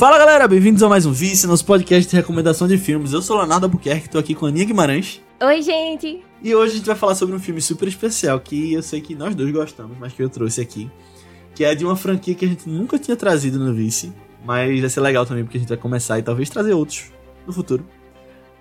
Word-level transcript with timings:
Fala 0.00 0.16
galera, 0.16 0.48
bem-vindos 0.48 0.82
a 0.82 0.88
mais 0.88 1.04
um 1.04 1.12
Vice, 1.12 1.46
nosso 1.46 1.62
podcast 1.62 2.08
de 2.08 2.16
recomendação 2.16 2.66
de 2.66 2.78
filmes. 2.78 3.12
Eu 3.12 3.20
sou 3.20 3.36
o 3.36 3.38
Leonardo 3.40 3.66
Albuquerque, 3.66 4.08
tô 4.08 4.18
aqui 4.18 4.34
com 4.34 4.46
a 4.46 4.48
Aninha 4.48 4.64
Guimarães. 4.64 5.20
Oi, 5.42 5.60
gente! 5.60 6.24
E 6.42 6.54
hoje 6.54 6.72
a 6.72 6.76
gente 6.78 6.86
vai 6.86 6.96
falar 6.96 7.14
sobre 7.14 7.36
um 7.36 7.38
filme 7.38 7.60
super 7.60 7.86
especial 7.86 8.40
que 8.40 8.72
eu 8.72 8.82
sei 8.82 9.02
que 9.02 9.14
nós 9.14 9.34
dois 9.34 9.52
gostamos, 9.52 9.98
mas 9.98 10.14
que 10.14 10.22
eu 10.22 10.30
trouxe 10.30 10.58
aqui. 10.58 10.90
Que 11.54 11.66
é 11.66 11.74
de 11.74 11.84
uma 11.84 11.96
franquia 11.96 12.34
que 12.34 12.46
a 12.46 12.48
gente 12.48 12.66
nunca 12.66 12.98
tinha 12.98 13.14
trazido 13.14 13.58
no 13.58 13.74
Vice, 13.74 14.10
mas 14.42 14.80
vai 14.80 14.88
ser 14.88 15.00
legal 15.02 15.26
também 15.26 15.44
porque 15.44 15.58
a 15.58 15.60
gente 15.60 15.68
vai 15.68 15.76
começar 15.76 16.18
e 16.18 16.22
talvez 16.22 16.48
trazer 16.48 16.72
outros 16.72 17.12
no 17.46 17.52
futuro. 17.52 17.86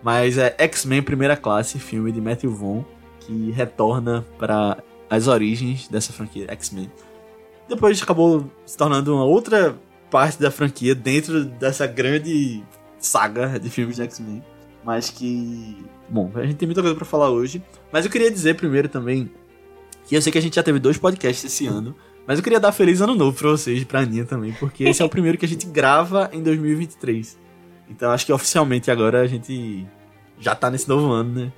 Mas 0.04 0.38
é 0.38 0.54
X-Men 0.58 1.02
Primeira 1.04 1.38
Classe, 1.38 1.80
filme 1.80 2.12
de 2.12 2.20
Matthew 2.20 2.54
Vaughn, 2.54 2.84
que 3.22 3.50
retorna 3.52 4.26
para 4.38 4.84
as 5.10 5.26
origens 5.30 5.88
dessa 5.88 6.12
franquia 6.12 6.48
X-Men. 6.50 6.92
Depois 7.70 8.02
acabou 8.04 8.52
se 8.66 8.76
tornando 8.76 9.16
uma 9.16 9.24
outra 9.24 9.80
parte 10.10 10.40
da 10.40 10.52
franquia 10.52 10.96
dentro 10.96 11.46
dessa 11.46 11.86
grande 11.88 12.64
saga 13.00 13.60
de 13.60 13.70
filmes 13.70 13.96
de 13.96 14.04
X-Men. 14.04 14.44
Mas 14.84 15.10
que. 15.10 15.78
Bom, 16.10 16.32
a 16.36 16.46
gente 16.46 16.56
tem 16.56 16.68
muita 16.68 16.82
coisa 16.82 16.96
para 16.96 17.06
falar 17.06 17.30
hoje. 17.30 17.64
Mas 17.92 18.06
eu 18.06 18.12
queria 18.12 18.32
dizer 18.32 18.56
primeiro 18.56 18.88
também 18.90 19.30
que 20.06 20.16
eu 20.16 20.22
sei 20.22 20.32
que 20.32 20.38
a 20.38 20.42
gente 20.42 20.56
já 20.56 20.64
teve 20.64 20.80
dois 20.80 20.98
podcasts 20.98 21.46
esse 21.46 21.68
ano. 21.68 21.96
Mas 22.26 22.38
eu 22.38 22.44
queria 22.44 22.60
dar 22.60 22.72
feliz 22.72 23.02
ano 23.02 23.16
novo 23.16 23.38
pra 23.38 23.50
vocês 23.50 23.82
e 23.82 23.86
pra 23.86 24.02
Aninha 24.02 24.26
também, 24.26 24.54
porque 24.54 24.84
esse 24.84 25.02
é 25.02 25.06
o 25.06 25.10
primeiro 25.10 25.38
que 25.38 25.46
a 25.46 25.48
gente 25.48 25.66
grava 25.70 26.30
em 26.32 26.42
2023. 26.44 27.38
Então 27.90 28.12
acho 28.12 28.26
que 28.26 28.32
oficialmente 28.32 28.92
agora 28.92 29.22
a 29.22 29.28
gente 29.28 29.88
já 30.40 30.56
tá 30.56 30.70
nesse 30.70 30.88
novo 30.88 31.12
ano, 31.12 31.46
né? 31.46 31.54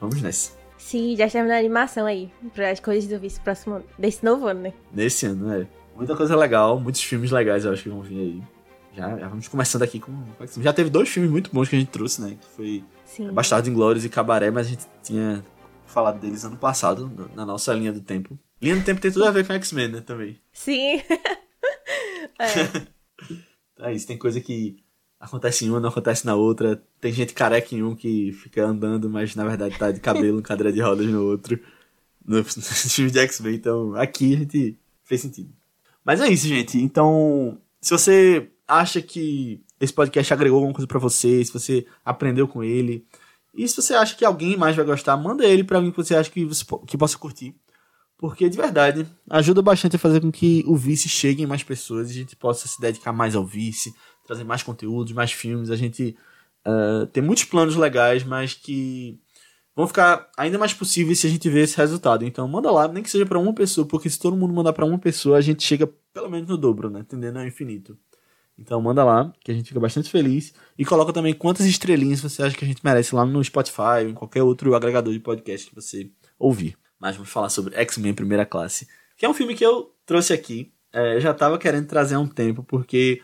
Vamos 0.00 0.22
nessa. 0.22 0.52
Sim, 0.78 1.16
já 1.16 1.26
estamos 1.26 1.48
na 1.48 1.56
animação 1.56 2.06
aí, 2.06 2.30
para 2.52 2.70
as 2.70 2.80
coisas 2.80 3.08
do 3.08 3.18
vice 3.18 3.40
próximo 3.40 3.82
desse 3.98 4.24
novo 4.24 4.46
ano, 4.46 4.62
né? 4.62 4.72
Nesse 4.92 5.26
ano, 5.26 5.52
é. 5.52 5.66
Muita 5.96 6.16
coisa 6.16 6.36
legal, 6.36 6.80
muitos 6.80 7.02
filmes 7.02 7.30
legais 7.30 7.64
eu 7.64 7.72
acho 7.72 7.82
que 7.82 7.88
vão 7.88 8.02
vir 8.02 8.18
aí. 8.18 8.42
Já, 8.94 9.16
já 9.18 9.28
vamos 9.28 9.48
começando 9.48 9.82
aqui 9.82 9.98
com. 9.98 10.12
Já 10.58 10.72
teve 10.72 10.90
dois 10.90 11.08
filmes 11.08 11.30
muito 11.30 11.50
bons 11.52 11.68
que 11.68 11.76
a 11.76 11.78
gente 11.78 11.90
trouxe, 11.90 12.20
né? 12.20 12.36
Que 12.40 12.46
foi 12.54 12.84
Sim. 13.06 13.30
Bastardo 13.32 13.68
Inglórios 13.68 14.04
e 14.04 14.08
Cabaré, 14.08 14.50
mas 14.50 14.66
a 14.66 14.70
gente 14.70 14.86
tinha 15.02 15.44
falado 15.86 16.20
deles 16.20 16.44
ano 16.44 16.56
passado, 16.56 17.10
na 17.34 17.44
nossa 17.44 17.72
linha 17.72 17.92
do 17.92 18.00
tempo. 18.00 18.38
Linha 18.60 18.76
do 18.76 18.84
tempo 18.84 19.00
tem 19.00 19.10
tudo 19.10 19.24
a 19.24 19.30
ver 19.30 19.46
com 19.46 19.52
X-Men, 19.52 19.88
né? 19.88 20.00
Também. 20.00 20.38
Sim. 20.52 21.02
é. 22.38 23.86
é 23.86 23.92
isso, 23.92 24.06
tem 24.06 24.18
coisa 24.18 24.40
que 24.40 24.82
acontece 25.18 25.64
em 25.64 25.70
uma, 25.70 25.80
não 25.80 25.88
acontece 25.88 26.26
na 26.26 26.34
outra. 26.34 26.82
Tem 27.00 27.12
gente 27.12 27.34
careca 27.34 27.74
em 27.74 27.82
um 27.82 27.94
que 27.94 28.32
fica 28.32 28.64
andando, 28.64 29.08
mas 29.08 29.34
na 29.34 29.44
verdade 29.44 29.78
tá 29.78 29.90
de 29.90 30.00
cabelo 30.00 30.38
em 30.38 30.42
cadeira 30.42 30.72
de 30.72 30.80
rodas 30.80 31.06
no 31.06 31.24
outro. 31.24 31.58
No, 32.24 32.38
no 32.40 32.44
filme 32.44 33.10
de 33.10 33.18
X-Men, 33.18 33.54
então 33.54 33.94
aqui 33.94 34.34
a 34.34 34.38
gente 34.38 34.78
fez 35.04 35.20
sentido. 35.20 35.52
Mas 36.04 36.20
é 36.20 36.28
isso, 36.28 36.46
gente. 36.46 36.78
Então, 36.78 37.58
se 37.80 37.90
você 37.90 38.50
acha 38.66 39.00
que 39.00 39.62
esse 39.80 39.92
podcast 39.92 40.32
agregou 40.32 40.58
alguma 40.58 40.74
coisa 40.74 40.86
para 40.86 40.98
você, 40.98 41.44
se 41.44 41.52
você 41.52 41.86
aprendeu 42.04 42.46
com 42.46 42.62
ele, 42.62 43.06
e 43.54 43.66
se 43.68 43.76
você 43.76 43.94
acha 43.94 44.16
que 44.16 44.24
alguém 44.24 44.56
mais 44.56 44.74
vai 44.74 44.84
gostar, 44.84 45.16
manda 45.16 45.44
ele 45.44 45.64
para 45.64 45.76
alguém 45.76 45.90
que 45.90 45.96
você 45.96 46.14
acha 46.14 46.30
que, 46.30 46.44
você, 46.44 46.64
que 46.86 46.96
possa 46.96 47.18
curtir. 47.18 47.54
Porque, 48.16 48.48
de 48.48 48.56
verdade, 48.56 49.06
ajuda 49.28 49.60
bastante 49.60 49.96
a 49.96 49.98
fazer 49.98 50.20
com 50.20 50.30
que 50.30 50.62
o 50.66 50.76
Vice 50.76 51.08
chegue 51.08 51.42
em 51.42 51.46
mais 51.46 51.62
pessoas 51.62 52.08
e 52.08 52.12
a 52.12 52.14
gente 52.14 52.36
possa 52.36 52.68
se 52.68 52.80
dedicar 52.80 53.12
mais 53.12 53.34
ao 53.34 53.44
Vice, 53.44 53.92
trazer 54.24 54.44
mais 54.44 54.62
conteúdos, 54.62 55.12
mais 55.12 55.32
filmes. 55.32 55.70
A 55.70 55.76
gente 55.76 56.16
uh, 56.64 57.06
tem 57.08 57.22
muitos 57.22 57.44
planos 57.44 57.74
legais, 57.74 58.22
mas 58.22 58.54
que 58.54 59.18
vão 59.74 59.86
ficar 59.86 60.30
ainda 60.36 60.58
mais 60.58 60.74
possíveis 60.74 61.18
se 61.18 61.26
a 61.26 61.30
gente 61.30 61.48
ver 61.48 61.62
esse 61.62 61.76
resultado. 61.76 62.24
Então, 62.24 62.46
manda 62.46 62.70
lá, 62.70 62.88
nem 62.88 63.02
que 63.02 63.10
seja 63.10 63.26
para 63.26 63.38
uma 63.38 63.54
pessoa, 63.54 63.86
porque 63.86 64.08
se 64.10 64.18
todo 64.18 64.36
mundo 64.36 64.52
mandar 64.54 64.72
para 64.72 64.84
uma 64.84 64.98
pessoa, 64.98 65.38
a 65.38 65.40
gente 65.40 65.62
chega 65.62 65.86
pelo 66.12 66.30
menos 66.30 66.48
no 66.48 66.56
dobro, 66.56 66.90
né? 66.90 67.00
Entendendo? 67.00 67.38
É 67.38 67.46
infinito. 67.46 67.98
Então 68.58 68.80
manda 68.80 69.02
lá, 69.02 69.32
que 69.40 69.50
a 69.50 69.54
gente 69.54 69.68
fica 69.68 69.80
bastante 69.80 70.10
feliz. 70.10 70.54
E 70.78 70.84
coloca 70.84 71.12
também 71.12 71.34
quantas 71.34 71.66
estrelinhas 71.66 72.20
você 72.20 72.42
acha 72.42 72.56
que 72.56 72.64
a 72.64 72.68
gente 72.68 72.84
merece 72.84 73.14
lá 73.14 73.24
no 73.24 73.42
Spotify 73.42 74.04
ou 74.04 74.08
em 74.10 74.14
qualquer 74.14 74.42
outro 74.42 74.74
agregador 74.74 75.12
de 75.12 75.20
podcast 75.20 75.68
que 75.68 75.74
você 75.74 76.10
ouvir. 76.38 76.76
Mas 76.98 77.16
vamos 77.16 77.30
falar 77.30 77.48
sobre 77.48 77.74
X-Men 77.74 78.14
Primeira 78.14 78.46
Classe, 78.46 78.86
que 79.16 79.26
é 79.26 79.28
um 79.28 79.34
filme 79.34 79.54
que 79.54 79.64
eu 79.64 79.92
trouxe 80.06 80.32
aqui. 80.32 80.72
É, 80.92 81.18
já 81.18 81.32
tava 81.32 81.58
querendo 81.58 81.86
trazer 81.86 82.14
há 82.14 82.20
um 82.20 82.28
tempo, 82.28 82.62
porque 82.62 83.22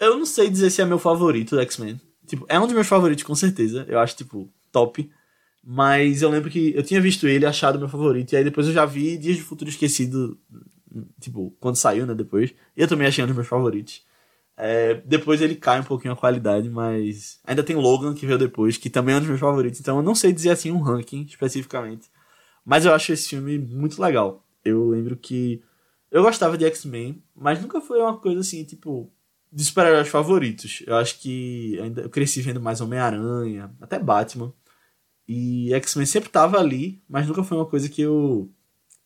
eu 0.00 0.18
não 0.18 0.26
sei 0.26 0.50
dizer 0.50 0.70
se 0.70 0.82
é 0.82 0.84
meu 0.84 0.98
favorito 0.98 1.54
do 1.54 1.62
X-Men. 1.62 2.00
Tipo, 2.26 2.44
é 2.48 2.58
um 2.58 2.64
dos 2.64 2.74
meus 2.74 2.86
favoritos, 2.86 3.24
com 3.24 3.34
certeza. 3.34 3.86
Eu 3.88 3.98
acho, 3.98 4.16
tipo, 4.16 4.52
top. 4.70 5.10
Mas 5.70 6.22
eu 6.22 6.30
lembro 6.30 6.48
que 6.48 6.72
eu 6.74 6.82
tinha 6.82 6.98
visto 6.98 7.28
ele, 7.28 7.44
achado 7.44 7.78
meu 7.78 7.90
favorito, 7.90 8.32
e 8.32 8.36
aí 8.36 8.42
depois 8.42 8.66
eu 8.66 8.72
já 8.72 8.86
vi 8.86 9.18
Dias 9.18 9.36
de 9.36 9.42
Futuro 9.42 9.68
Esquecido, 9.68 10.40
tipo, 11.20 11.54
quando 11.60 11.76
saiu, 11.76 12.06
né, 12.06 12.14
depois. 12.14 12.54
Eu 12.74 12.88
também 12.88 13.06
achei 13.06 13.22
um 13.22 13.26
dos 13.26 13.36
meus 13.36 13.46
favoritos. 13.48 14.02
É, 14.56 14.94
depois 15.04 15.42
ele 15.42 15.54
cai 15.54 15.78
um 15.78 15.84
pouquinho 15.84 16.14
a 16.14 16.16
qualidade, 16.16 16.70
mas 16.70 17.38
ainda 17.44 17.62
tem 17.62 17.76
Logan 17.76 18.14
que 18.14 18.24
veio 18.24 18.38
depois, 18.38 18.78
que 18.78 18.88
também 18.88 19.14
é 19.14 19.18
um 19.18 19.20
dos 19.20 19.28
meus 19.28 19.40
favoritos. 19.40 19.78
Então 19.78 19.98
eu 19.98 20.02
não 20.02 20.14
sei 20.14 20.32
dizer 20.32 20.50
assim 20.52 20.70
um 20.70 20.80
ranking 20.80 21.24
especificamente, 21.24 22.08
mas 22.64 22.86
eu 22.86 22.94
acho 22.94 23.12
esse 23.12 23.28
filme 23.28 23.58
muito 23.58 24.00
legal. 24.00 24.42
Eu 24.64 24.88
lembro 24.88 25.18
que 25.18 25.62
eu 26.10 26.22
gostava 26.22 26.56
de 26.56 26.64
X-Men, 26.64 27.22
mas 27.36 27.60
nunca 27.60 27.78
foi 27.82 28.00
uma 28.00 28.16
coisa 28.16 28.40
assim, 28.40 28.64
tipo, 28.64 29.12
de 29.52 29.62
super-heróis 29.62 30.08
favoritos. 30.08 30.82
Eu 30.86 30.96
acho 30.96 31.20
que 31.20 31.78
ainda 31.78 32.00
eu 32.00 32.08
cresci 32.08 32.40
vendo 32.40 32.58
mais 32.58 32.80
Homem-Aranha, 32.80 33.70
até 33.82 33.98
Batman. 33.98 34.50
E 35.28 35.72
X-Men 35.74 36.06
sempre 36.06 36.30
tava 36.30 36.58
ali, 36.58 37.02
mas 37.08 37.26
nunca 37.26 37.44
foi 37.44 37.58
uma 37.58 37.66
coisa 37.66 37.88
que 37.88 38.00
eu 38.00 38.50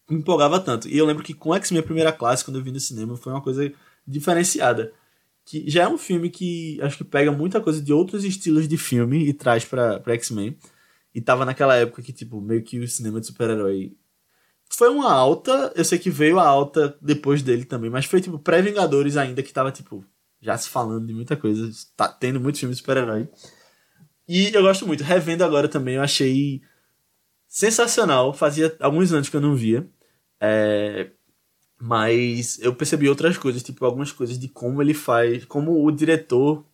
me 0.09 0.19
empolgava 0.19 0.61
tanto. 0.61 0.89
E 0.89 0.97
eu 0.97 1.05
lembro 1.05 1.25
que 1.25 1.35
com 1.35 1.55
X-Men 1.55 1.83
Primeira 1.83 2.13
Classe, 2.13 2.45
quando 2.45 2.59
eu 2.59 2.63
vi 2.63 2.71
no 2.71 2.81
cinema, 2.81 3.17
foi 3.17 3.33
uma 3.33 3.43
coisa 3.43 3.73
diferenciada 4.07 4.93
que 5.45 5.69
já 5.69 5.85
é 5.85 5.89
um 5.89 5.99
filme 5.99 6.31
que 6.31 6.81
acho 6.83 6.97
que 6.99 7.05
pega 7.05 7.33
muita 7.33 7.61
coisa 7.61 7.81
de 7.83 7.93
outros 7.93 8.25
estilos 8.25 8.69
de 8.69 8.77
filme 8.77 9.27
e 9.29 9.33
traz 9.33 9.65
pra, 9.65 9.99
pra 10.01 10.15
X-Men. 10.15 10.57
E 11.15 11.21
tava 11.21 11.45
naquela 11.45 11.77
época 11.77 12.03
que, 12.03 12.13
tipo, 12.13 12.41
meio 12.41 12.63
que 12.63 12.79
o 12.79 12.89
cinema 12.89 13.21
de 13.21 13.27
super-herói 13.27 13.97
foi 14.71 14.89
uma 14.89 15.13
alta, 15.13 15.73
eu 15.77 15.85
sei 15.85 15.99
que 15.99 16.09
veio 16.11 16.39
a 16.39 16.47
alta 16.47 16.97
depois 17.03 17.43
dele 17.43 17.65
também, 17.65 17.91
mas 17.91 18.07
foi, 18.07 18.21
tipo, 18.23 18.39
pré-Vingadores 18.39 19.17
ainda, 19.19 19.43
que 19.43 19.53
tava, 19.53 19.71
tipo, 19.71 20.05
já 20.41 20.57
se 20.57 20.69
falando 20.69 21.07
de 21.07 21.13
muita 21.13 21.37
coisa, 21.37 21.71
tá 21.97 22.09
tendo 22.09 22.41
muito 22.41 22.59
filme 22.59 22.75
de 22.75 22.81
super-herói. 22.81 23.29
E 24.33 24.51
eu 24.55 24.63
gosto 24.63 24.87
muito. 24.87 25.05
Revendo 25.05 25.45
agora 25.45 25.69
também, 25.69 25.97
eu 25.97 26.03
achei 26.03 26.63
sensacional. 27.47 28.33
Fazia 28.33 28.75
alguns 28.81 29.13
anos 29.13 29.29
que 29.29 29.37
eu 29.37 29.43
não 29.43 29.55
via. 29.55 29.87
É, 30.41 31.11
mas 31.79 32.59
eu 32.61 32.75
percebi 32.75 33.11
outras 33.11 33.37
coisas, 33.37 33.63
tipo 33.63 33.85
algumas 33.85 34.11
coisas 34.11 34.39
de 34.39 34.49
como 34.49 34.81
ele 34.81 34.95
faz, 34.95 35.45
como 35.45 35.85
o 35.85 35.91
diretor 35.93 36.65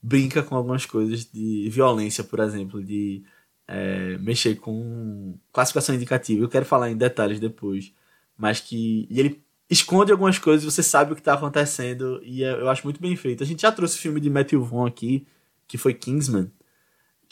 brinca 0.00 0.40
com 0.40 0.54
algumas 0.54 0.86
coisas 0.86 1.24
de 1.24 1.68
violência, 1.68 2.22
por 2.22 2.38
exemplo, 2.38 2.80
de 2.80 3.24
é, 3.66 4.16
mexer 4.18 4.54
com 4.56 5.36
classificação 5.52 5.96
indicativa. 5.96 6.44
Eu 6.44 6.48
quero 6.48 6.64
falar 6.64 6.90
em 6.92 6.96
detalhes 6.96 7.40
depois, 7.40 7.92
mas 8.38 8.60
que 8.60 9.08
e 9.10 9.18
ele 9.18 9.42
esconde 9.68 10.12
algumas 10.12 10.38
coisas, 10.38 10.64
você 10.64 10.82
sabe 10.82 11.12
o 11.12 11.16
que 11.16 11.22
está 11.22 11.34
acontecendo 11.34 12.20
e 12.22 12.44
é, 12.44 12.52
eu 12.52 12.68
acho 12.70 12.84
muito 12.84 13.00
bem 13.00 13.16
feito. 13.16 13.42
A 13.42 13.46
gente 13.46 13.62
já 13.62 13.72
trouxe 13.72 13.96
o 13.96 14.00
filme 14.00 14.20
de 14.20 14.30
Matthew 14.30 14.62
Vaughn 14.64 14.86
aqui, 14.86 15.26
que 15.66 15.76
foi 15.76 15.92
Kingsman, 15.92 16.50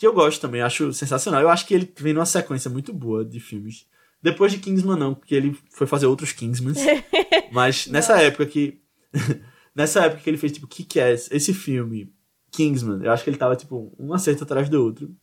que 0.02 0.06
eu 0.06 0.12
gosto 0.12 0.40
também, 0.40 0.60
acho 0.60 0.92
sensacional. 0.92 1.40
Eu 1.40 1.48
acho 1.48 1.64
que 1.64 1.72
ele 1.72 1.92
vem 1.96 2.12
numa 2.12 2.26
sequência 2.26 2.68
muito 2.68 2.92
boa 2.92 3.24
de 3.24 3.38
filmes 3.38 3.86
depois 4.20 4.50
de 4.50 4.58
Kingsman, 4.58 4.98
não, 4.98 5.14
porque 5.14 5.32
ele 5.32 5.56
foi 5.70 5.86
fazer 5.86 6.06
outros 6.06 6.32
Kingsmans. 6.32 6.78
Mas 7.52 7.86
nessa 7.86 8.20
época 8.20 8.46
que. 8.46 8.80
nessa 9.72 10.06
época 10.06 10.22
que 10.22 10.28
ele 10.30 10.36
fez, 10.36 10.50
tipo, 10.50 10.66
Kick-Ass, 10.66 11.28
esse 11.30 11.54
filme, 11.54 12.12
Kingsman, 12.50 13.00
eu 13.04 13.12
acho 13.12 13.22
que 13.22 13.30
ele 13.30 13.36
tava, 13.36 13.54
tipo, 13.54 13.94
um 13.96 14.12
acerto 14.12 14.42
atrás 14.42 14.68
do 14.68 14.82
outro. 14.82 15.14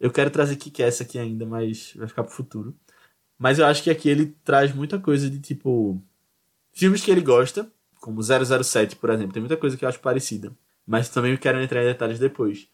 Eu 0.00 0.10
quero 0.10 0.30
trazer 0.30 0.56
Kick-Ass 0.56 1.02
aqui 1.02 1.18
ainda, 1.18 1.44
mas 1.44 1.92
vai 1.96 2.08
ficar 2.08 2.24
pro 2.24 2.32
futuro. 2.32 2.74
Mas 3.38 3.58
eu 3.58 3.66
acho 3.66 3.82
que 3.82 3.90
aqui 3.90 4.08
ele 4.08 4.34
traz 4.42 4.74
muita 4.74 4.98
coisa 4.98 5.28
de, 5.28 5.38
tipo. 5.38 6.02
Filmes 6.72 7.02
que 7.02 7.10
ele 7.10 7.20
gosta, 7.20 7.70
como 8.00 8.22
007, 8.22 8.96
por 8.96 9.10
exemplo. 9.10 9.34
Tem 9.34 9.42
muita 9.42 9.56
coisa 9.58 9.76
que 9.76 9.84
eu 9.84 9.88
acho 9.88 10.00
parecida. 10.00 10.50
Mas 10.86 11.10
também 11.10 11.36
quero 11.36 11.60
entrar 11.60 11.82
em 11.82 11.86
detalhes 11.86 12.18
depois. 12.18 12.68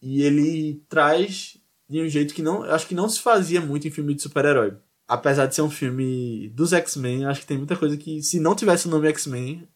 E 0.00 0.22
ele 0.22 0.82
traz 0.88 1.56
de 1.88 2.00
um 2.00 2.08
jeito 2.08 2.34
que 2.34 2.42
não. 2.42 2.64
Eu 2.64 2.74
acho 2.74 2.86
que 2.86 2.94
não 2.94 3.08
se 3.08 3.20
fazia 3.20 3.60
muito 3.60 3.88
em 3.88 3.90
filme 3.90 4.14
de 4.14 4.22
super-herói 4.22 4.76
apesar 5.06 5.46
de 5.46 5.54
ser 5.54 5.62
um 5.62 5.70
filme 5.70 6.48
dos 6.48 6.72
X-Men, 6.72 7.26
acho 7.26 7.40
que 7.40 7.46
tem 7.46 7.58
muita 7.58 7.76
coisa 7.76 7.96
que, 7.96 8.22
se 8.22 8.40
não 8.40 8.54
tivesse 8.54 8.88
o 8.88 8.90
nome 8.90 9.08
X-Men, 9.08 9.68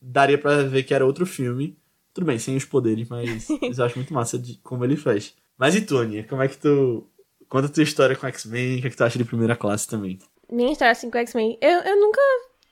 daria 0.00 0.38
para 0.38 0.64
ver 0.64 0.82
que 0.82 0.94
era 0.94 1.04
outro 1.04 1.26
filme. 1.26 1.78
Tudo 2.14 2.26
bem, 2.26 2.38
sem 2.38 2.56
os 2.56 2.64
poderes, 2.64 3.08
mas 3.08 3.48
eu 3.78 3.84
acho 3.84 3.96
muito 3.96 4.12
massa 4.12 4.38
de 4.38 4.56
como 4.58 4.84
ele 4.84 4.96
fez. 4.96 5.34
Mas 5.56 5.74
e 5.74 5.86
Aninha? 5.96 6.24
Como 6.24 6.42
é 6.42 6.48
que 6.48 6.56
tu. 6.56 7.08
Conta 7.48 7.66
a 7.66 7.70
tua 7.70 7.82
história 7.82 8.16
com 8.16 8.26
X-Men, 8.26 8.78
o 8.78 8.80
que, 8.80 8.86
é 8.86 8.90
que 8.90 8.96
tu 8.96 9.04
acha 9.04 9.18
de 9.18 9.26
primeira 9.26 9.54
classe 9.54 9.86
também? 9.86 10.18
Minha 10.50 10.72
história 10.72 10.92
assim 10.92 11.10
com 11.10 11.18
X-Men, 11.18 11.58
eu, 11.60 11.80
eu 11.80 12.00
nunca 12.00 12.20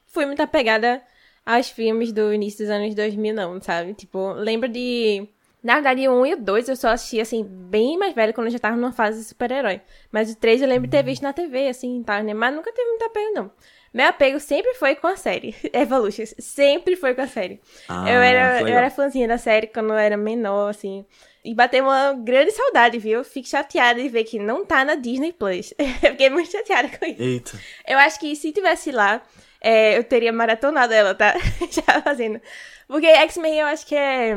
fui 0.06 0.24
muito 0.24 0.40
apegada 0.40 1.02
aos 1.44 1.68
filmes 1.68 2.12
do 2.12 2.32
início 2.32 2.64
dos 2.64 2.70
anos 2.70 2.94
2000, 2.94 3.34
não, 3.34 3.60
sabe? 3.60 3.92
Tipo, 3.92 4.32
lembro 4.32 4.70
de 4.70 5.28
na 5.62 5.74
verdade, 5.74 6.08
o 6.08 6.20
1 6.22 6.26
e 6.26 6.34
o 6.34 6.36
2 6.38 6.68
eu 6.68 6.76
só 6.76 6.88
assisti, 6.88 7.20
assim, 7.20 7.44
bem 7.44 7.98
mais 7.98 8.14
velho, 8.14 8.32
quando 8.32 8.46
eu 8.46 8.52
já 8.52 8.58
tava 8.58 8.76
numa 8.76 8.92
fase 8.92 9.18
de 9.18 9.24
super-herói. 9.24 9.80
Mas 10.10 10.30
o 10.30 10.36
3 10.36 10.62
eu 10.62 10.68
lembro 10.68 10.86
de 10.88 10.96
ter 10.96 11.02
visto 11.02 11.22
na 11.22 11.32
TV, 11.32 11.68
assim, 11.68 12.02
tá, 12.02 12.22
né? 12.22 12.32
Mas 12.32 12.54
nunca 12.54 12.72
teve 12.72 12.88
muita 12.88 13.10
pena, 13.10 13.42
não. 13.42 13.50
Meu 13.92 14.06
apego 14.06 14.38
sempre 14.38 14.72
foi 14.74 14.94
com 14.94 15.08
a 15.08 15.16
série. 15.16 15.54
Evolutions. 15.72 16.34
Sempre 16.38 16.96
foi 16.96 17.14
com 17.14 17.22
a 17.22 17.26
série. 17.26 17.60
Ah, 17.88 18.08
eu, 18.08 18.20
era, 18.20 18.60
eu 18.60 18.64
legal. 18.64 18.78
era 18.78 18.90
fãzinha 18.90 19.26
da 19.26 19.36
série 19.36 19.66
quando 19.66 19.90
eu 19.90 19.98
era 19.98 20.16
menor, 20.16 20.70
assim. 20.70 21.04
E 21.44 21.54
bateu 21.54 21.84
uma 21.84 22.12
grande 22.12 22.52
saudade, 22.52 22.98
viu? 22.98 23.24
Fico 23.24 23.48
chateada 23.48 24.00
de 24.00 24.08
ver 24.08 24.24
que 24.24 24.38
não 24.38 24.64
tá 24.64 24.84
na 24.84 24.94
Disney 24.94 25.32
Plus. 25.32 25.74
eu 25.78 26.10
fiquei 26.10 26.30
muito 26.30 26.50
chateada 26.50 26.88
com 26.88 27.04
isso. 27.04 27.22
Eita. 27.22 27.58
Eu 27.86 27.98
acho 27.98 28.20
que 28.20 28.36
se 28.36 28.52
tivesse 28.52 28.92
lá, 28.92 29.22
é, 29.60 29.98
eu 29.98 30.04
teria 30.04 30.32
maratonado 30.32 30.92
ela, 30.92 31.14
tá? 31.14 31.34
Já 31.70 32.00
fazendo. 32.02 32.40
Porque 32.86 33.06
X-Men 33.06 33.60
eu 33.60 33.66
acho 33.66 33.86
que 33.86 33.96
é, 33.96 34.36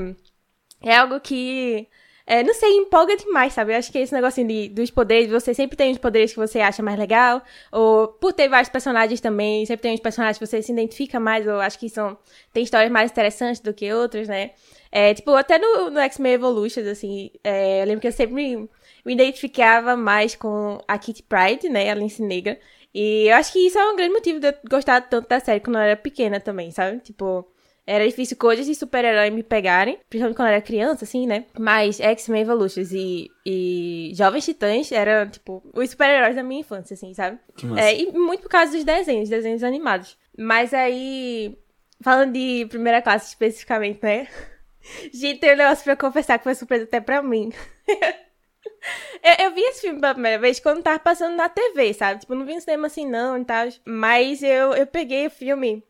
é 0.83 0.95
algo 0.97 1.19
que. 1.19 1.87
é, 2.25 2.43
não 2.43 2.53
sei, 2.53 2.71
empolga 2.77 3.15
demais, 3.17 3.53
sabe? 3.53 3.73
Eu 3.73 3.77
acho 3.77 3.91
que 3.91 3.97
esse 3.97 4.13
negocinho 4.13 4.47
de, 4.47 4.69
dos 4.69 4.91
poderes, 4.91 5.29
você 5.29 5.53
sempre 5.53 5.75
tem 5.77 5.91
os 5.91 5.97
poderes 5.97 6.31
que 6.31 6.37
você 6.39 6.59
acha 6.59 6.83
mais 6.83 6.97
legal, 6.97 7.41
ou 7.71 8.07
por 8.07 8.33
ter 8.33 8.47
vários 8.49 8.69
personagens 8.69 9.19
também, 9.21 9.65
sempre 9.65 9.83
tem 9.83 9.93
uns 9.93 9.99
personagens 9.99 10.37
que 10.37 10.45
você 10.45 10.61
se 10.61 10.71
identifica 10.71 11.19
mais, 11.19 11.47
ou 11.47 11.59
acho 11.59 11.79
que 11.79 11.89
são. 11.89 12.17
tem 12.53 12.63
histórias 12.63 12.91
mais 12.91 13.11
interessantes 13.11 13.61
do 13.61 13.73
que 13.73 13.91
outras, 13.93 14.27
né? 14.27 14.51
É, 14.91 15.13
tipo, 15.13 15.31
até 15.31 15.57
no, 15.57 15.89
no 15.89 15.99
X-Men 15.99 16.33
Evolutions, 16.33 16.87
assim, 16.87 17.31
é, 17.43 17.81
eu 17.81 17.85
lembro 17.87 18.01
que 18.01 18.07
eu 18.07 18.11
sempre 18.11 18.35
me, 18.35 18.69
me 19.05 19.13
identificava 19.13 19.95
mais 19.97 20.35
com 20.35 20.79
a 20.87 20.97
Kitty 20.97 21.23
Pryde, 21.23 21.69
né? 21.69 21.89
A 21.89 21.95
Lince 21.95 22.21
Negra. 22.21 22.59
E 22.93 23.27
eu 23.27 23.35
acho 23.35 23.51
que 23.51 23.59
isso 23.59 23.77
é 23.79 23.91
um 23.91 23.95
grande 23.95 24.13
motivo 24.13 24.39
de 24.39 24.47
eu 24.49 24.53
gostar 24.69 25.01
tanto 25.01 25.27
da 25.27 25.39
série 25.39 25.59
quando 25.59 25.77
eu 25.77 25.81
era 25.81 25.97
pequena 25.97 26.39
também, 26.39 26.71
sabe? 26.71 26.99
Tipo, 26.99 27.47
era 27.85 28.07
difícil 28.07 28.37
coisas 28.37 28.65
de 28.65 28.73
super-herói 28.73 29.29
me 29.29 29.43
pegarem, 29.43 29.99
principalmente 30.09 30.37
quando 30.37 30.47
eu 30.47 30.53
era 30.53 30.61
criança, 30.61 31.03
assim, 31.03 31.27
né? 31.27 31.45
Mas 31.59 31.99
X-Men 31.99 32.43
Evolutions 32.43 32.91
e, 32.93 33.29
e 33.45 34.11
Jovens 34.15 34.45
Titãs 34.45 34.91
eram, 34.91 35.29
tipo, 35.29 35.61
os 35.73 35.89
super-heróis 35.89 36.35
da 36.35 36.43
minha 36.43 36.61
infância, 36.61 36.93
assim, 36.93 37.13
sabe? 37.13 37.37
É, 37.77 37.99
e 37.99 38.11
muito 38.13 38.43
por 38.43 38.49
causa 38.49 38.71
dos 38.71 38.85
desenhos, 38.85 39.27
desenhos 39.27 39.63
animados. 39.63 40.17
Mas 40.37 40.73
aí, 40.73 41.57
falando 42.01 42.31
de 42.31 42.65
primeira 42.69 43.01
classe 43.01 43.27
especificamente, 43.27 43.99
né? 44.01 44.27
Gente, 45.13 45.39
tem 45.39 45.53
um 45.53 45.57
negócio 45.57 45.83
pra 45.83 45.95
confessar 45.95 46.37
que 46.37 46.43
foi 46.45 46.55
surpresa 46.55 46.85
até 46.85 47.01
pra 47.01 47.21
mim. 47.21 47.51
eu, 47.87 49.45
eu 49.45 49.53
vi 49.53 49.61
esse 49.61 49.81
filme 49.81 49.99
pela 49.99 50.13
primeira 50.13 50.39
vez 50.39 50.59
quando 50.59 50.81
tava 50.81 50.99
passando 50.99 51.35
na 51.35 51.49
TV, 51.49 51.93
sabe? 51.93 52.21
Tipo, 52.21 52.35
não 52.35 52.45
vi 52.45 52.55
no 52.55 52.61
cinema 52.61 52.87
assim 52.87 53.07
não 53.07 53.37
e 53.37 53.45
tal. 53.45 53.67
Mas 53.85 54.41
eu, 54.41 54.73
eu 54.73 54.87
peguei 54.87 55.27
o 55.27 55.31
filme 55.31 55.83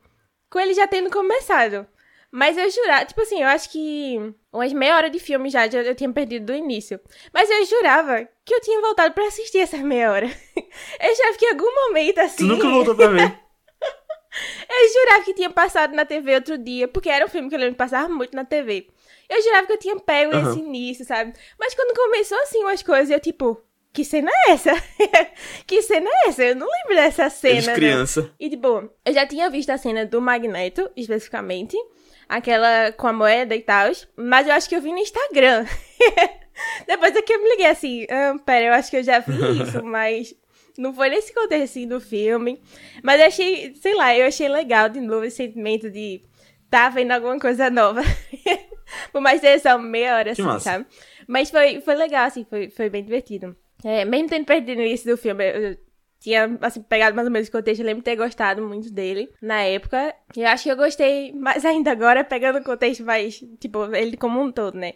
com 0.53 0.59
ele 0.59 0.75
já 0.75 0.87
tendo 0.87 1.09
começado. 1.09 1.87
Mas 2.31 2.55
eu 2.57 2.69
jurava, 2.69 3.05
tipo 3.05 3.21
assim, 3.21 3.41
eu 3.41 3.47
acho 3.47 3.69
que 3.71 4.33
umas 4.51 4.71
meia 4.71 4.95
hora 4.95 5.09
de 5.09 5.19
filme 5.19 5.49
já, 5.49 5.67
já 5.67 5.81
eu 5.81 5.95
tinha 5.95 6.11
perdido 6.11 6.45
do 6.45 6.53
início. 6.53 6.99
Mas 7.33 7.49
eu 7.49 7.65
jurava 7.65 8.27
que 8.45 8.53
eu 8.53 8.61
tinha 8.61 8.79
voltado 8.79 9.13
pra 9.15 9.25
assistir 9.25 9.59
essas 9.59 9.81
meia 9.81 10.11
hora. 10.11 10.27
Eu 10.99 11.15
jurava 11.15 11.37
que 11.37 11.45
em 11.45 11.49
algum 11.49 11.75
momento, 11.87 12.17
assim... 12.19 12.37
Tu 12.37 12.45
nunca 12.45 12.67
voltou 12.67 12.95
pra 12.95 13.07
ver. 13.07 13.39
Eu 14.67 14.93
jurava 14.93 15.23
que 15.23 15.33
tinha 15.35 15.49
passado 15.49 15.93
na 15.93 16.05
TV 16.05 16.33
outro 16.35 16.57
dia, 16.57 16.87
porque 16.87 17.09
era 17.09 17.25
um 17.25 17.29
filme 17.29 17.49
que 17.49 17.53
eu 17.53 17.59
lembro 17.59 17.75
que 17.75 17.77
passava 17.77 18.09
muito 18.09 18.35
na 18.35 18.43
TV. 18.43 18.87
Eu 19.29 19.41
jurava 19.43 19.67
que 19.67 19.73
eu 19.73 19.77
tinha 19.77 19.99
pego 19.99 20.35
Aham. 20.35 20.49
esse 20.49 20.59
início, 20.59 21.05
sabe? 21.05 21.33
Mas 21.59 21.75
quando 21.75 21.95
começou 21.95 22.39
assim 22.39 22.63
umas 22.63 22.81
coisas, 22.81 23.11
eu 23.11 23.19
tipo, 23.19 23.61
que 23.93 24.03
cena 24.03 24.31
é 24.31 24.51
essa? 24.51 24.71
que 25.67 25.83
cena 25.83 26.09
é 26.09 26.29
essa? 26.29 26.43
Eu 26.43 26.55
não 26.55 26.67
lembro 26.67 26.95
dessa 26.95 27.29
cena. 27.29 27.53
Eles 27.53 27.67
não. 27.67 27.75
criança. 27.75 28.31
E 28.39 28.49
tipo, 28.49 28.89
eu 29.05 29.13
já 29.13 29.27
tinha 29.27 29.49
visto 29.51 29.69
a 29.69 29.77
cena 29.77 30.03
do 30.03 30.19
Magneto, 30.19 30.89
especificamente. 30.95 31.77
Aquela 32.27 32.91
com 32.93 33.07
a 33.07 33.13
moeda 33.13 33.55
e 33.55 33.61
tal. 33.61 33.91
Mas 34.15 34.47
eu 34.47 34.53
acho 34.53 34.67
que 34.67 34.75
eu 34.75 34.81
vi 34.81 34.91
no 34.91 34.97
Instagram. 34.97 35.65
Depois 36.87 37.15
é 37.15 37.21
que 37.21 37.33
eu 37.33 37.41
me 37.41 37.49
liguei 37.49 37.67
assim, 37.67 38.05
ah, 38.09 38.35
pera, 38.43 38.65
eu 38.65 38.73
acho 38.73 38.89
que 38.89 38.97
eu 38.97 39.03
já 39.03 39.19
vi 39.19 39.33
isso, 39.61 39.83
mas 39.83 40.35
não 40.77 40.93
foi 40.93 41.09
nesse 41.09 41.33
contexto 41.33 41.63
assim 41.63 41.87
do 41.87 41.99
filme. 42.01 42.59
Mas 43.03 43.19
eu 43.21 43.27
achei, 43.27 43.75
sei 43.75 43.93
lá, 43.93 44.17
eu 44.17 44.25
achei 44.25 44.49
legal 44.49 44.89
de 44.89 44.99
novo 45.01 45.23
esse 45.23 45.37
sentimento 45.37 45.91
de 45.91 46.23
tá 46.69 46.89
vendo 46.89 47.11
alguma 47.11 47.37
coisa 47.39 47.69
nova. 47.69 48.01
Por 49.11 49.21
mais 49.21 49.39
ter 49.39 49.59
só 49.59 49.77
meia 49.77 50.15
hora, 50.15 50.23
Que 50.25 50.41
assim, 50.41 50.43
massa. 50.43 50.71
sabe? 50.71 50.85
Mas 51.27 51.49
foi, 51.51 51.79
foi 51.81 51.95
legal, 51.95 52.25
assim, 52.25 52.43
foi, 52.43 52.69
foi 52.69 52.89
bem 52.89 53.03
divertido. 53.03 53.55
É, 53.83 54.05
mesmo 54.05 54.29
tendo 54.29 54.45
perdido 54.45 54.77
no 54.77 54.85
início 54.85 55.09
do 55.09 55.17
filme, 55.17 55.43
eu, 55.43 55.77
tinha, 56.23 56.57
assim, 56.61 56.81
pegado 56.81 57.13
mais 57.13 57.27
ou 57.27 57.31
menos 57.31 57.49
o 57.49 57.51
contexto, 57.51 57.81
eu 57.81 57.85
lembro 57.85 58.01
de 58.01 58.05
ter 58.05 58.15
gostado 58.15 58.65
muito 58.65 58.89
dele 58.89 59.29
na 59.41 59.61
época. 59.63 60.15
E 60.35 60.41
eu 60.41 60.47
acho 60.47 60.63
que 60.63 60.71
eu 60.71 60.77
gostei 60.77 61.33
mais 61.33 61.63
ainda 61.65 61.91
agora, 61.91 62.23
pegando 62.23 62.59
o 62.59 62.63
contexto 62.63 63.03
mais, 63.03 63.43
tipo, 63.59 63.93
ele 63.93 64.15
como 64.15 64.41
um 64.41 64.49
todo, 64.49 64.77
né? 64.77 64.93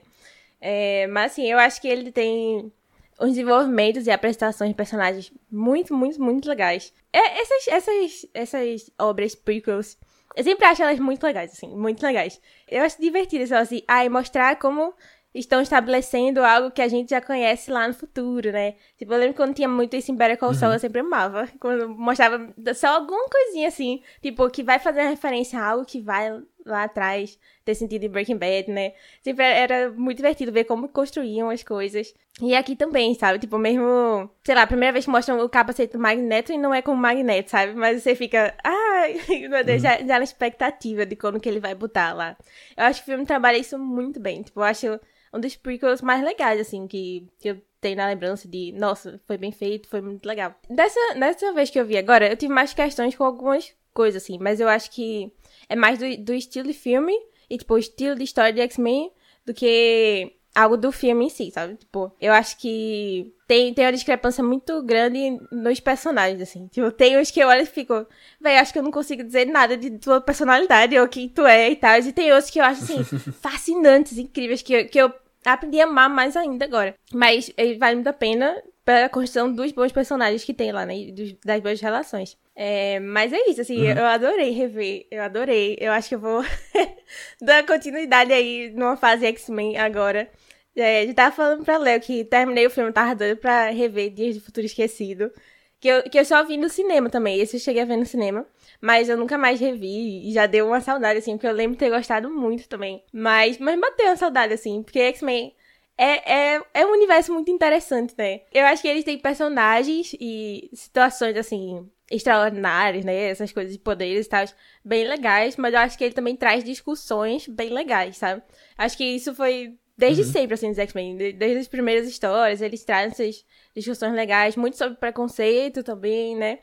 É, 0.62 1.06
mas 1.08 1.34
assim, 1.34 1.46
eu 1.52 1.60
acho 1.60 1.82
que 1.82 1.88
ele 1.88 2.12
tem 2.14 2.72
uns 3.20 3.30
desenvolvimentos 3.30 4.08
e 4.08 4.12
apresentações 4.12 4.70
de 4.70 4.76
personagens 4.76 5.34
muito, 5.52 5.94
muito, 5.94 6.22
muito 6.22 6.48
legais. 6.48 6.94
É, 7.12 7.42
essas, 7.42 7.68
essas, 7.68 8.26
essas 8.34 8.92
obras 8.98 9.36
prequels, 9.36 9.98
eu 10.34 10.44
sempre 10.46 10.66
acho 10.66 10.82
elas 10.82 11.00
muito 11.00 11.24
legais, 11.24 11.52
assim, 11.52 11.76
muito 11.76 12.02
legais. 12.06 12.40
Eu 12.70 12.84
acho 12.84 13.02
divertido, 13.02 13.54
assim, 13.54 13.82
ai, 13.86 14.08
mostrar 14.08 14.58
como 14.58 14.94
estão 15.34 15.62
estabelecendo 15.62 16.44
algo 16.44 16.72
que 16.72 16.82
a 16.82 16.88
gente 16.88 17.10
já 17.10 17.22
conhece 17.22 17.70
lá 17.72 17.88
no 17.88 17.94
futuro, 17.94 18.52
né? 18.52 18.76
Tipo, 18.98 19.14
eu 19.14 19.20
lembro 19.20 19.36
quando 19.36 19.54
tinha 19.54 19.68
muito 19.68 19.96
isso 19.96 20.12
em 20.12 20.16
Better 20.16 20.38
Call 20.38 20.54
Saul, 20.54 20.74
eu 20.74 20.80
sempre 20.80 21.02
amava. 21.02 21.48
Quando 21.60 21.90
mostrava 21.90 22.54
só 22.74 22.88
alguma 22.96 23.28
coisinha 23.30 23.68
assim, 23.68 24.02
tipo, 24.22 24.50
que 24.50 24.64
vai 24.64 24.80
fazer 24.80 25.04
referência 25.04 25.60
a 25.60 25.66
algo 25.66 25.86
que 25.86 26.02
vai 26.02 26.32
lá 26.66 26.84
atrás 26.84 27.40
ter 27.64 27.76
sentido 27.76 28.04
em 28.04 28.10
Breaking 28.10 28.38
Bad, 28.38 28.72
né? 28.72 28.94
Sempre 29.22 29.46
era 29.46 29.90
muito 29.92 30.18
divertido 30.18 30.52
ver 30.52 30.66
como 30.66 30.90
construíam 30.90 31.50
as 31.50 31.64
coisas. 31.64 32.14
E 32.42 32.56
aqui 32.56 32.76
também, 32.76 33.14
sabe? 33.16 33.40
Tipo, 33.40 33.58
mesmo, 33.58 34.30
sei 34.44 34.56
lá, 34.56 34.64
a 34.64 34.68
primeira 34.68 34.94
vez 34.94 35.06
que 35.06 35.12
mostram 35.12 35.40
o 35.40 35.50
capacete 35.50 35.94
do 35.94 36.00
Magneto 36.00 36.52
e 36.52 36.58
não 36.58 36.74
é 36.74 36.82
com 36.82 36.92
o 36.92 36.98
Magneto, 36.98 37.50
sabe? 37.50 37.74
Mas 37.74 38.04
você 38.04 38.16
fica, 38.16 38.56
ai, 38.64 39.20
meu 39.50 39.64
Deus, 39.64 39.82
já, 39.82 39.98
já 39.98 40.18
na 40.18 40.24
expectativa 40.24 41.06
de 41.06 41.16
quando 41.16 41.40
que 41.40 41.50
ele 41.50 41.60
vai 41.60 41.74
botar 41.76 42.14
lá. 42.14 42.38
Eu 42.76 42.86
acho 42.86 43.04
que 43.04 43.10
o 43.10 43.14
filme 43.14 43.26
trabalha 43.26 43.58
isso 43.58 43.78
muito 43.78 44.20
bem. 44.20 44.42
Tipo, 44.44 44.60
eu 44.60 44.64
acho 44.64 45.00
um 45.34 45.40
dos 45.40 45.56
prequels 45.56 46.02
mais 46.02 46.24
legais, 46.24 46.60
assim, 46.60 46.88
que, 46.88 47.28
que 47.40 47.50
eu 47.50 47.62
tenho 47.80 47.98
na 47.98 48.08
lembrança 48.08 48.48
de, 48.48 48.72
nossa, 48.74 49.20
foi 49.26 49.38
bem 49.38 49.52
feito, 49.52 49.88
foi 49.88 50.02
muito 50.02 50.26
legal. 50.26 50.56
Dessa, 50.70 51.00
dessa 51.16 51.54
vez 51.54 51.70
que 51.70 51.80
eu 51.80 51.86
vi 51.86 51.98
agora, 51.98 52.30
eu 52.30 52.38
tive 52.38 52.54
mais 52.54 52.74
questões 52.74 53.16
com 53.16 53.24
algumas 53.24 53.74
coisas, 53.94 54.24
assim, 54.24 54.38
mas 54.40 54.60
eu 54.60 54.68
acho 54.68 54.92
que 54.92 55.32
é 55.68 55.76
mais 55.76 56.00
do, 56.00 56.18
do 56.24 56.34
estilo 56.34 56.68
de 56.68 56.74
filme 56.74 57.14
e, 57.50 57.58
tipo, 57.58 57.74
o 57.74 57.78
estilo 57.78 58.16
de 58.16 58.24
história 58.24 58.54
de 58.54 58.62
X-Men 58.62 59.12
do 59.46 59.54
que 59.54 60.37
algo 60.62 60.76
do 60.78 60.92
filme 60.92 61.26
em 61.26 61.30
si, 61.30 61.52
sabe? 61.52 61.76
Tipo, 61.76 62.12
eu 62.20 62.34
acho 62.34 62.58
que 62.58 63.32
tem, 63.48 63.74
tem 63.74 63.86
uma 63.86 63.92
discrepância 63.94 64.44
muito 64.44 64.82
grande 64.84 65.38
nos 65.52 65.80
personagens, 65.80 66.42
assim. 66.42 66.68
Tipo, 66.68 66.92
tem 66.92 67.18
uns 67.18 67.30
que 67.32 67.40
eu 67.40 67.48
olho 67.48 67.62
e 67.62 67.66
fico, 67.66 68.06
véi, 68.42 68.58
acho 68.58 68.74
que 68.74 68.80
eu 68.80 68.84
não 68.84 68.92
consigo 68.92 69.24
dizer 69.24 69.46
nada 69.46 69.78
de 69.78 69.92
tua 70.00 70.20
personalidade 70.20 70.98
ou 70.98 71.08
quem 71.08 71.30
tu 71.30 71.46
é 71.46 71.70
e 71.70 71.76
tal. 71.76 71.98
E 72.00 72.12
tem 72.12 72.32
outros 72.32 72.50
que 72.50 72.60
eu 72.60 72.64
acho, 72.66 72.84
assim, 72.84 73.04
fascinantes, 73.42 74.18
incríveis, 74.18 74.62
que, 74.62 74.74
eu- 74.74 74.88
que 74.88 74.98
eu 75.00 75.14
aprendi 75.46 75.80
a 75.80 75.86
amar 75.86 76.10
mais 76.10 76.36
ainda 76.36 76.66
agora. 76.66 76.96
Mas 77.14 77.52
eh, 77.56 77.76
vale 77.76 77.96
muito 77.96 78.08
a 78.08 78.14
pena 78.14 78.56
pela 78.84 79.08
construção 79.10 79.52
dos 79.54 79.72
bons 79.72 79.92
personagens 79.92 80.44
que 80.44 80.54
tem 80.54 80.72
lá, 80.72 80.86
né? 80.86 81.12
Dos- 81.12 81.36
das 81.46 81.62
boas 81.62 81.80
relações. 81.80 82.36
É, 82.56 83.00
mas 83.00 83.32
é 83.32 83.38
isso, 83.50 83.62
assim, 83.62 83.80
eu 83.86 84.04
adorei 84.06 84.50
rever. 84.52 85.06
Eu 85.12 85.22
adorei. 85.22 85.78
Eu 85.80 85.92
acho 85.92 86.10
que 86.10 86.16
eu 86.16 86.20
vou 86.20 86.44
dar 87.42 87.66
continuidade 87.66 88.34
aí 88.34 88.72
numa 88.76 88.98
fase 88.98 89.26
X-Men 89.28 89.78
agora. 89.78 90.30
É, 90.78 91.08
já 91.08 91.14
tava 91.14 91.36
falando 91.36 91.66
pra 91.66 91.78
Léo 91.78 92.00
que 92.00 92.24
terminei 92.24 92.68
o 92.68 92.70
filme, 92.70 92.92
tava 92.94 93.16
doido 93.16 93.38
pra 93.38 93.72
rever 93.72 94.12
Dias 94.12 94.36
do 94.36 94.42
Futuro 94.42 94.66
Esquecido. 94.66 95.32
Que 95.80 95.88
eu, 95.88 96.04
que 96.04 96.20
eu 96.20 96.26
só 96.26 96.44
vi 96.44 96.58
no 96.58 96.70
cinema 96.70 97.10
também. 97.10 97.40
Esse 97.40 97.58
eu 97.58 97.60
cheguei 97.60 97.82
a 97.82 97.86
ver 97.86 97.98
no 97.98 98.06
cinema. 98.06 98.46
Mas 98.82 99.10
eu 99.10 99.18
nunca 99.18 99.38
mais 99.38 99.60
revi. 99.60 100.28
E 100.28 100.32
já 100.34 100.46
deu 100.46 100.68
uma 100.68 100.82
saudade, 100.82 101.20
assim, 101.20 101.34
porque 101.34 101.48
eu 101.48 101.52
lembro 101.52 101.74
de 101.74 101.80
ter 101.80 101.90
gostado 101.90 102.30
muito 102.30 102.68
também. 102.68 103.04
Mas, 103.12 103.58
mas 103.58 103.80
bateu 103.80 104.08
uma 104.08 104.16
saudade, 104.16 104.54
assim, 104.54 104.84
porque 104.84 105.00
X-Men 105.00 105.56
é, 105.98 106.56
é, 106.56 106.62
é 106.74 106.86
um 106.86 106.92
universo 106.92 107.34
muito 107.34 107.52
interessante, 107.52 108.14
né? 108.18 108.42
Eu 108.54 108.66
acho 108.66 108.82
que 108.82 108.88
eles 108.88 109.04
têm 109.04 109.18
personagens 109.20 110.14
e 110.20 110.70
situações, 110.74 111.36
assim, 111.38 111.88
extraordinárias, 112.10 113.06
né? 113.06 113.30
Essas 113.30 113.52
coisas 113.52 113.74
de 113.74 113.80
poderes 113.80 114.26
e 114.26 114.30
tal, 114.30 114.46
bem 114.84 115.08
legais. 115.08 115.58
Mas 115.58 115.74
eu 115.74 115.80
acho 115.80 115.98
que 115.98 116.04
ele 116.04 116.14
também 116.14 116.36
traz 116.36 116.64
discussões 116.64 117.48
bem 117.48 117.70
legais, 117.70 118.18
sabe? 118.18 118.44
Acho 118.78 118.98
que 118.98 119.04
isso 119.04 119.34
foi 119.36 119.76
desde 119.98 120.24
sempre, 120.26 120.54
assim, 120.54 120.70
dos 120.70 120.78
X-Men. 120.80 121.18
de- 121.18 121.34
Desde 121.34 121.58
as 121.60 121.68
primeiras 121.68 122.08
histórias, 122.08 122.62
eles 122.62 122.84
trazem 122.84 123.08
essas 123.12 123.46
discussões 123.76 124.14
legais, 124.14 124.56
muito 124.56 124.78
sobre 124.78 124.98
preconceito 124.98 125.84
também, 125.84 126.36
né? 126.36 126.60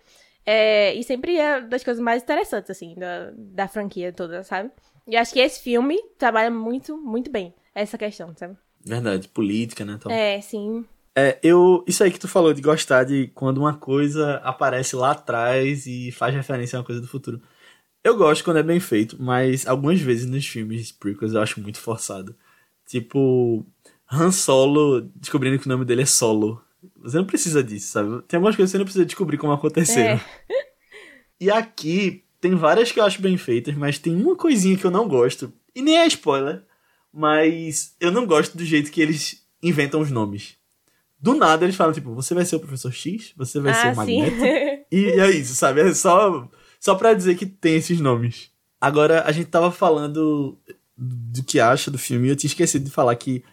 É, 0.47 0.95
e 0.95 1.03
sempre 1.03 1.37
é 1.39 1.61
das 1.61 1.83
coisas 1.83 2.03
mais 2.03 2.23
interessantes, 2.23 2.71
assim, 2.71 2.95
da, 2.97 3.33
da 3.35 3.67
franquia 3.69 4.13
toda, 4.13 4.43
sabe? 4.43 4.71
E 5.07 5.17
acho 5.17 5.33
que 5.33 5.41
esse 5.41 5.61
filme 5.63 5.99
trabalha 6.19 6.51
muito, 6.51 6.97
muito 6.97 7.31
bem 7.31 7.55
essa 7.75 7.97
questão, 7.99 8.35
sabe? 8.37 8.57
Verdade, 8.85 9.29
política, 9.29 9.85
né? 9.85 9.95
Então. 9.99 10.13
É, 10.13 10.41
sim. 10.41 10.85
É, 11.17 11.39
eu. 11.43 11.83
Isso 11.87 12.03
aí 12.05 12.11
que 12.11 12.19
tu 12.19 12.29
falou 12.29 12.53
de 12.53 12.61
gostar 12.61 13.05
de 13.05 13.29
quando 13.29 13.59
uma 13.59 13.75
coisa 13.75 14.37
aparece 14.45 14.97
lá 14.97 15.13
atrás 15.13 15.87
e 15.87 16.11
faz 16.13 16.35
referência 16.35 16.77
a 16.77 16.81
uma 16.81 16.85
coisa 16.87 17.01
do 17.01 17.07
futuro. 17.07 17.41
Eu 18.03 18.17
gosto 18.17 18.45
quando 18.45 18.59
é 18.59 18.63
bem 18.63 18.81
feito, 18.81 19.17
mas 19.23 19.67
algumas 19.67 20.01
vezes 20.01 20.27
nos 20.27 20.47
filmes 20.47 20.93
prequels 20.93 21.33
eu 21.33 21.41
acho 21.41 21.61
muito 21.61 21.79
forçado. 21.81 22.37
Tipo, 22.87 23.65
Han 24.11 24.31
Solo 24.31 25.03
descobrindo 25.17 25.59
que 25.59 25.67
o 25.67 25.69
nome 25.69 25.85
dele 25.85 26.03
é 26.03 26.07
Solo. 26.07 26.63
Você 26.99 27.17
não 27.17 27.25
precisa 27.25 27.63
disso, 27.63 27.93
sabe? 27.93 28.23
Tem 28.29 28.37
algumas 28.37 28.57
coisas 28.57 28.71
que 28.71 28.73
você 28.73 28.79
não 28.79 28.85
precisa 28.85 29.07
descobrir 29.07 29.39
como 29.39 29.53
aconteceram. 29.53 30.15
É. 30.17 30.25
E 31.41 31.51
aqui 31.51 32.25
tem 32.41 32.55
várias 32.55 32.93
que 32.93 33.01
eu 33.01 33.05
acho 33.05 33.21
bem 33.21 33.37
feitas, 33.37 33.75
mas 33.75 33.99
tem 33.99 34.15
uma 34.15 34.37
coisinha 34.37 34.77
que 34.77 34.85
eu 34.85 34.91
não 34.91 35.09
gosto. 35.09 35.53
E 35.75 35.83
nem 35.83 35.99
é 35.99 36.07
spoiler, 36.07 36.63
mas 37.13 37.97
eu 38.01 38.11
não 38.11 38.25
gosto 38.25 38.57
do 38.57 38.65
jeito 38.65 38.91
que 38.91 39.01
eles 39.01 39.45
inventam 39.63 40.01
os 40.01 40.11
nomes. 40.11 40.57
Do 41.19 41.35
nada 41.35 41.65
eles 41.65 41.77
falam, 41.77 41.93
tipo, 41.93 42.15
você 42.15 42.35
vai 42.35 42.45
ser 42.45 42.57
o 42.57 42.61
professor 42.61 42.93
X, 42.93 43.33
você 43.37 43.59
vai 43.59 43.73
ah, 43.73 43.75
ser 43.75 43.93
o 43.93 43.97
Magneto. 43.97 44.37
e 44.93 45.07
é 45.21 45.31
isso, 45.31 45.55
sabe? 45.55 45.81
É 45.81 45.95
só, 45.95 46.49
só 46.79 46.95
pra 46.95 47.15
dizer 47.15 47.37
que 47.37 47.47
tem 47.47 47.77
esses 47.77 47.99
nomes. 47.99 48.51
Agora, 48.81 49.23
a 49.25 49.33
gente 49.33 49.47
tava 49.47 49.71
falando 49.71 50.59
do 50.97 51.43
que 51.43 51.59
acha 51.59 51.91
do 51.91 51.99
filme 51.99 52.29
e 52.29 52.31
eu 52.31 52.37
tinha 52.37 52.49
esquecido 52.49 52.85
de 52.85 52.91
falar 52.91 53.15
que 53.17 53.45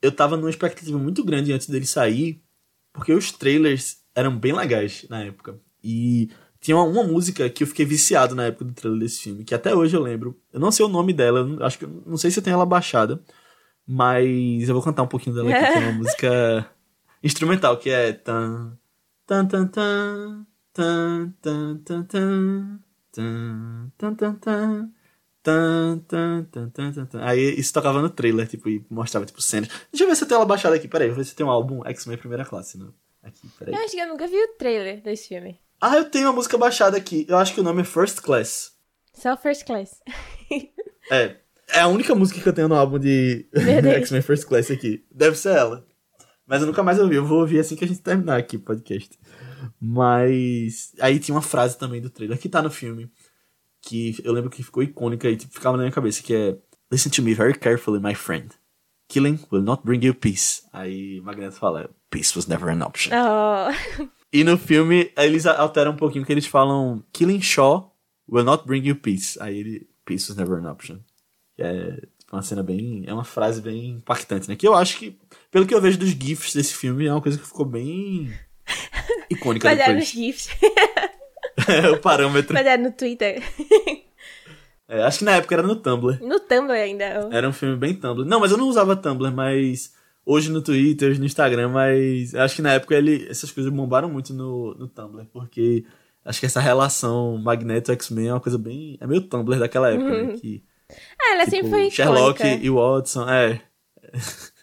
eu 0.00 0.12
tava 0.12 0.36
numa 0.36 0.50
expectativa 0.50 0.98
muito 0.98 1.24
grande 1.24 1.52
antes 1.52 1.68
dele 1.68 1.86
sair, 1.86 2.42
porque 2.92 3.12
os 3.12 3.32
trailers 3.32 3.98
eram 4.14 4.36
bem 4.36 4.52
legais 4.52 5.06
na 5.08 5.22
época. 5.22 5.60
E 5.82 6.30
tinha 6.60 6.76
uma, 6.76 6.84
uma, 6.84 7.04
música 7.04 7.48
que 7.48 7.62
eu 7.62 7.66
fiquei 7.66 7.84
viciado 7.84 8.34
na 8.34 8.46
época 8.46 8.64
do 8.64 8.72
trailer 8.72 9.00
desse 9.00 9.20
filme, 9.20 9.44
que 9.44 9.54
até 9.54 9.74
hoje 9.74 9.96
eu 9.96 10.02
lembro. 10.02 10.40
Eu 10.52 10.60
não 10.60 10.70
sei 10.70 10.84
o 10.84 10.88
nome 10.88 11.12
dela, 11.12 11.46
acho 11.64 11.78
que 11.78 11.86
não 11.86 12.16
sei 12.16 12.30
se 12.30 12.38
eu 12.38 12.42
tenho 12.42 12.54
ela 12.54 12.66
baixada, 12.66 13.22
mas 13.86 14.68
eu 14.68 14.74
vou 14.74 14.82
cantar 14.82 15.02
um 15.02 15.08
pouquinho 15.08 15.36
dela 15.36 15.50
aqui, 15.50 15.72
que 15.72 15.78
é 15.78 15.88
uma 15.88 15.92
música 15.92 16.70
instrumental, 17.22 17.76
que 17.76 17.90
é 17.90 18.12
tan 18.12 18.76
tan 19.26 19.46
tan 19.46 19.66
tan 19.68 20.46
tan 20.72 21.34
tan 21.42 21.76
tan 21.76 22.80
tan 23.12 23.92
tan 23.96 24.14
tan 24.14 24.34
tan 24.34 24.97
tan 25.48 25.98
Tan, 26.50 26.70
tan, 26.70 26.92
tan, 26.92 27.06
tan. 27.06 27.22
Aí 27.22 27.58
isso 27.58 27.72
tocava 27.72 28.02
no 28.02 28.10
trailer, 28.10 28.46
tipo, 28.46 28.68
e 28.68 28.84
mostrava, 28.90 29.26
tipo, 29.26 29.40
cenas. 29.40 29.68
Deixa 29.90 30.04
eu 30.04 30.08
ver 30.08 30.16
se 30.16 30.24
eu 30.24 30.28
tenho 30.28 30.36
ela 30.38 30.46
baixada 30.46 30.76
aqui, 30.76 30.88
peraí, 30.88 31.08
vou 31.08 31.16
ver 31.16 31.24
se 31.24 31.34
tem 31.34 31.44
um 31.44 31.50
álbum 31.50 31.84
X-Men 31.86 32.18
Primeira 32.18 32.44
Classe, 32.44 32.78
né? 32.78 32.86
Aqui, 33.22 33.48
peraí. 33.58 33.74
Eu 33.74 33.80
acho 33.82 33.92
que 33.92 34.00
eu 34.00 34.08
nunca 34.08 34.26
vi 34.26 34.36
o 34.36 34.48
trailer 34.58 35.02
desse 35.02 35.28
filme. 35.28 35.58
Ah, 35.80 35.96
eu 35.96 36.04
tenho 36.04 36.26
uma 36.26 36.32
música 36.32 36.58
baixada 36.58 36.96
aqui. 36.96 37.24
Eu 37.28 37.36
acho 37.36 37.54
que 37.54 37.60
o 37.60 37.64
nome 37.64 37.82
é 37.82 37.84
First 37.84 38.20
Class. 38.20 38.72
Só 39.14 39.36
First 39.36 39.64
Class. 39.64 40.00
é. 41.10 41.36
É 41.70 41.80
a 41.80 41.88
única 41.88 42.14
música 42.14 42.40
que 42.40 42.48
eu 42.48 42.52
tenho 42.52 42.68
no 42.68 42.74
álbum 42.74 42.98
de 42.98 43.46
X-Men 43.54 44.22
First 44.22 44.46
Class 44.46 44.70
aqui. 44.70 45.04
Deve 45.10 45.36
ser 45.36 45.56
ela. 45.56 45.86
Mas 46.46 46.62
eu 46.62 46.66
nunca 46.66 46.82
mais 46.82 46.98
ouvi. 46.98 47.16
Eu 47.16 47.26
vou 47.26 47.40
ouvir 47.40 47.58
assim 47.58 47.76
que 47.76 47.84
a 47.84 47.88
gente 47.88 48.00
terminar 48.00 48.38
aqui 48.38 48.56
o 48.56 48.60
podcast. 48.60 49.18
Mas. 49.80 50.92
Aí 51.00 51.18
tinha 51.18 51.34
uma 51.34 51.42
frase 51.42 51.76
também 51.76 52.00
do 52.00 52.10
trailer 52.10 52.38
que 52.38 52.48
tá 52.48 52.62
no 52.62 52.70
filme. 52.70 53.10
Que 53.82 54.16
eu 54.24 54.32
lembro 54.32 54.50
que 54.50 54.62
ficou 54.62 54.82
icônica 54.82 55.28
e 55.28 55.36
tipo, 55.36 55.54
ficava 55.54 55.76
na 55.76 55.84
minha 55.84 55.92
cabeça. 55.92 56.22
Que 56.22 56.34
é. 56.34 56.56
Listen 56.90 57.10
to 57.10 57.22
me 57.22 57.34
very 57.34 57.56
carefully, 57.56 58.00
my 58.00 58.14
friend. 58.14 58.48
Killing 59.08 59.38
will 59.50 59.62
not 59.62 59.82
bring 59.84 60.04
you 60.04 60.14
peace. 60.14 60.62
Aí 60.72 61.20
Magneto 61.22 61.56
fala: 61.56 61.90
Peace 62.10 62.36
was 62.36 62.46
never 62.46 62.70
an 62.70 62.82
option. 62.82 63.12
Oh. 63.14 64.08
E 64.32 64.44
no 64.44 64.58
filme, 64.58 65.10
eles 65.16 65.46
alteram 65.46 65.92
um 65.92 65.96
pouquinho, 65.96 66.24
que 66.24 66.32
eles 66.32 66.46
falam 66.46 67.02
Killing 67.12 67.40
Shaw 67.40 67.90
will 68.30 68.44
not 68.44 68.66
bring 68.66 68.86
you 68.86 68.96
peace. 68.96 69.38
Aí 69.40 69.58
ele, 69.58 69.88
peace 70.04 70.28
was 70.28 70.36
never 70.36 70.58
an 70.58 70.70
option. 70.70 70.98
Que 71.56 71.62
é 71.62 71.92
tipo, 72.18 72.36
uma 72.36 72.42
cena 72.42 72.62
bem, 72.62 73.04
é 73.06 73.14
uma 73.14 73.24
frase 73.24 73.62
bem 73.62 73.92
impactante, 73.92 74.48
né? 74.48 74.56
Que 74.56 74.68
eu 74.68 74.74
acho 74.74 74.98
que, 74.98 75.18
pelo 75.50 75.66
que 75.66 75.74
eu 75.74 75.80
vejo 75.80 75.98
dos 75.98 76.10
GIFs 76.10 76.54
desse 76.54 76.74
filme, 76.74 77.06
é 77.06 77.12
uma 77.12 77.22
coisa 77.22 77.38
que 77.38 77.46
ficou 77.46 77.64
bem 77.64 78.30
icônica 79.30 79.68
Baseado 79.68 79.88
depois. 79.88 80.14
nos 80.14 80.22
GIFs. 80.22 80.48
É 81.68 81.90
o 81.90 82.00
parâmetro. 82.00 82.54
Baseado 82.54 82.80
no 82.80 82.92
Twitter. 82.92 83.42
É, 84.88 85.02
acho 85.02 85.18
que 85.18 85.24
na 85.24 85.36
época 85.36 85.54
era 85.54 85.62
no 85.62 85.76
Tumblr. 85.76 86.18
No 86.22 86.40
Tumblr 86.40 86.72
ainda. 86.72 87.28
Era 87.30 87.48
um 87.48 87.52
filme 87.52 87.76
bem 87.76 87.94
Tumblr. 87.94 88.26
Não, 88.26 88.40
mas 88.40 88.50
eu 88.50 88.56
não 88.56 88.68
usava 88.68 88.96
Tumblr, 88.96 89.30
mas 89.32 89.92
hoje 90.24 90.50
no 90.50 90.62
Twitter, 90.62 91.10
hoje 91.10 91.20
no 91.20 91.26
Instagram, 91.26 91.68
mas 91.68 92.34
acho 92.34 92.56
que 92.56 92.62
na 92.62 92.72
época 92.72 92.94
ele, 92.94 93.26
essas 93.30 93.50
coisas 93.50 93.72
bombaram 93.72 94.08
muito 94.10 94.32
no, 94.32 94.74
no 94.74 94.88
Tumblr, 94.88 95.26
porque 95.32 95.84
acho 96.24 96.40
que 96.40 96.46
essa 96.46 96.60
relação 96.60 97.38
Magneto 97.38 97.92
X-Men 97.92 98.28
é 98.28 98.32
uma 98.32 98.40
coisa 98.40 98.58
bem. 98.58 98.96
É 99.00 99.06
meio 99.06 99.22
Tumblr 99.22 99.58
daquela 99.58 99.90
época, 99.90 100.22
né? 100.22 100.34
Que, 100.38 100.62
ah, 101.20 101.34
ela 101.34 101.44
tipo, 101.44 101.56
sempre 101.56 101.70
foi 101.70 101.90
Sherlock 101.90 102.40
icônica. 102.40 102.64
e 102.64 102.70
Watson, 102.70 103.28
é. 103.28 103.60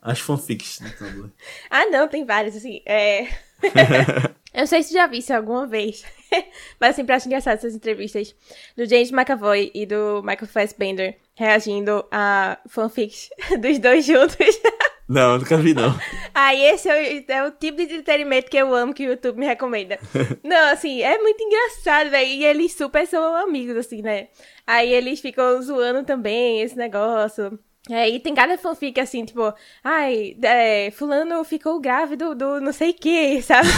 As 0.00 0.20
fanfics 0.20 0.80
no 0.80 0.90
Tumblr. 0.90 1.30
Ah, 1.70 1.86
não, 1.86 2.08
tem 2.08 2.24
vários, 2.24 2.56
assim. 2.56 2.80
É... 2.86 3.26
eu 4.58 4.62
não 4.62 4.66
sei 4.66 4.82
se 4.82 4.92
já 4.92 5.06
vi 5.06 5.18
isso 5.18 5.32
alguma 5.32 5.68
vez, 5.68 6.04
mas 6.80 6.96
sempre 6.96 7.14
acho 7.14 7.28
engraçado 7.28 7.58
essas 7.58 7.76
entrevistas 7.76 8.34
do 8.76 8.84
James 8.86 9.12
McAvoy 9.12 9.70
e 9.72 9.86
do 9.86 10.20
Michael 10.24 10.48
Fassbender 10.48 11.16
reagindo 11.36 12.04
a 12.10 12.58
fanfics 12.66 13.30
dos 13.62 13.78
dois 13.78 14.04
juntos. 14.04 14.36
Não, 15.08 15.34
eu 15.34 15.38
nunca 15.38 15.56
vi, 15.56 15.72
não. 15.72 15.98
Aí 16.34 16.62
esse 16.66 16.86
é 16.86 16.92
o, 16.92 17.32
é 17.32 17.46
o 17.46 17.50
tipo 17.50 17.78
de 17.78 17.84
entretenimento 17.84 18.50
que 18.50 18.58
eu 18.58 18.74
amo 18.74 18.92
que 18.92 19.06
o 19.06 19.10
YouTube 19.12 19.38
me 19.38 19.46
recomenda. 19.46 19.98
Não, 20.44 20.70
assim, 20.70 21.00
é 21.00 21.16
muito 21.16 21.42
engraçado, 21.42 22.10
velho. 22.10 22.28
E 22.28 22.44
eles 22.44 22.74
super 22.74 23.06
são 23.06 23.34
amigos, 23.34 23.74
assim, 23.74 24.02
né? 24.02 24.28
Aí 24.66 24.92
eles 24.92 25.20
ficam 25.20 25.62
zoando 25.62 26.04
também 26.04 26.60
esse 26.60 26.76
negócio. 26.76 27.58
É, 27.90 28.08
e 28.08 28.20
tem 28.20 28.34
cada 28.34 28.58
fanfic 28.58 29.00
assim, 29.00 29.24
tipo, 29.24 29.52
ai, 29.82 30.36
é, 30.42 30.90
fulano 30.90 31.42
ficou 31.44 31.80
grávido 31.80 32.34
do 32.34 32.60
não 32.60 32.72
sei 32.72 32.92
que, 32.92 33.40
sabe? 33.42 33.68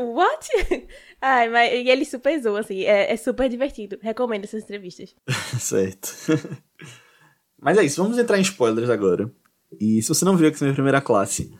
What? 0.00 0.48
Ai, 1.26 1.48
mas 1.48 1.72
e 1.72 1.88
ele 1.88 2.04
super 2.04 2.38
zoa, 2.38 2.60
assim, 2.60 2.82
é, 2.82 3.10
é 3.10 3.16
super 3.16 3.48
divertido. 3.48 3.98
Recomendo 4.02 4.44
essas 4.44 4.62
entrevistas. 4.62 5.16
certo. 5.58 6.12
Mas 7.58 7.78
é 7.78 7.82
isso, 7.84 8.02
vamos 8.02 8.18
entrar 8.18 8.38
em 8.38 8.42
spoilers 8.42 8.90
agora. 8.90 9.32
E 9.80 10.02
se 10.02 10.08
você 10.08 10.22
não 10.22 10.36
viu 10.36 10.48
X-Men 10.48 10.74
Primeira 10.74 11.00
Classe, 11.00 11.50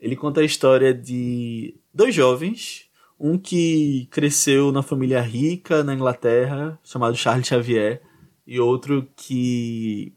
ele 0.00 0.16
conta 0.16 0.40
a 0.40 0.44
história 0.44 0.92
de 0.92 1.76
dois 1.94 2.12
jovens, 2.12 2.88
um 3.18 3.38
que 3.38 4.08
cresceu 4.10 4.72
na 4.72 4.82
família 4.82 5.20
rica 5.20 5.84
na 5.84 5.94
Inglaterra, 5.94 6.76
chamado 6.82 7.16
Charles 7.16 7.46
Xavier, 7.46 8.02
e 8.44 8.58
outro 8.58 9.08
que 9.14 10.12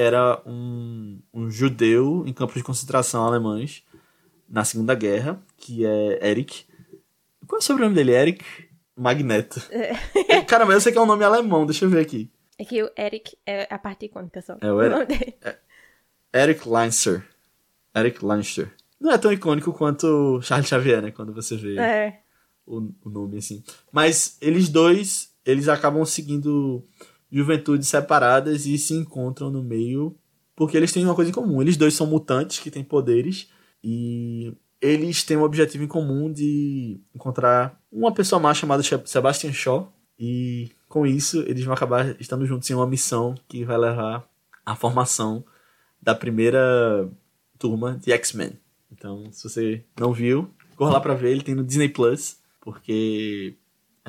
era 0.00 0.40
um, 0.46 1.20
um 1.34 1.50
judeu 1.50 2.22
em 2.24 2.32
campos 2.32 2.54
de 2.54 2.62
concentração 2.62 3.24
alemães 3.26 3.82
na 4.48 4.64
Segunda 4.64 4.94
Guerra, 4.94 5.42
que 5.56 5.84
é 5.84 6.30
Eric. 6.30 6.64
Qual 7.48 7.58
é 7.58 7.62
o 7.62 7.64
sobrenome 7.64 7.96
dele? 7.96 8.12
Eric 8.12 8.44
Magneto. 8.96 9.60
É. 9.70 10.40
Caramba, 10.46 10.72
eu 10.72 10.80
sei 10.80 10.92
que 10.92 10.98
é 10.98 11.00
um 11.00 11.06
nome 11.06 11.24
alemão, 11.24 11.66
deixa 11.66 11.84
eu 11.84 11.90
ver 11.90 12.00
aqui. 12.00 12.30
É 12.56 12.64
que 12.64 12.80
o 12.82 12.90
Eric 12.96 13.36
é 13.44 13.66
a 13.72 13.78
parte 13.78 14.06
icônica 14.06 14.40
só. 14.40 14.56
É 14.60 14.72
o 14.72 14.80
Eric. 14.80 14.94
nome 14.94 15.06
dele. 15.06 15.36
Eric 16.32 16.68
Leinster. 16.68 17.24
Eric 17.96 18.24
Leinster. 18.24 18.72
Não 19.00 19.10
é 19.10 19.18
tão 19.18 19.32
icônico 19.32 19.72
quanto 19.72 20.40
Charles 20.42 20.68
Xavier, 20.68 21.02
né? 21.02 21.10
Quando 21.10 21.32
você 21.32 21.56
vê 21.56 21.76
É. 21.78 22.20
o, 22.66 22.92
o 23.04 23.10
nome 23.10 23.38
assim. 23.38 23.62
Mas 23.92 24.36
eles 24.40 24.68
dois, 24.68 25.32
eles 25.44 25.68
acabam 25.68 26.04
seguindo 26.04 26.84
juventudes 27.30 27.88
separadas 27.88 28.66
e 28.66 28.78
se 28.78 28.94
encontram 28.94 29.50
no 29.50 29.62
meio 29.62 30.16
porque 30.58 30.76
eles 30.76 30.92
têm 30.92 31.04
uma 31.04 31.14
coisa 31.14 31.30
em 31.30 31.34
comum. 31.34 31.62
Eles 31.62 31.76
dois 31.76 31.94
são 31.94 32.04
mutantes 32.04 32.58
que 32.58 32.70
têm 32.70 32.82
poderes 32.82 33.48
e 33.82 34.52
eles 34.80 35.22
têm 35.22 35.36
um 35.36 35.44
objetivo 35.44 35.84
em 35.84 35.88
comum 35.88 36.32
de 36.32 37.00
encontrar 37.14 37.80
uma 37.92 38.12
pessoa 38.12 38.40
má 38.40 38.52
chamada 38.52 38.82
Sebastian 38.82 39.52
Shaw 39.52 39.92
e 40.18 40.70
com 40.88 41.06
isso 41.06 41.42
eles 41.46 41.64
vão 41.64 41.74
acabar 41.74 42.20
estando 42.20 42.44
juntos 42.44 42.68
em 42.68 42.74
uma 42.74 42.88
missão 42.88 43.36
que 43.46 43.64
vai 43.64 43.78
levar 43.78 44.28
à 44.66 44.74
formação 44.74 45.44
da 46.02 46.14
primeira 46.14 47.08
turma 47.56 47.96
de 47.96 48.10
X-Men. 48.12 48.58
Então, 48.90 49.30
se 49.30 49.48
você 49.48 49.84
não 49.98 50.12
viu, 50.12 50.50
corra 50.74 50.94
lá 50.94 51.00
pra 51.00 51.14
ver, 51.14 51.30
ele 51.30 51.42
tem 51.42 51.54
no 51.54 51.64
Disney 51.64 51.88
Plus, 51.88 52.38
porque 52.60 53.56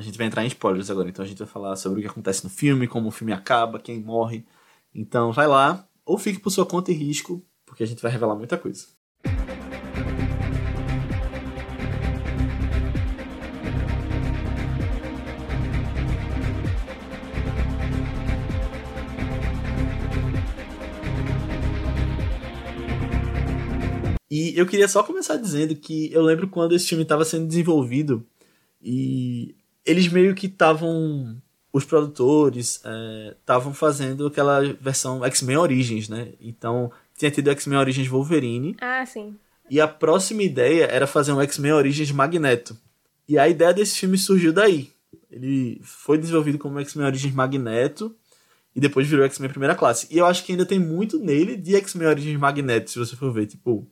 a 0.00 0.02
gente 0.02 0.16
vai 0.16 0.26
entrar 0.26 0.42
em 0.42 0.46
spoilers 0.46 0.90
agora. 0.90 1.10
Então 1.10 1.22
a 1.22 1.28
gente 1.28 1.38
vai 1.38 1.46
falar 1.46 1.76
sobre 1.76 1.98
o 2.00 2.02
que 2.02 2.08
acontece 2.08 2.42
no 2.42 2.48
filme, 2.48 2.88
como 2.88 3.08
o 3.08 3.10
filme 3.10 3.34
acaba, 3.34 3.78
quem 3.78 4.00
morre. 4.00 4.46
Então 4.94 5.30
vai 5.30 5.46
lá, 5.46 5.86
ou 6.06 6.16
fique 6.18 6.40
por 6.40 6.50
sua 6.50 6.64
conta 6.64 6.90
e 6.90 6.94
risco, 6.94 7.44
porque 7.66 7.82
a 7.82 7.86
gente 7.86 8.00
vai 8.00 8.10
revelar 8.10 8.34
muita 8.34 8.56
coisa. 8.56 8.86
E 24.30 24.56
eu 24.56 24.64
queria 24.64 24.88
só 24.88 25.02
começar 25.02 25.36
dizendo 25.36 25.74
que 25.74 26.10
eu 26.10 26.22
lembro 26.22 26.48
quando 26.48 26.74
esse 26.74 26.86
filme 26.86 27.02
estava 27.02 27.24
sendo 27.24 27.46
desenvolvido 27.46 28.26
e 28.80 29.59
eles 29.84 30.08
meio 30.08 30.34
que 30.34 30.46
estavam. 30.46 31.40
Os 31.72 31.84
produtores 31.84 32.82
estavam 33.38 33.70
é, 33.70 33.74
fazendo 33.74 34.26
aquela 34.26 34.60
versão 34.80 35.24
X-Men 35.24 35.56
Origins, 35.56 36.08
né? 36.08 36.32
Então 36.40 36.90
tinha 37.16 37.30
tido 37.30 37.50
X-Men 37.50 37.78
Origins 37.78 38.08
Wolverine. 38.08 38.76
Ah, 38.80 39.06
sim. 39.06 39.36
E 39.70 39.80
a 39.80 39.86
próxima 39.86 40.42
ideia 40.42 40.86
era 40.86 41.06
fazer 41.06 41.32
um 41.32 41.40
X-Men 41.40 41.72
Origins 41.72 42.10
Magneto. 42.10 42.76
E 43.28 43.38
a 43.38 43.48
ideia 43.48 43.72
desse 43.72 43.96
filme 43.96 44.18
surgiu 44.18 44.52
daí. 44.52 44.90
Ele 45.30 45.80
foi 45.84 46.18
desenvolvido 46.18 46.58
como 46.58 46.80
X-Men 46.80 47.06
Origins 47.06 47.32
Magneto 47.32 48.12
e 48.74 48.80
depois 48.80 49.06
virou 49.06 49.24
X-Men 49.24 49.50
Primeira 49.50 49.76
Classe. 49.76 50.08
E 50.10 50.18
eu 50.18 50.26
acho 50.26 50.44
que 50.44 50.50
ainda 50.50 50.66
tem 50.66 50.80
muito 50.80 51.20
nele 51.20 51.56
de 51.56 51.76
X-Men 51.76 52.08
Origins 52.08 52.38
Magneto, 52.38 52.90
se 52.90 52.98
você 52.98 53.14
for 53.14 53.32
ver. 53.32 53.46
Tipo, 53.46 53.86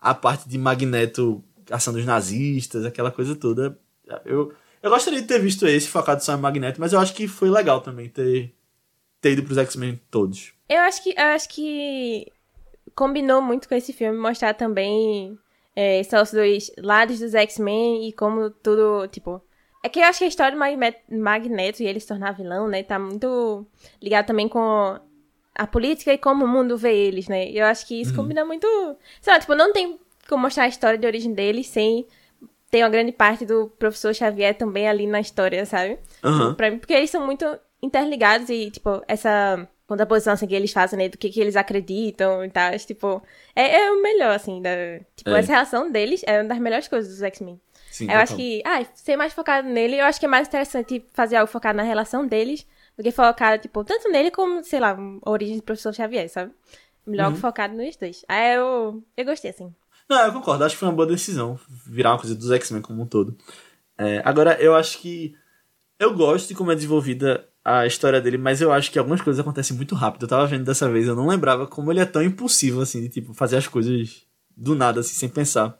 a 0.00 0.14
parte 0.14 0.48
de 0.48 0.56
Magneto 0.56 1.42
caçando 1.64 1.98
os 1.98 2.04
nazistas, 2.04 2.84
aquela 2.84 3.10
coisa 3.10 3.34
toda. 3.34 3.76
Eu, 4.24 4.52
Eu 4.82 4.90
gostaria 4.90 5.20
de 5.20 5.26
ter 5.26 5.40
visto 5.40 5.66
esse 5.66 5.88
focado 5.88 6.22
só 6.22 6.34
em 6.34 6.40
Magneto, 6.40 6.80
mas 6.80 6.92
eu 6.92 7.00
acho 7.00 7.14
que 7.14 7.26
foi 7.26 7.50
legal 7.50 7.80
também 7.80 8.08
ter, 8.08 8.54
ter 9.20 9.32
ido 9.32 9.42
pros 9.42 9.58
X-Men 9.58 10.00
todos. 10.10 10.52
Eu 10.68 10.80
acho 10.80 11.02
que 11.02 11.10
eu 11.10 11.24
acho 11.24 11.48
que 11.48 12.32
combinou 12.94 13.42
muito 13.42 13.68
com 13.68 13.74
esse 13.74 13.92
filme 13.92 14.18
mostrar 14.18 14.54
também 14.54 15.38
é, 15.74 16.00
os 16.00 16.32
dois 16.32 16.70
lados 16.78 17.20
dos 17.20 17.34
X-Men 17.34 18.08
e 18.08 18.12
como 18.12 18.50
tudo, 18.50 19.06
tipo. 19.08 19.42
É 19.84 19.88
que 19.88 20.00
eu 20.00 20.04
acho 20.04 20.18
que 20.18 20.24
a 20.24 20.28
história 20.28 20.56
do 20.56 21.16
Magneto 21.16 21.82
e 21.82 21.86
ele 21.86 22.00
se 22.00 22.08
tornar 22.08 22.32
vilão, 22.32 22.66
né, 22.66 22.82
tá 22.82 22.98
muito 22.98 23.64
ligado 24.02 24.26
também 24.26 24.48
com 24.48 24.98
a 25.54 25.66
política 25.66 26.12
e 26.12 26.18
como 26.18 26.44
o 26.44 26.48
mundo 26.48 26.76
vê 26.76 26.94
eles, 26.94 27.28
né? 27.28 27.50
Eu 27.50 27.66
acho 27.66 27.86
que 27.86 28.00
isso 28.00 28.10
uhum. 28.10 28.16
combina 28.16 28.44
muito. 28.44 28.66
Sei 29.20 29.32
lá, 29.32 29.38
tipo, 29.38 29.54
não 29.54 29.72
tem 29.72 29.98
como 30.28 30.42
mostrar 30.42 30.64
a 30.64 30.68
história 30.68 30.98
de 30.98 31.06
origem 31.06 31.32
deles 31.32 31.68
sem 31.68 32.06
ter 32.76 32.82
uma 32.82 32.90
grande 32.90 33.12
parte 33.12 33.46
do 33.46 33.68
professor 33.78 34.14
Xavier 34.14 34.54
também 34.54 34.86
ali 34.86 35.06
na 35.06 35.20
história, 35.20 35.64
sabe? 35.64 35.98
Uhum. 36.22 36.54
Pra 36.54 36.70
mim, 36.70 36.78
porque 36.78 36.92
eles 36.92 37.10
são 37.10 37.24
muito 37.24 37.46
interligados 37.82 38.50
e, 38.50 38.70
tipo, 38.70 39.02
essa 39.08 39.66
contraposição 39.86 40.34
assim, 40.34 40.46
que 40.46 40.54
eles 40.54 40.72
fazem, 40.72 40.98
né? 40.98 41.08
Do 41.08 41.16
que, 41.16 41.30
que 41.30 41.40
eles 41.40 41.56
acreditam 41.56 42.44
e 42.44 42.50
tal. 42.50 42.76
Tipo, 42.78 43.22
é, 43.54 43.80
é 43.80 43.90
o 43.90 44.02
melhor, 44.02 44.34
assim. 44.34 44.60
Da, 44.60 44.70
tipo, 45.14 45.30
é. 45.30 45.40
essa 45.40 45.52
relação 45.52 45.90
deles 45.90 46.22
é 46.26 46.42
uma 46.42 46.48
das 46.48 46.58
melhores 46.58 46.86
coisas 46.86 47.10
dos 47.10 47.22
X-Men. 47.22 47.58
eu 48.00 48.06
total. 48.06 48.22
acho 48.22 48.36
que, 48.36 48.62
ah, 48.66 48.84
ser 48.94 49.16
mais 49.16 49.32
focado 49.32 49.68
nele, 49.68 49.96
eu 49.96 50.04
acho 50.04 50.20
que 50.20 50.26
é 50.26 50.28
mais 50.28 50.48
interessante 50.48 51.02
fazer 51.14 51.36
algo 51.36 51.50
focado 51.50 51.78
na 51.78 51.82
relação 51.82 52.26
deles 52.26 52.66
do 52.96 53.02
que 53.02 53.10
focado, 53.10 53.62
tipo, 53.62 53.84
tanto 53.84 54.10
nele 54.10 54.30
como, 54.30 54.62
sei 54.64 54.80
lá, 54.80 54.96
a 55.24 55.30
origem 55.30 55.56
do 55.56 55.62
professor 55.62 55.94
Xavier, 55.94 56.28
sabe? 56.28 56.52
Melhor 57.06 57.30
uhum. 57.30 57.36
focado 57.36 57.74
nos 57.74 57.96
dois. 57.96 58.24
Aí 58.28 58.56
eu, 58.56 59.02
eu 59.16 59.24
gostei, 59.24 59.50
assim. 59.50 59.74
Não, 60.08 60.24
eu 60.26 60.32
concordo. 60.32 60.64
Acho 60.64 60.74
que 60.74 60.78
foi 60.80 60.88
uma 60.88 60.94
boa 60.94 61.06
decisão 61.06 61.58
virar 61.86 62.12
uma 62.12 62.18
coisa 62.18 62.34
dos 62.34 62.50
X-Men 62.50 62.82
como 62.82 63.02
um 63.02 63.06
todo. 63.06 63.36
É, 63.98 64.22
agora, 64.24 64.60
eu 64.60 64.74
acho 64.74 64.98
que. 64.98 65.34
Eu 65.98 66.14
gosto 66.14 66.48
de 66.48 66.54
como 66.54 66.70
é 66.70 66.74
desenvolvida 66.74 67.48
a 67.64 67.86
história 67.86 68.20
dele, 68.20 68.38
mas 68.38 68.60
eu 68.60 68.70
acho 68.70 68.92
que 68.92 68.98
algumas 68.98 69.20
coisas 69.20 69.40
acontecem 69.40 69.76
muito 69.76 69.94
rápido. 69.94 70.22
Eu 70.22 70.28
tava 70.28 70.46
vendo 70.46 70.64
dessa 70.64 70.88
vez, 70.88 71.08
eu 71.08 71.16
não 71.16 71.26
lembrava 71.26 71.66
como 71.66 71.90
ele 71.90 72.00
é 72.00 72.04
tão 72.04 72.22
impulsivo, 72.22 72.80
assim, 72.80 73.00
de, 73.00 73.08
tipo, 73.08 73.34
fazer 73.34 73.56
as 73.56 73.66
coisas 73.66 74.24
do 74.56 74.74
nada, 74.76 75.00
assim, 75.00 75.14
sem 75.14 75.28
pensar. 75.28 75.76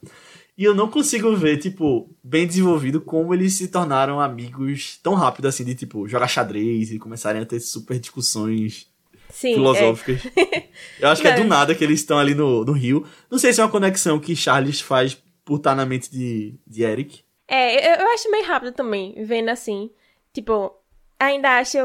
E 0.57 0.63
eu 0.63 0.75
não 0.75 0.89
consigo 0.89 1.33
ver, 1.35 1.57
tipo, 1.57 2.13
bem 2.21 2.45
desenvolvido 2.47 2.99
como 2.99 3.33
eles 3.33 3.53
se 3.53 3.67
tornaram 3.67 4.19
amigos 4.19 4.99
tão 5.01 5.13
rápido, 5.13 5.47
assim, 5.47 5.63
de, 5.63 5.75
tipo, 5.75 6.07
jogar 6.07 6.27
xadrez 6.27 6.91
e 6.91 6.99
começarem 6.99 7.41
a 7.41 7.45
ter 7.45 7.59
super 7.59 7.97
discussões 7.99 8.91
Sim, 9.29 9.53
filosóficas. 9.55 10.25
É. 10.35 10.63
eu 10.99 11.09
acho 11.09 11.21
que 11.21 11.27
é 11.27 11.33
do 11.33 11.43
nada 11.43 11.75
que 11.75 11.83
eles 11.83 11.99
estão 11.99 12.17
ali 12.17 12.33
no, 12.33 12.63
no 12.63 12.71
Rio. 12.71 13.05
Não 13.29 13.37
sei 13.37 13.53
se 13.53 13.61
é 13.61 13.63
uma 13.63 13.71
conexão 13.71 14.19
que 14.19 14.35
Charles 14.35 14.81
faz 14.81 15.21
por 15.43 15.57
estar 15.57 15.75
na 15.75 15.85
mente 15.85 16.11
de, 16.11 16.55
de 16.65 16.83
Eric. 16.83 17.21
É, 17.47 17.93
eu, 17.93 18.01
eu 18.01 18.13
acho 18.13 18.29
meio 18.29 18.45
rápido 18.45 18.73
também, 18.73 19.15
vendo 19.23 19.49
assim. 19.49 19.89
Tipo, 20.33 20.73
ainda 21.19 21.57
acho. 21.57 21.77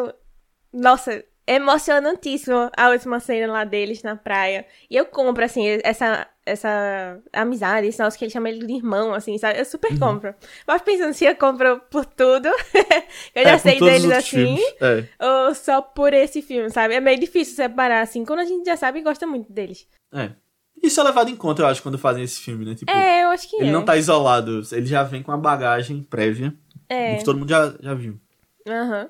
Nossa, 0.72 1.24
emocionantíssimo 1.46 2.70
a 2.76 2.88
última 2.88 3.20
cena 3.20 3.52
lá 3.52 3.64
deles 3.64 4.02
na 4.02 4.16
praia. 4.16 4.66
E 4.90 4.96
eu 4.96 5.04
compro, 5.06 5.44
assim, 5.44 5.78
essa, 5.82 6.26
essa 6.44 7.20
amizade, 7.32 7.86
esse 7.86 8.02
nosso 8.02 8.18
que 8.18 8.24
ele 8.24 8.32
chama 8.32 8.48
ele 8.48 8.66
de 8.66 8.72
irmão, 8.72 9.14
assim, 9.14 9.38
sabe? 9.38 9.58
Eu 9.58 9.64
super 9.64 9.92
uhum. 9.92 9.98
compro. 9.98 10.34
Mas 10.66 10.82
pensando 10.82 11.12
se 11.14 11.24
eu 11.24 11.36
compro 11.36 11.80
por 11.90 12.04
tudo, 12.04 12.48
eu 13.34 13.44
já 13.44 13.52
é, 13.52 13.58
sei 13.58 13.78
deles 13.78 14.10
assim, 14.10 14.58
é. 14.80 15.04
ou 15.24 15.54
só 15.54 15.80
por 15.80 16.12
esse 16.12 16.42
filme, 16.42 16.70
sabe? 16.70 16.94
É 16.94 17.00
meio 17.00 17.18
difícil 17.18 17.54
separar, 17.54 18.02
assim, 18.02 18.24
quando 18.24 18.40
a 18.40 18.44
gente 18.44 18.64
já 18.64 18.76
sabe 18.76 18.98
e 18.98 19.02
gosta 19.02 19.26
muito 19.26 19.52
deles. 19.52 19.86
É. 20.12 20.30
Isso 20.82 21.00
é 21.00 21.04
levado 21.04 21.30
em 21.30 21.36
conta, 21.36 21.62
eu 21.62 21.66
acho, 21.66 21.82
quando 21.82 21.96
fazem 21.96 22.24
esse 22.24 22.40
filme, 22.40 22.64
né? 22.64 22.74
Tipo, 22.74 22.90
é, 22.90 23.22
eu 23.22 23.28
acho 23.28 23.48
que 23.48 23.56
ele 23.56 23.68
é. 23.68 23.72
não 23.72 23.84
tá 23.84 23.96
isolado, 23.96 24.62
ele 24.72 24.86
já 24.86 25.04
vem 25.04 25.22
com 25.22 25.30
a 25.30 25.36
bagagem 25.36 26.02
prévia, 26.02 26.52
é. 26.88 27.16
que 27.16 27.24
todo 27.24 27.38
mundo 27.38 27.50
já, 27.50 27.72
já 27.80 27.94
viu. 27.94 28.20
Aham. 28.66 29.02
Uhum. 29.02 29.08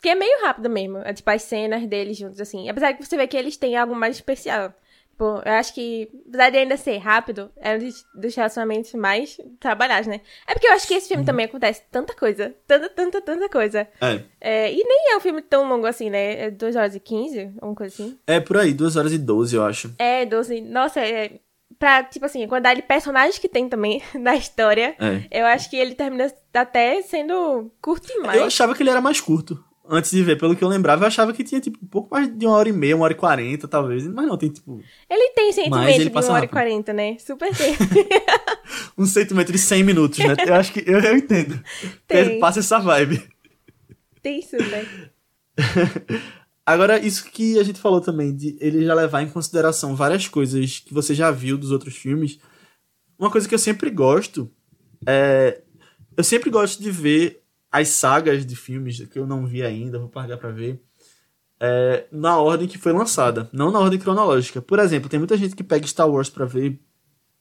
Que 0.00 0.10
é 0.10 0.14
meio 0.14 0.44
rápido 0.44 0.70
mesmo. 0.70 0.98
É, 0.98 1.12
tipo, 1.12 1.28
as 1.28 1.42
cenas 1.42 1.84
deles 1.86 2.16
juntos, 2.16 2.40
assim. 2.40 2.68
Apesar 2.68 2.94
que 2.94 3.04
você 3.04 3.16
vê 3.16 3.26
que 3.26 3.36
eles 3.36 3.56
têm 3.56 3.76
algo 3.76 3.96
mais 3.96 4.14
especial. 4.14 4.72
Tipo, 5.18 5.42
eu 5.44 5.52
acho 5.54 5.74
que, 5.74 6.08
apesar 6.28 6.50
de 6.50 6.58
ainda 6.58 6.76
ser 6.76 6.96
rápido, 6.98 7.50
é 7.56 7.74
um 7.74 8.20
dos 8.20 8.36
relacionamentos 8.36 8.94
mais 8.94 9.36
trabalhados, 9.58 10.06
né? 10.06 10.20
É 10.46 10.52
porque 10.52 10.68
eu 10.68 10.72
acho 10.72 10.86
que 10.86 10.94
esse 10.94 11.08
filme 11.08 11.22
uhum. 11.22 11.26
também 11.26 11.46
acontece 11.46 11.82
tanta 11.90 12.14
coisa. 12.14 12.54
Tanta, 12.68 12.88
tanta, 12.88 13.20
tanta 13.20 13.48
coisa. 13.48 13.88
É. 14.00 14.22
é. 14.40 14.72
E 14.72 14.76
nem 14.76 15.12
é 15.12 15.16
um 15.16 15.20
filme 15.20 15.42
tão 15.42 15.68
longo 15.68 15.88
assim, 15.88 16.08
né? 16.08 16.44
É 16.44 16.50
2 16.52 16.76
horas 16.76 16.94
e 16.94 17.00
15, 17.00 17.50
alguma 17.56 17.74
coisa 17.74 17.92
assim. 17.92 18.16
É, 18.28 18.38
por 18.38 18.58
aí, 18.58 18.72
2 18.72 18.94
horas 18.94 19.12
e 19.12 19.18
12, 19.18 19.56
eu 19.56 19.64
acho. 19.64 19.92
É, 19.98 20.24
12. 20.24 20.60
Nossa, 20.60 21.00
é. 21.00 21.32
Pra, 21.80 22.04
tipo 22.04 22.24
assim, 22.24 22.44
a 22.44 22.48
quantidade 22.48 22.80
de 22.80 22.86
personagens 22.86 23.38
que 23.38 23.48
tem 23.48 23.68
também 23.68 24.00
na 24.14 24.36
história, 24.36 24.94
é. 25.00 25.40
eu 25.40 25.46
acho 25.46 25.68
que 25.68 25.76
ele 25.76 25.96
termina 25.96 26.32
até 26.54 27.02
sendo 27.02 27.72
curto 27.82 28.06
demais. 28.06 28.38
Eu 28.38 28.44
achava 28.44 28.72
que 28.72 28.84
ele 28.84 28.90
era 28.90 29.00
mais 29.00 29.20
curto 29.20 29.64
antes 29.88 30.10
de 30.10 30.22
ver, 30.22 30.38
pelo 30.38 30.54
que 30.54 30.62
eu 30.62 30.68
lembrava, 30.68 31.04
eu 31.04 31.08
achava 31.08 31.32
que 31.32 31.42
tinha, 31.42 31.60
tipo, 31.60 31.78
um 31.82 31.88
pouco 31.88 32.08
mais 32.14 32.28
de 32.36 32.46
uma 32.46 32.56
hora 32.56 32.68
e 32.68 32.72
meia, 32.72 32.94
uma 32.94 33.04
hora 33.04 33.12
e 33.12 33.16
quarenta, 33.16 33.66
talvez. 33.66 34.06
Mas 34.06 34.26
não, 34.26 34.36
tem, 34.36 34.50
tipo... 34.50 34.80
Ele 35.08 35.32
tem 35.32 35.52
sentimento 35.52 36.10
de 36.10 36.10
uma 36.10 36.32
hora 36.32 36.44
e 36.44 36.48
quarenta, 36.48 36.92
né? 36.92 37.16
Super 37.18 37.54
tem. 37.56 37.74
um 38.96 39.06
sentimento 39.06 39.50
de 39.50 39.58
cem 39.58 39.82
minutos, 39.82 40.18
né? 40.18 40.36
Eu 40.46 40.54
acho 40.54 40.72
que... 40.72 40.84
Eu, 40.86 41.00
eu 41.00 41.16
entendo. 41.16 41.62
Tem. 42.06 42.38
Passa 42.38 42.60
essa 42.60 42.78
vibe. 42.78 43.26
Tem 44.22 44.42
super. 44.42 44.86
Agora, 46.66 46.98
isso 46.98 47.24
que 47.30 47.58
a 47.58 47.62
gente 47.62 47.80
falou 47.80 48.00
também, 48.00 48.36
de 48.36 48.58
ele 48.60 48.84
já 48.84 48.94
levar 48.94 49.22
em 49.22 49.30
consideração 49.30 49.96
várias 49.96 50.28
coisas 50.28 50.80
que 50.80 50.92
você 50.92 51.14
já 51.14 51.30
viu 51.30 51.56
dos 51.56 51.70
outros 51.70 51.96
filmes. 51.96 52.38
Uma 53.18 53.30
coisa 53.30 53.48
que 53.48 53.54
eu 53.54 53.58
sempre 53.58 53.90
gosto 53.90 54.50
é... 55.06 55.62
Eu 56.16 56.24
sempre 56.24 56.50
gosto 56.50 56.82
de 56.82 56.90
ver 56.90 57.37
as 57.70 57.88
sagas 57.88 58.46
de 58.46 58.56
filmes 58.56 59.06
que 59.06 59.18
eu 59.18 59.26
não 59.26 59.46
vi 59.46 59.62
ainda, 59.62 59.98
vou 59.98 60.08
pagar 60.08 60.38
para 60.38 60.50
ver, 60.50 60.82
é, 61.60 62.06
na 62.12 62.38
ordem 62.38 62.68
que 62.68 62.78
foi 62.78 62.92
lançada, 62.92 63.48
não 63.52 63.70
na 63.70 63.80
ordem 63.80 63.98
cronológica. 63.98 64.62
Por 64.62 64.78
exemplo, 64.78 65.08
tem 65.08 65.18
muita 65.18 65.36
gente 65.36 65.56
que 65.56 65.64
pega 65.64 65.86
Star 65.86 66.08
Wars 66.08 66.30
para 66.30 66.44
ver 66.44 66.80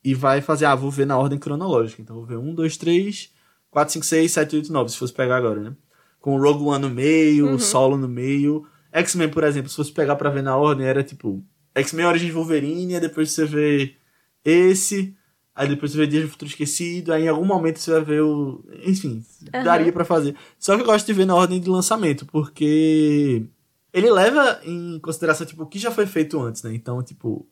e 0.04 0.14
vai 0.14 0.42
fazer, 0.42 0.66
ah, 0.66 0.76
vou 0.76 0.90
ver 0.90 1.06
na 1.06 1.18
ordem 1.18 1.38
cronológica. 1.38 2.02
Então 2.02 2.16
vou 2.16 2.26
ver 2.26 2.38
1, 2.38 2.56
2, 2.56 2.78
3, 2.78 3.34
4, 3.70 3.94
5, 3.94 4.06
6, 4.06 4.32
7, 4.32 4.56
8, 4.58 4.74
9, 4.74 4.92
se 4.92 4.98
fosse 4.98 5.14
pegar 5.14 5.38
agora, 5.38 5.62
né? 5.62 5.76
Com 6.20 6.36
o 6.36 6.42
Rogue 6.42 6.64
One 6.64 6.82
no 6.82 6.90
meio, 6.90 7.48
uhum. 7.48 7.60
Solo 7.60 7.98
no 7.98 8.08
meio. 8.08 8.66
X-Men, 8.92 9.30
por 9.30 9.44
exemplo, 9.44 9.70
se 9.70 9.76
fosse 9.76 9.92
pegar 9.92 10.16
pra 10.16 10.30
ver 10.30 10.42
na 10.42 10.58
ordem, 10.58 10.86
era 10.86 11.04
tipo 11.04 11.44
X-Men 11.76 12.06
Origins 12.08 12.34
Wolverine, 12.34 13.00
depois 13.00 13.32
você 13.32 13.46
vê 13.46 13.96
esse, 14.44 15.16
Aí 15.58 15.68
depois 15.68 15.92
você 15.92 15.98
vê 15.98 16.06
Dias 16.06 16.26
do 16.26 16.30
Futuro 16.30 16.52
Esquecido, 16.52 17.12
aí 17.12 17.24
em 17.24 17.28
algum 17.28 17.44
momento 17.44 17.80
você 17.80 17.90
vai 17.90 18.04
ver 18.04 18.22
o. 18.22 18.64
Enfim, 18.86 19.26
uhum. 19.42 19.64
daria 19.64 19.92
para 19.92 20.06
fazer. 20.06 20.36
Só 20.60 20.76
que 20.76 20.84
eu 20.84 20.86
gosto 20.86 21.08
de 21.08 21.14
ver 21.14 21.26
na 21.26 21.34
ordem 21.34 21.60
de 21.60 21.68
lançamento, 21.68 22.28
porque 22.28 23.44
ele 23.92 24.12
leva 24.12 24.62
em 24.64 25.00
consideração, 25.00 25.48
tipo, 25.48 25.64
o 25.64 25.66
que 25.66 25.80
já 25.80 25.90
foi 25.90 26.06
feito 26.06 26.40
antes, 26.40 26.62
né? 26.62 26.76
Então, 26.76 27.02
tipo, 27.02 27.50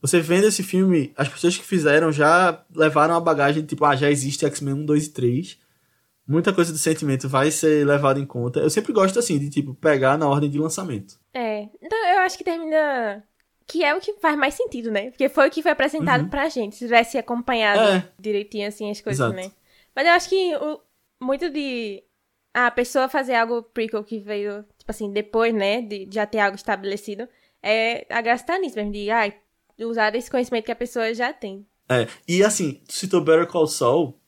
você 0.00 0.18
vendo 0.18 0.46
esse 0.46 0.62
filme, 0.62 1.12
as 1.14 1.28
pessoas 1.28 1.58
que 1.58 1.62
fizeram 1.62 2.10
já 2.10 2.64
levaram 2.74 3.14
a 3.14 3.20
bagagem, 3.20 3.66
tipo, 3.66 3.84
ah, 3.84 3.94
já 3.94 4.10
existe 4.10 4.46
X-Men 4.46 4.72
1, 4.72 4.86
2 4.86 5.06
e 5.06 5.10
3. 5.10 5.58
Muita 6.26 6.54
coisa 6.54 6.72
do 6.72 6.78
sentimento 6.78 7.28
vai 7.28 7.50
ser 7.50 7.86
levada 7.86 8.18
em 8.18 8.24
conta. 8.24 8.60
Eu 8.60 8.70
sempre 8.70 8.94
gosto, 8.94 9.18
assim, 9.18 9.38
de, 9.38 9.50
tipo, 9.50 9.74
pegar 9.74 10.16
na 10.16 10.26
ordem 10.26 10.48
de 10.48 10.58
lançamento. 10.58 11.18
É. 11.34 11.68
Então, 11.82 11.98
eu 12.14 12.20
acho 12.20 12.38
que 12.38 12.44
termina 12.44 13.22
que 13.72 13.82
é 13.82 13.94
o 13.94 14.00
que 14.00 14.12
faz 14.20 14.36
mais 14.36 14.52
sentido, 14.52 14.90
né? 14.90 15.10
Porque 15.10 15.30
foi 15.30 15.48
o 15.48 15.50
que 15.50 15.62
foi 15.62 15.70
apresentado 15.72 16.24
uhum. 16.24 16.28
pra 16.28 16.50
gente. 16.50 16.76
Se 16.76 16.84
tivesse 16.84 17.16
acompanhado 17.16 17.80
é. 17.80 18.08
direitinho, 18.18 18.68
assim, 18.68 18.90
as 18.90 19.00
coisas, 19.00 19.18
Exato. 19.18 19.34
né? 19.34 19.50
Mas 19.96 20.06
eu 20.06 20.12
acho 20.12 20.28
que 20.28 20.56
o, 20.56 20.78
muito 21.18 21.48
de 21.48 22.02
a 22.52 22.70
pessoa 22.70 23.08
fazer 23.08 23.34
algo 23.34 23.62
prequel 23.62 24.04
que 24.04 24.18
veio, 24.18 24.62
tipo 24.76 24.90
assim, 24.90 25.10
depois, 25.10 25.54
né? 25.54 25.80
De, 25.80 26.04
de 26.04 26.14
já 26.14 26.26
ter 26.26 26.40
algo 26.40 26.54
estabelecido. 26.54 27.26
É, 27.62 28.06
a 28.10 28.20
graça 28.20 28.44
tá 28.44 28.58
nisso 28.58 28.76
mesmo, 28.76 28.92
de 28.92 29.10
ah, 29.10 29.32
usar 29.80 30.14
esse 30.14 30.30
conhecimento 30.30 30.66
que 30.66 30.72
a 30.72 30.76
pessoa 30.76 31.14
já 31.14 31.32
tem. 31.32 31.66
É, 31.88 32.06
e 32.28 32.44
assim, 32.44 32.82
tu 32.86 32.92
citou 32.92 33.22
Better 33.22 33.46
Call 33.46 33.66
Saul, 33.66 34.20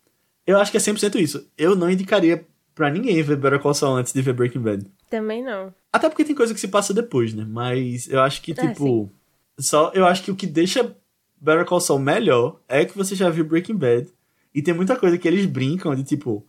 eu 0.47 0.59
acho 0.59 0.71
que 0.71 0.79
é 0.79 0.81
100% 0.81 1.17
isso. 1.17 1.47
Eu 1.59 1.77
não 1.77 1.91
indicaria 1.91 2.47
pra 2.75 2.91
ninguém 2.91 3.23
ver 3.23 3.37
Better 3.37 3.61
Call 3.61 3.75
Saul 3.75 3.97
antes 3.97 4.15
de 4.15 4.23
ver 4.23 4.33
Breaking 4.33 4.61
Bad. 4.61 4.87
Também 5.11 5.43
não. 5.43 5.75
Até 5.93 6.09
porque 6.09 6.25
tem 6.25 6.35
coisa 6.35 6.55
que 6.55 6.61
se 6.61 6.69
passa 6.69 6.95
depois, 6.95 7.35
né? 7.35 7.45
Mas 7.47 8.09
eu 8.09 8.23
acho 8.23 8.41
que, 8.41 8.53
ah, 8.53 8.69
tipo... 8.69 9.11
Ah, 9.13 9.24
só, 9.59 9.91
eu 9.95 10.07
acho 10.07 10.23
que 10.23 10.31
o 10.31 10.37
que 10.37 10.47
deixa 10.47 10.97
Better 11.41 11.65
Call 11.65 11.81
Saul 11.81 11.99
melhor 11.99 12.61
é 12.69 12.85
que 12.85 12.97
você 12.97 13.15
já 13.15 13.29
viu 13.29 13.45
Breaking 13.45 13.77
Bad. 13.77 14.09
E 14.55 14.63
tem 14.63 14.73
muita 14.73 14.97
coisa 14.97 15.19
que 15.19 15.29
eles 15.29 15.47
brincam 15.47 15.95
de 15.95 16.05
tipo. 16.05 16.47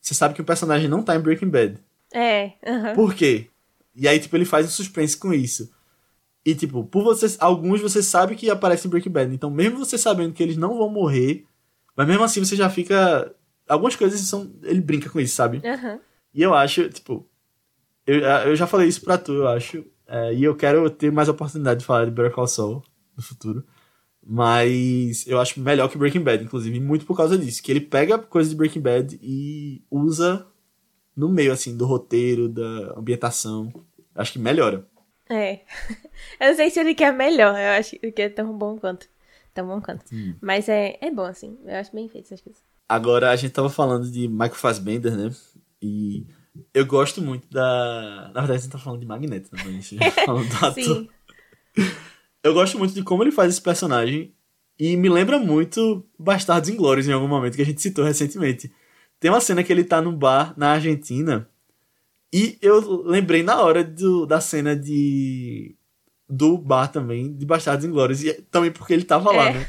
Você 0.00 0.14
sabe 0.14 0.34
que 0.34 0.40
o 0.40 0.44
personagem 0.44 0.88
não 0.88 1.02
tá 1.02 1.14
em 1.14 1.20
Breaking 1.20 1.50
Bad. 1.50 1.78
É. 2.12 2.52
Uhum. 2.66 2.94
Por 2.94 3.14
quê? 3.14 3.48
E 3.94 4.08
aí, 4.08 4.18
tipo, 4.18 4.36
ele 4.36 4.44
faz 4.44 4.66
um 4.66 4.70
suspense 4.70 5.16
com 5.16 5.32
isso. 5.32 5.70
E, 6.44 6.54
tipo, 6.54 6.84
por 6.84 7.04
vocês. 7.04 7.36
Alguns 7.40 7.80
você 7.80 8.02
sabe 8.02 8.34
que 8.34 8.48
aparecem 8.48 8.88
em 8.88 8.90
Breaking 8.90 9.12
Bad. 9.12 9.34
Então, 9.34 9.50
mesmo 9.50 9.78
você 9.78 9.98
sabendo 9.98 10.32
que 10.32 10.42
eles 10.42 10.56
não 10.56 10.78
vão 10.78 10.88
morrer, 10.88 11.44
mas 11.94 12.06
mesmo 12.06 12.24
assim 12.24 12.42
você 12.42 12.56
já 12.56 12.70
fica. 12.70 13.34
Algumas 13.68 13.94
coisas 13.94 14.18
são. 14.20 14.50
Ele 14.62 14.80
brinca 14.80 15.10
com 15.10 15.20
isso, 15.20 15.34
sabe? 15.34 15.58
Uhum. 15.58 16.00
E 16.32 16.42
eu 16.42 16.54
acho, 16.54 16.88
tipo. 16.88 17.28
Eu, 18.06 18.20
eu 18.20 18.56
já 18.56 18.66
falei 18.66 18.88
isso 18.88 19.02
pra 19.02 19.18
tu, 19.18 19.32
eu 19.32 19.48
acho. 19.48 19.84
É, 20.10 20.34
e 20.34 20.42
eu 20.42 20.56
quero 20.56 20.90
ter 20.90 21.12
mais 21.12 21.28
oportunidade 21.28 21.80
de 21.80 21.86
falar 21.86 22.04
de 22.04 22.10
Better 22.10 22.32
Call 22.32 22.48
Saul 22.48 22.82
no 23.16 23.22
futuro. 23.22 23.64
Mas 24.20 25.24
eu 25.24 25.38
acho 25.38 25.60
melhor 25.60 25.88
que 25.88 25.96
Breaking 25.96 26.22
Bad, 26.22 26.42
inclusive, 26.42 26.80
muito 26.80 27.06
por 27.06 27.16
causa 27.16 27.38
disso. 27.38 27.62
Que 27.62 27.70
ele 27.70 27.80
pega 27.80 28.18
coisas 28.18 28.50
de 28.50 28.56
Breaking 28.56 28.80
Bad 28.80 29.18
e 29.22 29.84
usa 29.88 30.44
no 31.16 31.28
meio, 31.28 31.52
assim, 31.52 31.76
do 31.76 31.86
roteiro, 31.86 32.48
da 32.48 32.98
ambientação. 32.98 33.72
Acho 34.12 34.32
que 34.32 34.38
melhora. 34.40 34.84
É. 35.28 35.60
Eu 36.40 36.48
não 36.48 36.56
sei 36.56 36.70
se 36.70 36.80
ele 36.80 36.94
quer 36.94 37.12
melhor, 37.12 37.56
eu 37.56 37.78
acho 37.78 37.96
que 37.98 38.22
é 38.22 38.28
tão 38.28 38.56
bom 38.58 38.76
quanto. 38.76 39.08
Tão 39.54 39.66
bom 39.66 39.80
quanto. 39.80 40.04
Hum. 40.12 40.34
Mas 40.40 40.68
é, 40.68 40.98
é 41.00 41.10
bom, 41.10 41.24
assim. 41.24 41.56
Eu 41.64 41.76
acho 41.76 41.94
bem 41.94 42.08
feito 42.08 42.26
essas 42.26 42.40
coisas. 42.40 42.62
Agora, 42.88 43.30
a 43.30 43.36
gente 43.36 43.52
tava 43.52 43.70
falando 43.70 44.10
de 44.10 44.26
Michael 44.28 44.54
Fassbender, 44.54 45.16
né? 45.16 45.30
E 45.80 46.26
eu 46.74 46.84
gosto 46.86 47.20
muito 47.22 47.48
da. 47.50 48.30
Na 48.34 48.40
verdade, 48.40 48.52
a 48.52 48.56
gente 48.58 48.70
tá 48.72 48.78
falando 48.78 49.00
de 49.00 49.06
Magneto, 49.06 49.48
né? 49.54 49.62
Mas 49.66 49.90
tá 50.14 50.24
falando 50.24 50.48
do 50.48 50.56
ator. 50.66 50.72
Sim. 50.74 51.08
Eu 52.42 52.54
gosto 52.54 52.78
muito 52.78 52.94
de 52.94 53.02
como 53.02 53.22
ele 53.22 53.30
faz 53.32 53.50
esse 53.52 53.60
personagem. 53.62 54.34
E 54.78 54.96
me 54.96 55.08
lembra 55.10 55.38
muito 55.38 56.06
Bastardos 56.18 56.70
Inglórios 56.70 57.06
em 57.06 57.12
algum 57.12 57.28
momento 57.28 57.54
que 57.56 57.60
a 57.62 57.66
gente 57.66 57.82
citou 57.82 58.02
recentemente. 58.04 58.72
Tem 59.18 59.30
uma 59.30 59.40
cena 59.40 59.62
que 59.62 59.70
ele 59.70 59.84
tá 59.84 60.00
num 60.00 60.16
bar 60.16 60.54
na 60.56 60.70
Argentina. 60.72 61.46
E 62.32 62.56
eu 62.62 63.02
lembrei 63.02 63.42
na 63.42 63.60
hora 63.60 63.84
do, 63.84 64.24
da 64.24 64.40
cena 64.40 64.74
de. 64.74 65.76
Do 66.32 66.56
bar 66.56 66.86
também, 66.88 67.34
de 67.34 67.44
Bastardos 67.44 67.84
Inglórios. 67.84 68.22
E 68.22 68.32
também 68.50 68.70
porque 68.70 68.92
ele 68.94 69.04
tava 69.04 69.32
lá, 69.32 69.48
É. 69.50 69.52
né? 69.54 69.66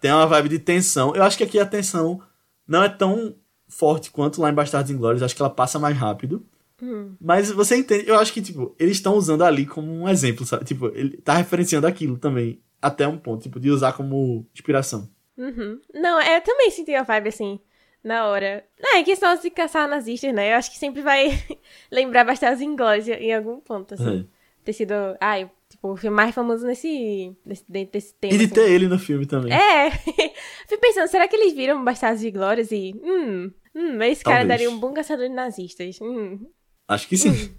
Tem 0.00 0.10
uma 0.10 0.26
vibe 0.26 0.48
de 0.48 0.58
tensão. 0.58 1.14
Eu 1.14 1.22
acho 1.22 1.36
que 1.36 1.44
aqui 1.44 1.58
a 1.60 1.66
tensão 1.66 2.20
não 2.66 2.82
é 2.82 2.88
tão 2.88 3.34
forte 3.68 4.10
quanto 4.10 4.40
lá 4.40 4.50
em 4.50 4.54
Bastardos 4.54 4.90
Inglórios. 4.90 5.22
Acho 5.22 5.36
que 5.36 5.42
ela 5.42 5.50
passa 5.50 5.78
mais 5.78 5.96
rápido. 5.96 6.44
Hum. 6.82 7.14
Mas 7.20 7.50
você 7.50 7.76
entende, 7.76 8.08
eu 8.08 8.18
acho 8.18 8.32
que, 8.32 8.40
tipo, 8.40 8.74
eles 8.78 8.96
estão 8.96 9.14
usando 9.14 9.42
ali 9.42 9.66
como 9.66 9.92
um 9.92 10.08
exemplo, 10.08 10.46
sabe? 10.46 10.64
Tipo, 10.64 10.86
ele 10.94 11.16
tá 11.18 11.34
referenciando 11.34 11.86
aquilo 11.86 12.16
também, 12.16 12.62
até 12.80 13.06
um 13.06 13.18
ponto, 13.18 13.42
tipo, 13.42 13.58
de 13.58 13.70
usar 13.70 13.92
como 13.92 14.46
inspiração. 14.54 15.08
Uhum. 15.36 15.80
Não, 15.92 16.20
eu 16.20 16.40
também 16.40 16.70
senti 16.70 16.94
a 16.94 17.02
vibe 17.02 17.28
assim, 17.28 17.60
na 18.02 18.26
hora. 18.26 18.64
Não, 18.80 18.96
é 18.96 19.02
questão 19.02 19.34
de 19.36 19.50
caçar 19.50 19.88
nazistas, 19.88 20.32
né? 20.32 20.52
Eu 20.52 20.56
acho 20.56 20.70
que 20.70 20.78
sempre 20.78 21.02
vai 21.02 21.30
lembrar 21.90 22.24
bastante 22.24 22.64
Inglórios 22.64 23.08
em 23.08 23.34
algum 23.34 23.60
ponto, 23.60 23.94
assim. 23.94 24.28
É. 24.32 24.38
Ter 24.64 24.72
sido, 24.72 24.94
ai, 25.20 25.50
tipo, 25.68 25.92
o 25.92 25.96
filme 25.96 26.16
mais 26.16 26.34
famoso 26.34 26.66
nesse, 26.66 27.36
desse, 27.44 27.64
dentro 27.68 27.92
desse 27.92 28.14
tema. 28.14 28.34
E 28.34 28.38
de 28.38 28.44
assim. 28.44 28.54
ter 28.54 28.70
ele 28.70 28.88
no 28.88 28.98
filme 28.98 29.26
também. 29.26 29.52
É, 29.52 29.90
fico 30.66 30.80
pensando, 30.80 31.08
será 31.08 31.28
que 31.28 31.36
eles 31.36 31.52
viram 31.52 31.84
Bastardos 31.84 32.20
de 32.20 32.30
Glórias 32.30 32.72
e, 32.72 32.94
hum, 33.02 33.50
hum, 33.74 34.02
esse 34.02 34.24
cara 34.24 34.38
Talvez. 34.38 34.48
daria 34.48 34.70
um 34.70 34.78
bom 34.80 34.92
caçador 34.92 35.28
de 35.28 35.34
nazistas, 35.34 35.98
hum. 36.00 36.46
Acho 36.86 37.06
que 37.06 37.16
sim. 37.16 37.54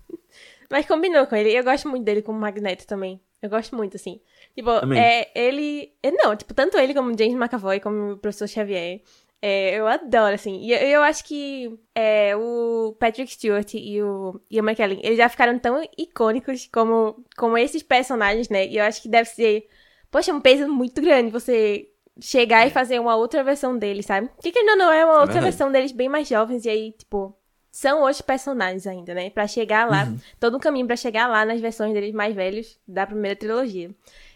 Mas 0.71 0.85
combinou 0.85 1.25
com 1.25 1.35
ele, 1.35 1.51
eu 1.51 1.63
gosto 1.63 1.87
muito 1.87 2.03
dele 2.03 2.21
como 2.21 2.39
Magneto 2.39 2.85
também, 2.85 3.21
eu 3.41 3.49
gosto 3.49 3.75
muito, 3.75 3.95
assim. 3.95 4.19
Tipo, 4.53 4.71
é, 4.93 5.31
ele, 5.33 5.93
é, 6.03 6.11
não, 6.11 6.35
tipo, 6.35 6.53
tanto 6.53 6.77
ele 6.77 6.93
como 6.93 7.17
James 7.17 7.35
McAvoy, 7.35 7.79
como 7.79 8.13
o 8.13 8.17
professor 8.17 8.47
Xavier, 8.47 9.01
é, 9.41 9.75
eu 9.79 9.87
adoro, 9.87 10.35
assim, 10.35 10.59
e 10.61 10.71
eu, 10.73 10.77
eu 10.79 11.01
acho 11.03 11.23
que 11.23 11.79
é, 11.95 12.35
o 12.35 12.95
Patrick 12.99 13.31
Stewart 13.31 13.73
e 13.73 14.01
o 14.01 14.39
Ian 14.51 14.63
McKellen, 14.63 14.99
eles 15.03 15.17
já 15.17 15.29
ficaram 15.29 15.57
tão 15.57 15.81
icônicos 15.97 16.67
como, 16.71 17.23
como 17.37 17.57
esses 17.57 17.81
personagens, 17.83 18.49
né, 18.49 18.67
e 18.67 18.77
eu 18.77 18.83
acho 18.83 19.01
que 19.01 19.07
deve 19.09 19.29
ser, 19.29 19.67
poxa, 20.11 20.33
um 20.33 20.41
peso 20.41 20.67
muito 20.67 21.01
grande 21.01 21.31
você 21.31 21.89
chegar 22.19 22.67
e 22.67 22.69
fazer 22.69 22.99
uma 22.99 23.15
outra 23.15 23.41
versão 23.43 23.77
deles, 23.77 24.05
sabe? 24.05 24.29
Porque 24.41 24.57
ainda 24.59 24.75
não 24.75 24.91
é 24.91 25.05
uma 25.05 25.15
É 25.19 25.21
outra 25.21 25.39
versão 25.41 25.71
deles 25.71 25.93
bem 25.93 26.09
mais 26.09 26.27
jovens, 26.27 26.65
e 26.65 26.69
aí, 26.69 26.91
tipo, 26.91 27.33
são 27.71 28.01
outros 28.01 28.21
personagens 28.21 28.85
ainda, 28.85 29.13
né? 29.13 29.29
Pra 29.29 29.47
chegar 29.47 29.87
lá, 29.87 30.03
Uhum. 30.03 30.17
todo 30.37 30.57
um 30.57 30.59
caminho 30.59 30.85
pra 30.85 30.97
chegar 30.97 31.27
lá 31.27 31.45
nas 31.45 31.61
versões 31.61 31.93
deles 31.93 32.13
mais 32.13 32.35
velhos 32.35 32.77
da 32.85 33.05
primeira 33.07 33.37
trilogia. 33.37 33.91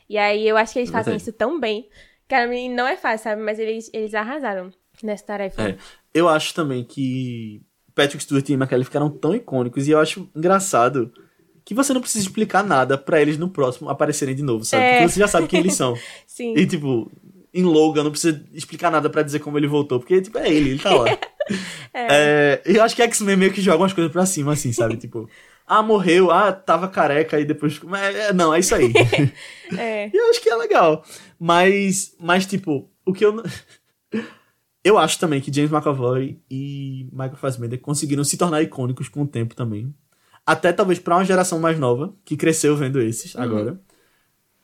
E 0.07 0.17
aí 0.17 0.47
eu 0.47 0.55
acho 0.55 0.71
que 0.71 0.79
eles 0.79 0.89
fazem 0.91 1.11
Verdade. 1.11 1.23
isso 1.29 1.33
tão 1.33 1.59
bem. 1.59 1.89
Cara, 2.27 2.47
não 2.69 2.87
é 2.87 2.95
fácil, 2.95 3.23
sabe? 3.23 3.41
Mas 3.41 3.59
eles, 3.59 3.89
eles 3.93 4.13
arrasaram 4.13 4.71
nessa 5.05 5.25
tarefa. 5.25 5.61
É. 5.61 5.77
Eu 6.13 6.29
acho 6.29 6.53
também 6.53 6.83
que 6.83 7.61
Patrick 7.93 8.23
Stewart 8.23 8.47
e 8.47 8.53
Ian 8.53 8.59
McKellen 8.59 8.85
ficaram 8.85 9.09
tão 9.09 9.35
icônicos 9.35 9.87
e 9.87 9.91
eu 9.91 9.99
acho 9.99 10.29
engraçado 10.35 11.11
que 11.65 11.73
você 11.73 11.93
não 11.93 12.01
precisa 12.01 12.25
explicar 12.25 12.63
nada 12.63 12.97
pra 12.97 13.21
eles 13.21 13.37
no 13.37 13.49
próximo 13.49 13.89
aparecerem 13.89 14.35
de 14.35 14.43
novo, 14.43 14.65
sabe? 14.65 14.83
É. 14.83 14.91
Porque 14.97 15.09
você 15.09 15.19
já 15.19 15.27
sabe 15.27 15.47
quem 15.47 15.59
eles 15.59 15.75
são. 15.75 15.95
Sim. 16.27 16.53
E, 16.57 16.65
tipo, 16.65 17.11
em 17.53 17.63
Logan 17.63 18.03
não 18.03 18.11
precisa 18.11 18.43
explicar 18.53 18.91
nada 18.91 19.09
pra 19.09 19.21
dizer 19.21 19.39
como 19.39 19.57
ele 19.57 19.67
voltou, 19.67 19.99
porque, 19.99 20.21
tipo, 20.21 20.37
é 20.37 20.49
ele, 20.49 20.71
ele 20.71 20.79
tá 20.79 20.93
lá. 20.93 21.05
É, 21.93 22.61
e 22.65 22.77
eu 22.77 22.83
acho 22.83 22.95
que 22.95 23.01
X-Men 23.01 23.35
meio 23.35 23.51
que 23.51 23.61
joga 23.61 23.83
umas 23.83 23.91
coisas 23.91 24.09
pra 24.11 24.25
cima, 24.25 24.53
assim, 24.53 24.71
sabe? 24.71 24.95
Tipo, 24.95 25.29
ah, 25.67 25.83
morreu, 25.83 26.31
ah, 26.31 26.51
tava 26.51 26.87
careca 26.87 27.39
e 27.39 27.45
depois. 27.45 27.79
Mas, 27.81 28.15
é, 28.15 28.33
não, 28.33 28.53
é 28.53 28.59
isso 28.59 28.73
aí. 28.73 28.93
É. 29.77 30.07
E 30.07 30.15
eu 30.15 30.29
acho 30.29 30.41
que 30.41 30.49
é 30.49 30.55
legal. 30.55 31.03
Mas, 31.37 32.15
mas 32.19 32.45
tipo, 32.45 32.89
o 33.05 33.11
que 33.11 33.25
eu. 33.25 33.43
Eu 34.83 34.97
acho 34.97 35.17
também 35.17 35.39
que 35.39 35.53
James 35.53 35.71
McAvoy 35.71 36.39
e 36.49 37.07
Michael 37.11 37.37
Fassbender 37.37 37.79
conseguiram 37.79 38.23
se 38.23 38.35
tornar 38.37 38.61
icônicos 38.61 39.07
com 39.07 39.21
o 39.21 39.27
tempo 39.27 39.55
também. 39.55 39.93
Até 40.45 40.73
talvez 40.73 40.99
pra 40.99 41.15
uma 41.15 41.23
geração 41.23 41.57
mais 41.59 41.79
nova, 41.79 42.13
que 42.25 42.35
cresceu 42.35 42.75
vendo 42.75 43.01
esses 43.01 43.35
agora. 43.35 43.79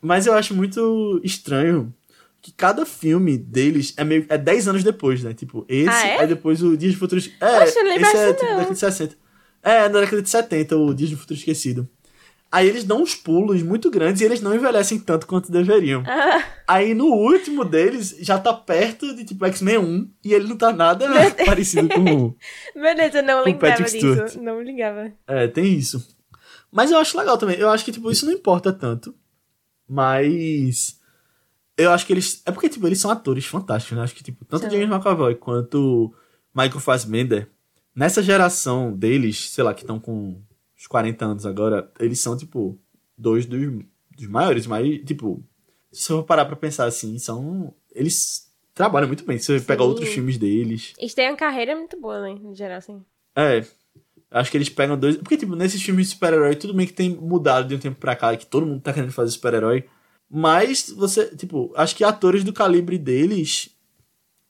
Mas 0.01 0.27
eu 0.27 0.33
acho 0.33 0.53
muito 0.53 1.21
estranho 1.23 1.93
que 2.41 2.51
cada 2.51 2.85
filme 2.85 3.37
deles 3.37 3.93
é 3.97 4.03
meio 4.03 4.25
é 4.29 4.37
10 4.37 4.67
anos 4.67 4.83
depois, 4.83 5.23
né? 5.23 5.33
Tipo, 5.33 5.65
esse 5.67 5.89
Ah, 5.89 6.07
é? 6.07 6.23
é 6.23 6.27
depois 6.27 6.61
o 6.63 6.75
Dias 6.75 6.93
do 6.93 6.99
Futuro 6.99 7.21
É, 7.39 7.59
Poxa, 7.59 7.79
esse 7.79 7.79
é 7.79 8.05
assim, 8.25 8.33
tipo, 8.33 8.45
não. 8.45 8.55
década 8.57 8.73
de 8.73 8.79
60. 8.79 9.15
É, 9.61 9.89
na 9.89 9.99
década 9.99 10.21
de 10.21 10.29
70, 10.29 10.77
o 10.77 10.93
Dias 10.93 11.09
do 11.11 11.17
Futuro 11.17 11.37
Esquecido. 11.39 11.87
Aí 12.51 12.67
eles 12.67 12.83
dão 12.83 13.03
uns 13.03 13.13
pulos 13.13 13.61
muito 13.61 13.91
grandes 13.91 14.21
e 14.21 14.25
eles 14.25 14.41
não 14.41 14.55
envelhecem 14.55 14.99
tanto 14.99 15.27
quanto 15.27 15.51
deveriam. 15.51 16.03
Ah, 16.07 16.43
Aí 16.67 16.95
no 16.95 17.05
último 17.05 17.63
deles 17.63 18.15
já 18.19 18.39
tá 18.39 18.51
perto 18.53 19.15
de 19.15 19.23
tipo 19.23 19.45
X-Men 19.45 19.77
1 19.77 20.11
e 20.25 20.33
ele 20.33 20.47
não 20.47 20.57
tá 20.57 20.73
nada 20.73 21.07
parecido 21.45 21.87
com 21.89 22.01
o. 22.01 22.35
meu 22.75 22.95
Deus, 22.95 23.13
eu 23.13 23.23
não 23.23 23.43
lembrava 23.43 23.83
disso. 23.83 24.39
Não 24.41 24.61
ligava. 24.61 25.11
É, 25.27 25.47
tem 25.47 25.73
isso. 25.75 26.17
Mas 26.71 26.89
eu 26.89 26.97
acho 26.97 27.17
legal 27.17 27.37
também. 27.37 27.57
Eu 27.57 27.69
acho 27.69 27.85
que 27.85 27.91
tipo 27.91 28.09
isso 28.11 28.25
não 28.25 28.33
importa 28.33 28.73
tanto. 28.73 29.13
Mas 29.87 30.99
eu 31.77 31.91
acho 31.91 32.05
que 32.05 32.13
eles 32.13 32.41
é 32.45 32.51
porque 32.51 32.69
tipo 32.69 32.87
eles 32.87 32.99
são 32.99 33.11
atores 33.11 33.45
fantásticos, 33.45 33.97
né? 33.97 34.03
Acho 34.03 34.15
que 34.15 34.23
tipo 34.23 34.43
tanto 34.45 34.61
São. 34.61 34.71
James 34.71 34.89
McAvoy 34.89 35.35
quanto 35.35 36.13
Michael 36.53 36.79
Fassbender 36.79 37.49
nessa 37.95 38.21
geração 38.23 38.91
deles, 38.95 39.49
sei 39.51 39.63
lá, 39.63 39.73
que 39.73 39.81
estão 39.81 39.99
com 39.99 40.41
uns 40.79 40.87
40 40.87 41.25
anos 41.25 41.45
agora, 41.45 41.91
eles 41.99 42.19
são 42.19 42.37
tipo 42.37 42.79
dois 43.17 43.45
dos, 43.45 43.83
dos 44.15 44.27
maiores, 44.27 44.65
mas 44.65 45.03
tipo 45.05 45.43
se 45.91 46.11
eu 46.11 46.17
for 46.17 46.23
parar 46.23 46.45
pra 46.45 46.55
pensar 46.55 46.85
assim, 46.85 47.17
são 47.19 47.73
eles 47.91 48.47
trabalham 48.73 49.07
muito 49.07 49.25
bem. 49.25 49.37
Se 49.37 49.47
você 49.59 49.65
pegar 49.65 49.83
outros 49.83 50.07
filmes 50.09 50.37
deles, 50.37 50.93
Eles 50.97 51.13
têm 51.13 51.29
uma 51.29 51.35
carreira 51.35 51.75
muito 51.75 51.99
boa, 51.99 52.21
né? 52.21 52.29
Em 52.31 52.55
geral, 52.55 52.77
assim. 52.77 53.03
é. 53.35 53.65
Acho 54.31 54.51
que 54.51 54.57
eles 54.57 54.69
pegam 54.69 54.95
dois. 54.95 55.17
Porque, 55.17 55.35
tipo, 55.35 55.55
nesses 55.55 55.81
filmes 55.81 56.05
de 56.05 56.13
super-herói, 56.13 56.55
tudo 56.55 56.71
bem 56.71 56.85
que 56.85 56.93
tem 56.93 57.09
mudado 57.15 57.67
de 57.67 57.73
um 57.73 57.79
tempo 57.79 57.99
pra 57.99 58.15
cá, 58.15 58.37
que 58.37 58.45
todo 58.45 58.63
mundo 58.63 58.79
tá 58.79 58.93
querendo 58.93 59.11
fazer 59.11 59.31
super-herói. 59.31 59.85
Mas 60.29 60.91
você, 60.91 61.35
tipo, 61.35 61.73
acho 61.75 61.95
que 61.95 62.03
atores 62.03 62.43
do 62.43 62.53
calibre 62.53 62.99
deles. 62.99 63.75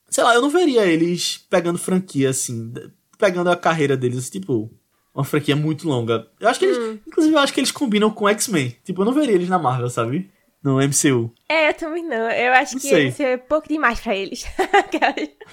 Sei 0.10 0.22
lá, 0.22 0.36
eu 0.36 0.42
não 0.42 0.50
veria 0.50 0.86
eles 0.86 1.38
pegando 1.50 1.80
franquia 1.80 2.30
assim, 2.30 2.74
pegando 3.18 3.50
a 3.50 3.56
carreira 3.56 3.96
deles, 3.96 4.18
assim, 4.18 4.42
tipo, 4.42 4.70
uma 5.14 5.24
franquia 5.24 5.56
muito 5.56 5.88
longa. 5.88 6.28
Eu 6.40 6.48
acho 6.50 6.60
que 6.60 6.66
eles. 6.66 7.00
Inclusive, 7.08 7.34
eu 7.36 7.40
acho 7.40 7.54
que 7.54 7.60
eles 7.60 7.72
combinam 7.72 8.10
com 8.12 8.28
X-Men. 8.30 8.76
Tipo, 8.84 9.02
eu 9.02 9.06
não 9.06 9.14
veria 9.14 9.36
eles 9.36 9.50
na 9.50 9.60
Marvel, 9.60 9.90
sabe? 9.90 10.30
No 10.62 10.78
MCU. 10.78 11.32
É, 11.48 11.70
eu 11.70 11.74
também 11.74 12.04
não. 12.06 12.30
Eu 12.30 12.52
acho 12.54 12.74
Não 12.74 12.82
que 12.82 12.88
sei. 12.90 13.06
ia 13.06 13.12
ser 13.14 13.38
pouco 13.46 13.68
demais 13.70 14.00
pra 14.02 14.14
eles. 14.16 14.46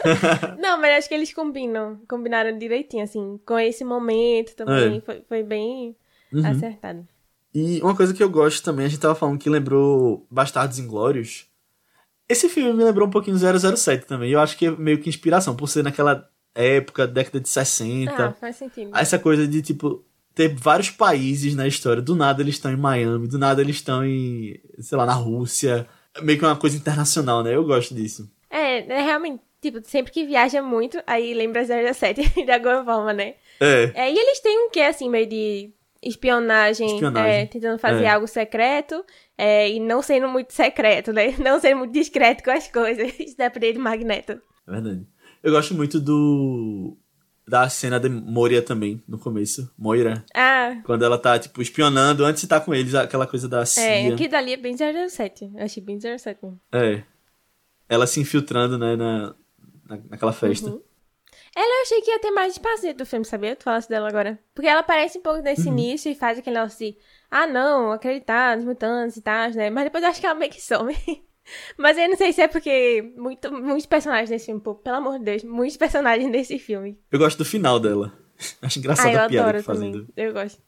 não, 0.60 0.80
mas 0.80 0.98
acho 0.98 1.08
que 1.08 1.14
eles 1.14 1.32
combinam. 1.32 2.00
Combinaram 2.08 2.58
direitinho, 2.58 3.04
assim. 3.04 3.38
Com 3.46 3.58
esse 3.58 3.84
momento 3.84 4.54
também. 4.56 4.98
É. 4.98 5.00
Foi, 5.00 5.22
foi 5.28 5.42
bem 5.42 5.96
Uhum. 6.32 6.44
acertado. 6.44 7.06
E 7.54 7.80
uma 7.80 7.94
coisa 7.94 8.12
que 8.12 8.22
eu 8.22 8.28
gosto 8.28 8.62
também, 8.64 8.84
a 8.84 8.88
gente 8.88 9.00
tava 9.00 9.14
falando 9.14 9.38
que 9.38 9.48
lembrou 9.48 10.26
Bastardos 10.30 10.78
Inglórios. 10.80 11.46
Esse 12.28 12.48
filme 12.48 12.72
me 12.74 12.82
lembrou 12.82 13.06
um 13.06 13.10
pouquinho 13.10 13.36
007 13.38 14.06
também. 14.06 14.30
Eu 14.32 14.40
acho 14.40 14.58
que 14.58 14.66
é 14.66 14.70
meio 14.72 14.98
que 15.00 15.08
inspiração, 15.08 15.54
por 15.54 15.68
ser 15.68 15.84
naquela 15.84 16.28
época, 16.56 17.06
década 17.06 17.40
de 17.40 17.48
60. 17.48 18.12
Ah, 18.12 18.32
faz 18.32 18.56
sentido. 18.56 18.90
Essa 18.96 19.18
coisa 19.18 19.46
de, 19.46 19.62
tipo, 19.62 20.04
ter 20.34 20.54
vários 20.54 20.90
países 20.90 21.54
na 21.54 21.66
história. 21.66 22.02
Do 22.02 22.16
nada 22.16 22.42
eles 22.42 22.54
estão 22.56 22.72
em 22.72 22.76
Miami, 22.76 23.28
do 23.28 23.38
nada 23.38 23.60
eles 23.60 23.76
estão 23.76 24.04
em, 24.04 24.60
sei 24.80 24.96
lá, 24.98 25.04
na 25.06 25.14
Rússia. 25.14 25.86
Meio 26.22 26.38
que 26.38 26.44
uma 26.44 26.56
coisa 26.56 26.76
internacional, 26.76 27.42
né? 27.42 27.54
Eu 27.54 27.64
gosto 27.64 27.94
disso. 27.94 28.30
É, 28.50 28.78
é 28.78 29.02
realmente, 29.02 29.42
tipo, 29.60 29.80
sempre 29.84 30.10
que 30.12 30.24
viaja 30.24 30.62
muito, 30.62 30.98
aí 31.06 31.34
lembra 31.34 31.62
007 31.64 32.22
de 32.44 32.50
alguma 32.50 32.84
forma, 32.84 33.12
né? 33.12 33.34
É. 33.60 33.92
É, 33.94 34.12
e 34.12 34.18
eles 34.18 34.40
têm 34.40 34.66
um 34.66 34.70
quê, 34.70 34.80
assim, 34.80 35.08
meio 35.10 35.26
de 35.28 35.70
espionagem, 36.02 36.86
Espionagem. 36.94 37.32
é, 37.32 37.46
tentando 37.46 37.78
fazer 37.78 38.04
É. 38.04 38.08
algo 38.10 38.26
secreto, 38.26 39.04
é, 39.36 39.70
e 39.70 39.80
não 39.80 40.00
sendo 40.02 40.28
muito 40.28 40.52
secreto, 40.52 41.12
né? 41.12 41.34
Não 41.38 41.60
sendo 41.60 41.78
muito 41.78 41.92
discreto 41.92 42.42
com 42.44 42.50
as 42.50 42.68
coisas. 42.68 43.12
Isso 43.18 43.36
depende 43.36 43.74
de 43.74 43.78
Magneto. 43.78 44.32
É 44.66 44.70
verdade. 44.70 45.06
Eu 45.46 45.52
gosto 45.52 45.74
muito 45.74 46.00
do. 46.00 46.96
Da 47.46 47.68
cena 47.68 48.00
de 48.00 48.08
Moria 48.08 48.60
também, 48.60 49.00
no 49.06 49.16
começo. 49.16 49.72
Moira. 49.78 50.24
Ah, 50.34 50.80
Quando 50.84 51.04
ela 51.04 51.16
tá, 51.16 51.38
tipo, 51.38 51.62
espionando 51.62 52.24
antes 52.24 52.40
de 52.40 52.46
estar 52.46 52.60
com 52.62 52.74
eles, 52.74 52.96
aquela 52.96 53.28
coisa 53.28 53.48
da 53.48 53.64
CIA. 53.64 54.12
é, 54.12 54.16
que 54.16 54.26
dali 54.26 54.54
é 54.54 54.56
bem 54.56 54.74
007. 54.76 55.52
Eu 55.54 55.64
achei 55.64 55.80
bem 55.80 56.00
007 56.00 56.40
mesmo. 56.42 56.60
É. 56.72 57.04
Ela 57.88 58.08
se 58.08 58.18
infiltrando, 58.18 58.76
né, 58.76 58.96
na, 58.96 59.36
na, 59.88 59.98
naquela 60.10 60.32
festa. 60.32 60.68
Uhum. 60.68 60.82
Ela 61.54 61.78
eu 61.78 61.82
achei 61.82 62.02
que 62.02 62.10
ia 62.10 62.18
ter 62.18 62.32
mais 62.32 62.54
espaço 62.54 62.92
do 62.94 63.06
filme, 63.06 63.24
sabia? 63.24 63.54
Tu 63.54 63.62
falasse 63.62 63.88
dela 63.88 64.08
agora. 64.08 64.40
Porque 64.52 64.68
ela 64.68 64.80
aparece 64.80 65.18
um 65.18 65.22
pouco 65.22 65.42
nesse 65.42 65.68
início 65.68 66.10
e 66.10 66.16
faz 66.16 66.40
aquele 66.40 66.56
negócio 66.56 66.78
de, 66.80 66.98
ah, 67.30 67.46
não, 67.46 67.92
acreditar 67.92 68.56
nos 68.56 68.64
mutantes 68.66 69.16
e 69.16 69.22
tal, 69.22 69.50
né? 69.52 69.70
Mas 69.70 69.84
depois 69.84 70.02
eu 70.02 70.10
acho 70.10 70.20
que 70.20 70.26
ela 70.26 70.34
meio 70.34 70.50
que 70.50 70.60
some. 70.60 70.96
Mas 71.78 71.96
eu 71.96 72.08
não 72.08 72.16
sei 72.16 72.32
se 72.32 72.40
é 72.40 72.48
porque 72.48 73.12
muito, 73.16 73.52
muitos 73.52 73.86
personagens 73.86 74.28
desse 74.30 74.46
filme, 74.46 74.60
pô, 74.60 74.74
pelo 74.74 74.96
amor 74.96 75.18
de 75.18 75.24
Deus, 75.24 75.44
muitos 75.44 75.76
personagens 75.76 76.30
desse 76.32 76.58
filme. 76.58 76.98
Eu 77.10 77.18
gosto 77.18 77.38
do 77.38 77.44
final 77.44 77.78
dela. 77.78 78.12
Acho 78.62 78.78
engraçado 78.78 79.06
ah, 79.08 79.12
eu 79.12 79.20
a 79.20 79.28
piada 79.28 79.48
adoro 79.48 79.58
que 79.58 79.64
fazem. 79.66 79.92
também. 79.92 80.08
Eu 80.16 80.32
gosto. 80.32 80.60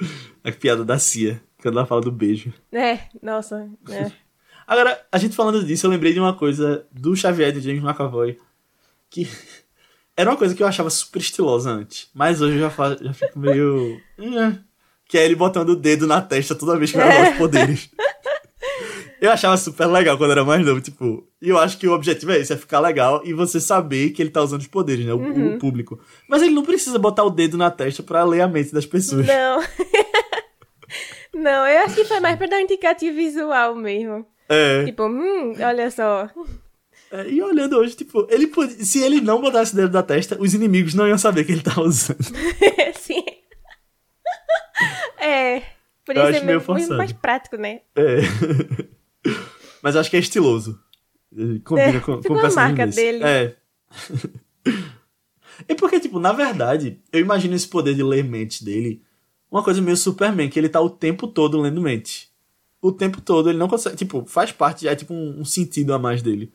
A 0.42 0.50
piada 0.52 0.84
da 0.84 0.98
Cia, 0.98 1.42
quando 1.60 1.76
ela 1.78 1.86
fala 1.86 2.00
do 2.00 2.10
beijo. 2.10 2.52
É, 2.72 3.00
nossa. 3.22 3.68
É. 3.90 4.10
Agora, 4.66 5.04
a 5.12 5.18
gente 5.18 5.36
falando 5.36 5.62
disso, 5.64 5.86
eu 5.86 5.90
lembrei 5.90 6.12
de 6.14 6.20
uma 6.20 6.34
coisa 6.34 6.86
do 6.90 7.14
Xavier 7.14 7.48
e 7.50 7.52
do 7.52 7.60
James 7.60 7.82
McAvoy. 7.82 8.38
Que 9.10 9.28
era 10.16 10.30
uma 10.30 10.36
coisa 10.36 10.54
que 10.54 10.62
eu 10.62 10.66
achava 10.66 10.88
super 10.90 11.18
estilosa 11.20 11.70
antes. 11.70 12.08
Mas 12.14 12.40
hoje 12.40 12.54
eu 12.56 12.60
já, 12.60 12.70
fa- 12.70 12.96
já 13.00 13.12
fico 13.12 13.38
meio. 13.38 14.00
"Eh", 14.18 14.58
que 15.06 15.18
é 15.18 15.24
ele 15.24 15.34
botando 15.34 15.70
o 15.70 15.76
dedo 15.76 16.06
na 16.06 16.22
testa 16.22 16.54
toda 16.54 16.78
vez 16.78 16.92
que 16.92 16.96
vai 16.98 17.08
dar 17.08 17.32
os 17.32 17.36
poderes. 17.38 17.90
Eu 19.20 19.30
achava 19.30 19.56
super 19.56 19.86
legal 19.86 20.16
quando 20.16 20.30
era 20.30 20.44
mais 20.44 20.64
novo, 20.64 20.80
tipo. 20.80 21.28
E 21.42 21.48
eu 21.48 21.58
acho 21.58 21.76
que 21.76 21.86
o 21.86 21.92
objetivo 21.92 22.32
é 22.32 22.38
esse, 22.38 22.52
é 22.52 22.56
ficar 22.56 22.80
legal 22.80 23.20
e 23.24 23.34
você 23.34 23.60
saber 23.60 24.10
que 24.10 24.22
ele 24.22 24.30
tá 24.30 24.40
usando 24.40 24.62
os 24.62 24.66
poderes, 24.66 25.04
né? 25.04 25.12
O, 25.12 25.54
o 25.54 25.58
público. 25.58 26.00
Mas 26.26 26.42
ele 26.42 26.54
não 26.54 26.64
precisa 26.64 26.98
botar 26.98 27.24
o 27.24 27.30
dedo 27.30 27.58
na 27.58 27.70
testa 27.70 28.02
pra 28.02 28.24
ler 28.24 28.40
a 28.40 28.48
mente 28.48 28.72
das 28.72 28.86
pessoas. 28.86 29.26
Não. 29.26 29.62
não, 31.34 31.66
eu 31.66 31.80
acho 31.80 31.94
que 31.94 32.04
foi 32.04 32.18
mais 32.20 32.36
pra 32.36 32.46
dar 32.46 32.56
um 32.56 32.60
indicativo 32.60 33.14
visual 33.14 33.74
mesmo. 33.74 34.26
É. 34.48 34.84
Tipo, 34.84 35.04
hum, 35.04 35.54
olha 35.60 35.90
só. 35.90 36.28
É, 37.12 37.28
E 37.28 37.42
olhando 37.42 37.76
hoje, 37.76 37.96
tipo, 37.96 38.26
ele 38.30 38.46
podia, 38.46 38.84
se 38.84 39.02
ele 39.02 39.20
não 39.20 39.40
botasse 39.40 39.72
o 39.74 39.76
dedo 39.76 39.92
na 39.92 40.02
testa, 40.02 40.36
os 40.40 40.54
inimigos 40.54 40.94
não 40.94 41.06
iam 41.06 41.18
saber 41.18 41.44
que 41.44 41.52
ele 41.52 41.62
tá 41.62 41.80
usando. 41.80 42.22
Sim. 42.98 43.24
É. 45.18 45.62
Por 46.06 46.16
Eu 46.16 46.30
isso 46.30 46.40
é 46.40 46.44
meio 46.44 46.62
meio, 46.66 46.96
mais 46.96 47.12
prático, 47.12 47.56
né? 47.56 47.80
É. 47.94 48.20
Mas 49.82 49.96
acho 49.96 50.10
que 50.10 50.16
é 50.16 50.20
estiloso. 50.20 50.78
Combina 51.64 51.98
É, 51.98 52.00
com, 52.00 52.16
com 52.16 52.22
ficou 52.22 52.36
o 52.36 52.40
personagem 52.40 52.76
marca 52.76 52.86
desse. 52.86 53.00
dele. 53.00 53.24
É. 53.24 53.56
É 55.68 55.74
porque, 55.78 56.00
tipo, 56.00 56.18
na 56.18 56.32
verdade, 56.32 57.00
eu 57.12 57.20
imagino 57.20 57.54
esse 57.54 57.68
poder 57.68 57.94
de 57.94 58.02
ler 58.02 58.24
mentes 58.24 58.62
dele 58.62 59.02
uma 59.50 59.62
coisa 59.64 59.80
meio 59.82 59.96
Superman, 59.96 60.48
que 60.48 60.58
ele 60.58 60.68
tá 60.68 60.80
o 60.80 60.88
tempo 60.90 61.26
todo 61.26 61.60
lendo 61.60 61.80
mente. 61.80 62.30
O 62.80 62.92
tempo 62.92 63.20
todo, 63.20 63.50
ele 63.50 63.58
não 63.58 63.68
consegue. 63.68 63.96
Tipo, 63.96 64.24
faz 64.24 64.52
parte, 64.52 64.86
é 64.86 64.94
tipo 64.94 65.12
um, 65.12 65.40
um 65.40 65.44
sentido 65.44 65.92
a 65.92 65.98
mais 65.98 66.22
dele. 66.22 66.52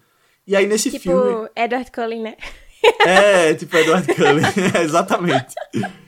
E 0.47 0.55
aí 0.55 0.65
nesse 0.65 0.89
Tipo, 0.91 1.03
filme. 1.03 1.49
Edward 1.55 1.91
Cullen, 1.91 2.21
né? 2.21 2.37
É, 3.05 3.53
tipo 3.53 3.75
Edward 3.75 4.07
Cullen. 4.13 4.43
É, 4.77 4.81
Exatamente. 4.83 5.53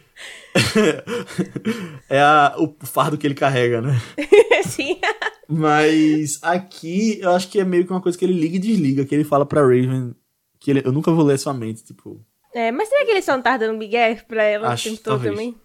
É 2.10 2.20
a- 2.22 2.56
o 2.58 2.74
fardo 2.86 3.18
que 3.18 3.26
ele 3.28 3.34
carrega, 3.36 3.82
né? 3.82 3.94
Sim. 4.66 5.00
Mas 5.48 6.40
aqui 6.42 7.20
eu 7.22 7.32
acho 7.32 7.50
que 7.50 7.60
é 7.60 7.64
meio 7.64 7.86
que 7.86 7.92
uma 7.92 8.02
coisa 8.02 8.18
que 8.18 8.26
ele 8.26 8.34
liga 8.34 8.56
e 8.56 8.60
desliga, 8.60 9.06
que 9.06 9.14
ele 9.16 9.24
fala 9.24 9.46
pra 9.46 9.62
Raven 9.62 10.14
que 10.60 10.72
ele, 10.72 10.82
eu 10.86 10.92
nunca 10.92 11.12
vou 11.12 11.24
ler 11.24 11.38
sua 11.38 11.54
mente, 11.54 11.84
tipo. 11.84 12.20
É, 12.54 12.72
mas 12.72 12.90
será 12.90 13.06
que 13.06 13.12
eles 13.12 13.24
só 13.26 13.34
não 13.36 13.42
tá 13.44 13.56
dando 13.58 13.78
migué 13.78 14.16
pra 14.28 14.44
ela 14.44 14.70
Acho, 14.70 14.88
o 14.88 14.92
tempo 14.92 15.04
todo 15.04 15.14
talvez. 15.14 15.34
também? 15.36 15.56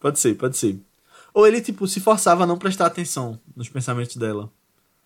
Pode 0.00 0.18
ser, 0.18 0.34
pode 0.34 0.56
ser. 0.56 0.78
Ou 1.32 1.46
ele, 1.46 1.60
tipo, 1.60 1.86
se 1.86 2.00
forçava 2.00 2.42
a 2.42 2.46
não 2.46 2.58
prestar 2.58 2.86
atenção 2.86 3.38
nos 3.54 3.68
pensamentos 3.68 4.16
dela. 4.16 4.50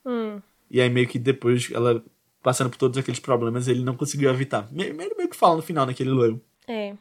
Hum. 0.07 0.41
E 0.71 0.81
aí 0.81 0.89
meio 0.89 1.07
que 1.07 1.19
depois, 1.19 1.71
ela 1.73 2.03
passando 2.43 2.71
por 2.71 2.77
todos 2.79 2.97
aqueles 2.99 3.21
problemas, 3.21 3.69
ele 3.69 3.83
não 3.85 3.95
conseguiu 3.97 4.31
evitar. 4.31 4.69
Ele 4.75 4.93
meio 4.95 5.29
que 5.29 5.37
fala 5.37 5.57
no 5.57 5.63
final, 5.63 5.85
naquele 5.87 6.11
loiro. 6.11 6.43
É. 6.67 6.95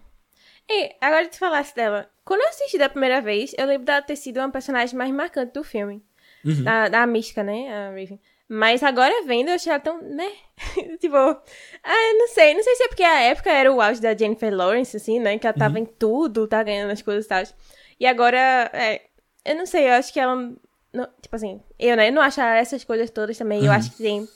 E 0.70 0.96
agora 1.02 1.26
que 1.26 1.32
tu 1.34 1.40
falasse 1.40 1.76
dela, 1.76 2.10
quando 2.26 2.42
eu 2.42 2.50
assisti 2.50 2.78
da 2.78 2.90
primeira 2.90 3.22
vez, 3.22 3.54
eu 3.58 3.66
lembro 3.66 3.86
dela 3.86 4.02
ter 4.02 4.16
sido 4.16 4.38
uma 4.38 4.50
personagem 4.52 4.96
mais 4.98 5.12
marcante 5.12 5.54
do 5.54 5.64
filme. 5.64 6.04
Uhum. 6.46 6.64
Da, 6.64 6.90
da 6.90 7.08
mística, 7.08 7.42
né? 7.44 7.72
A 7.74 7.90
Raven. 7.90 8.20
Mas 8.50 8.84
agora 8.84 9.24
vendo, 9.26 9.48
eu 9.50 9.56
achei 9.56 9.72
ela 9.72 9.80
tão, 9.80 10.02
né? 10.02 10.30
tipo, 11.00 11.16
ah, 11.16 12.12
eu 12.12 12.18
não 12.20 12.28
sei. 12.28 12.54
Não 12.54 12.62
sei 12.64 12.76
se 12.76 12.84
é 12.84 12.88
porque 12.88 13.04
a 13.04 13.20
época 13.22 13.50
era 13.50 13.72
o 13.72 13.82
auge 13.82 14.02
da 14.02 14.16
Jennifer 14.16 14.54
Lawrence, 14.54 14.96
assim, 14.98 15.20
né? 15.20 15.38
Que 15.40 15.48
ela 15.48 15.56
tava 15.58 15.76
Uhum. 15.78 15.84
em 15.84 15.86
tudo, 15.86 16.48
tá 16.48 16.62
ganhando 16.62 16.92
as 16.92 17.02
coisas 17.02 17.26
e 17.26 17.30
tal. 17.30 17.44
E 18.00 18.06
agora, 18.06 18.38
é, 18.74 19.02
eu 19.46 19.56
não 19.56 19.66
sei, 19.66 19.88
eu 19.88 19.94
acho 19.94 20.12
que 20.12 20.20
ela. 20.20 20.36
não- 20.92 21.08
tipo 21.22 21.36
assim, 21.36 21.62
eu, 21.80 21.96
né? 21.96 22.10
Eu 22.10 22.14
não 22.14 22.22
acho 22.22 22.42
essas 22.42 22.84
coisas 22.84 23.10
todas 23.10 23.38
também. 23.38 23.60
Eu 23.60 23.72
Uhum. 23.72 23.78
acho 23.78 23.92
que 23.92 23.98
tem 24.04 24.28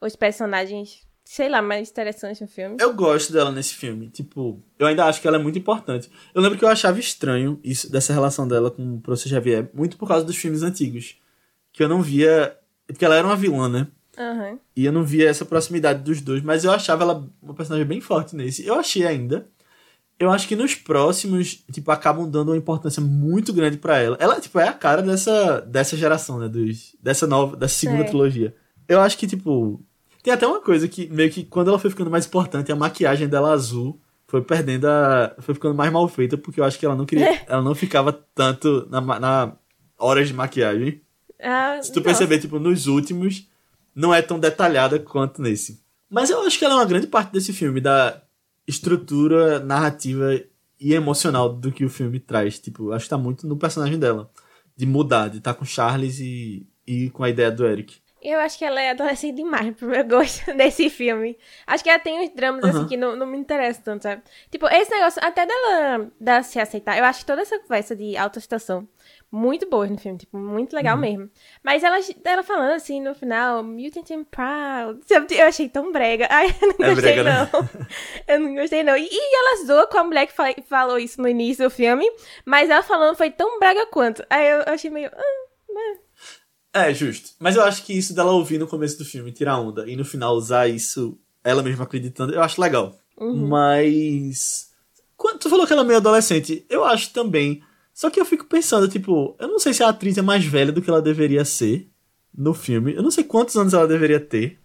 os 0.00 0.14
personagens, 0.14 1.03
sei 1.24 1.48
lá, 1.48 1.62
mais 1.62 1.90
interessantes 1.90 2.40
no 2.40 2.46
filme. 2.46 2.76
Eu 2.78 2.92
gosto 2.94 3.32
dela 3.32 3.50
nesse 3.50 3.74
filme. 3.74 4.08
Tipo, 4.10 4.62
eu 4.78 4.86
ainda 4.86 5.06
acho 5.06 5.20
que 5.20 5.26
ela 5.26 5.36
é 5.38 5.42
muito 5.42 5.58
importante. 5.58 6.10
Eu 6.34 6.42
lembro 6.42 6.58
que 6.58 6.64
eu 6.64 6.68
achava 6.68 6.98
estranho 7.00 7.58
isso 7.64 7.90
dessa 7.90 8.12
relação 8.12 8.46
dela 8.46 8.70
com 8.70 8.96
o 8.96 9.00
professor 9.00 9.28
Xavier, 9.30 9.68
muito 9.74 9.96
por 9.96 10.06
causa 10.06 10.24
dos 10.24 10.36
filmes 10.36 10.62
antigos. 10.62 11.16
Que 11.72 11.82
eu 11.82 11.88
não 11.88 12.02
via. 12.02 12.56
Porque 12.86 13.04
ela 13.04 13.14
era 13.16 13.26
uma 13.26 13.36
vilã, 13.36 13.68
né? 13.68 13.86
Aham. 14.16 14.58
E 14.76 14.84
eu 14.84 14.92
não 14.92 15.02
via 15.02 15.28
essa 15.28 15.44
proximidade 15.44 16.02
dos 16.02 16.20
dois, 16.20 16.42
mas 16.42 16.62
eu 16.64 16.70
achava 16.70 17.02
ela 17.02 17.26
uma 17.42 17.54
personagem 17.54 17.86
bem 17.86 18.00
forte 18.00 18.36
nesse. 18.36 18.64
Eu 18.64 18.74
achei 18.74 19.04
ainda. 19.06 19.48
Eu 20.20 20.30
acho 20.30 20.46
que 20.46 20.54
nos 20.54 20.76
próximos, 20.76 21.64
tipo, 21.72 21.90
acabam 21.90 22.30
dando 22.30 22.50
uma 22.52 22.56
importância 22.56 23.00
muito 23.02 23.52
grande 23.52 23.76
pra 23.78 23.98
ela. 23.98 24.16
Ela, 24.20 24.40
tipo, 24.40 24.58
é 24.60 24.68
a 24.68 24.72
cara 24.72 25.02
dessa, 25.02 25.60
dessa 25.62 25.96
geração, 25.96 26.38
né? 26.38 26.48
Dos, 26.48 26.94
dessa 27.02 27.26
nova, 27.26 27.56
dessa 27.56 27.74
segunda 27.74 28.02
É. 28.02 28.06
trilogia. 28.06 28.54
Eu 28.86 29.00
acho 29.00 29.18
que, 29.18 29.26
tipo. 29.26 29.82
Tem 30.24 30.32
até 30.32 30.46
uma 30.46 30.58
coisa 30.58 30.88
que, 30.88 31.06
meio 31.08 31.30
que, 31.30 31.44
quando 31.44 31.68
ela 31.68 31.78
foi 31.78 31.90
ficando 31.90 32.10
mais 32.10 32.24
importante, 32.24 32.72
a 32.72 32.76
maquiagem 32.76 33.28
dela 33.28 33.52
azul 33.52 34.00
foi 34.26 34.40
perdendo 34.40 34.86
a. 34.86 35.36
Foi 35.40 35.54
ficando 35.54 35.74
mais 35.74 35.92
mal 35.92 36.08
feita, 36.08 36.38
porque 36.38 36.58
eu 36.58 36.64
acho 36.64 36.78
que 36.78 36.86
ela 36.86 36.96
não 36.96 37.04
queria. 37.04 37.42
ela 37.46 37.60
não 37.60 37.74
ficava 37.74 38.10
tanto 38.34 38.88
na, 38.90 39.02
na 39.02 39.52
horas 39.98 40.26
de 40.26 40.32
maquiagem. 40.32 41.02
Ah, 41.38 41.78
Se 41.82 41.92
tu 41.92 41.96
nossa. 41.96 42.08
perceber, 42.08 42.38
tipo, 42.38 42.58
nos 42.58 42.86
últimos, 42.86 43.46
não 43.94 44.14
é 44.14 44.22
tão 44.22 44.40
detalhada 44.40 44.98
quanto 44.98 45.42
nesse. 45.42 45.84
Mas 46.08 46.30
eu 46.30 46.40
acho 46.40 46.58
que 46.58 46.64
ela 46.64 46.72
é 46.72 46.78
uma 46.78 46.86
grande 46.86 47.06
parte 47.06 47.30
desse 47.30 47.52
filme, 47.52 47.78
da 47.78 48.22
estrutura 48.66 49.60
narrativa 49.60 50.40
e 50.80 50.94
emocional 50.94 51.52
do 51.52 51.70
que 51.70 51.84
o 51.84 51.90
filme 51.90 52.18
traz. 52.18 52.58
Tipo, 52.58 52.92
acho 52.92 53.04
que 53.04 53.10
tá 53.10 53.18
muito 53.18 53.46
no 53.46 53.58
personagem 53.58 53.98
dela. 53.98 54.30
De 54.74 54.86
mudar, 54.86 55.28
de 55.28 55.36
estar 55.36 55.52
com 55.52 55.66
Charles 55.66 56.18
e, 56.18 56.66
e 56.86 57.10
com 57.10 57.22
a 57.22 57.28
ideia 57.28 57.50
do 57.50 57.66
Eric. 57.66 58.02
Eu 58.24 58.40
acho 58.40 58.56
que 58.58 58.64
ela 58.64 58.80
é 58.80 58.90
adolescente 58.90 59.36
demais 59.36 59.72
pro 59.76 59.86
meu 59.88 60.02
gosto 60.04 60.52
desse 60.54 60.88
filme. 60.88 61.38
Acho 61.66 61.84
que 61.84 61.90
ela 61.90 61.98
tem 61.98 62.20
uns 62.22 62.30
dramas, 62.34 62.64
assim, 62.64 62.78
Aham. 62.78 62.88
que 62.88 62.96
não, 62.96 63.14
não 63.16 63.26
me 63.26 63.36
interessam 63.38 63.82
tanto, 63.84 64.02
sabe? 64.04 64.22
Tipo, 64.50 64.66
esse 64.68 64.90
negócio, 64.90 65.20
até 65.24 65.44
dela, 65.46 66.10
dela 66.18 66.42
se 66.42 66.58
aceitar, 66.58 66.96
eu 66.98 67.04
acho 67.04 67.20
que 67.20 67.26
toda 67.26 67.42
essa 67.42 67.58
conversa 67.58 67.94
de 67.94 68.16
autoaceitação 68.16 68.88
muito 69.30 69.68
boa 69.68 69.86
no 69.86 69.98
filme, 69.98 70.16
tipo, 70.18 70.38
muito 70.38 70.72
Uhum. 70.72 70.76
legal 70.76 70.96
mesmo. 70.96 71.28
Mas 71.62 71.82
ela, 71.82 71.98
ela 72.24 72.42
falando 72.42 72.70
assim 72.72 73.00
no 73.02 73.14
final, 73.14 73.62
mutant 73.64 74.10
and 74.12 74.24
proud, 74.24 75.00
sabe? 75.06 75.34
Eu 75.36 75.46
achei 75.46 75.68
tão 75.68 75.92
brega. 75.92 76.26
Ai, 76.30 76.46
eu 76.62 76.68
não 76.78 76.86
É 76.86 76.94
gostei, 76.94 76.94
brega, 76.94 77.22
né? 77.24 77.48
não. 77.52 77.68
Eu 78.26 78.40
não 78.40 78.54
gostei, 78.54 78.82
não. 78.82 78.96
E, 78.96 79.06
e 79.10 79.36
ela 79.36 79.66
zoa 79.66 79.86
com 79.86 79.98
a 79.98 80.04
mulher 80.04 80.26
que 80.26 80.32
fa- 80.32 80.54
falou 80.66 80.98
isso 80.98 81.20
no 81.20 81.28
início 81.28 81.64
do 81.64 81.70
filme, 81.70 82.08
mas 82.44 82.70
ela 82.70 82.82
falando 82.82 83.16
foi 83.16 83.30
tão 83.30 83.58
brega 83.58 83.86
quanto. 83.86 84.24
Aí 84.30 84.48
eu 84.48 84.62
achei 84.72 84.88
meio. 84.90 85.10
ah, 85.12 85.98
É, 86.74 86.92
justo. 86.92 87.30
Mas 87.38 87.54
eu 87.56 87.62
acho 87.62 87.84
que 87.84 87.92
isso 87.92 88.12
dela 88.14 88.32
ouvir 88.32 88.58
no 88.58 88.66
começo 88.66 88.98
do 88.98 89.04
filme, 89.04 89.30
tirar 89.30 89.58
onda, 89.60 89.88
e 89.88 89.94
no 89.94 90.04
final 90.04 90.34
usar 90.34 90.68
isso, 90.68 91.16
ela 91.44 91.62
mesma 91.62 91.84
acreditando, 91.84 92.34
eu 92.34 92.42
acho 92.42 92.60
legal. 92.60 92.98
Mas. 93.18 94.70
Quando 95.16 95.38
tu 95.38 95.48
falou 95.48 95.66
que 95.66 95.72
ela 95.72 95.82
é 95.82 95.84
meio 95.84 95.98
adolescente, 95.98 96.66
eu 96.68 96.84
acho 96.84 97.12
também. 97.12 97.62
Só 97.94 98.10
que 98.10 98.20
eu 98.20 98.24
fico 98.24 98.44
pensando, 98.46 98.88
tipo, 98.88 99.36
eu 99.38 99.46
não 99.46 99.60
sei 99.60 99.72
se 99.72 99.82
a 99.84 99.88
atriz 99.88 100.18
é 100.18 100.22
mais 100.22 100.44
velha 100.44 100.72
do 100.72 100.82
que 100.82 100.90
ela 100.90 101.00
deveria 101.00 101.44
ser 101.44 101.88
no 102.36 102.52
filme. 102.52 102.92
Eu 102.94 103.02
não 103.02 103.10
sei 103.12 103.22
quantos 103.22 103.56
anos 103.56 103.72
ela 103.72 103.86
deveria 103.86 104.18
ter. 104.18 104.58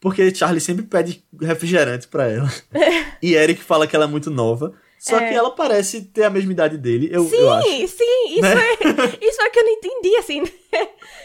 Porque 0.00 0.34
Charlie 0.34 0.62
sempre 0.62 0.86
pede 0.86 1.22
refrigerante 1.42 2.08
pra 2.08 2.26
ela. 2.26 2.50
e 3.22 3.34
Eric 3.34 3.62
fala 3.62 3.86
que 3.86 3.94
ela 3.94 4.06
é 4.06 4.08
muito 4.08 4.30
nova. 4.30 4.72
Só 4.98 5.18
É. 5.18 5.28
que 5.28 5.34
ela 5.34 5.50
parece 5.50 6.02
ter 6.06 6.24
a 6.24 6.30
mesma 6.30 6.52
idade 6.52 6.76
dele, 6.78 7.08
eu, 7.12 7.24
Sim, 7.28 7.36
eu 7.36 7.52
acho. 7.52 7.68
sim, 7.68 8.32
isso, 8.32 8.40
Né? 8.42 8.54
é, 8.54 9.26
isso 9.26 9.40
é 9.42 9.48
que 9.50 9.58
eu 9.58 9.64
não 9.64 9.72
entendi, 9.72 10.16
assim, 10.16 10.42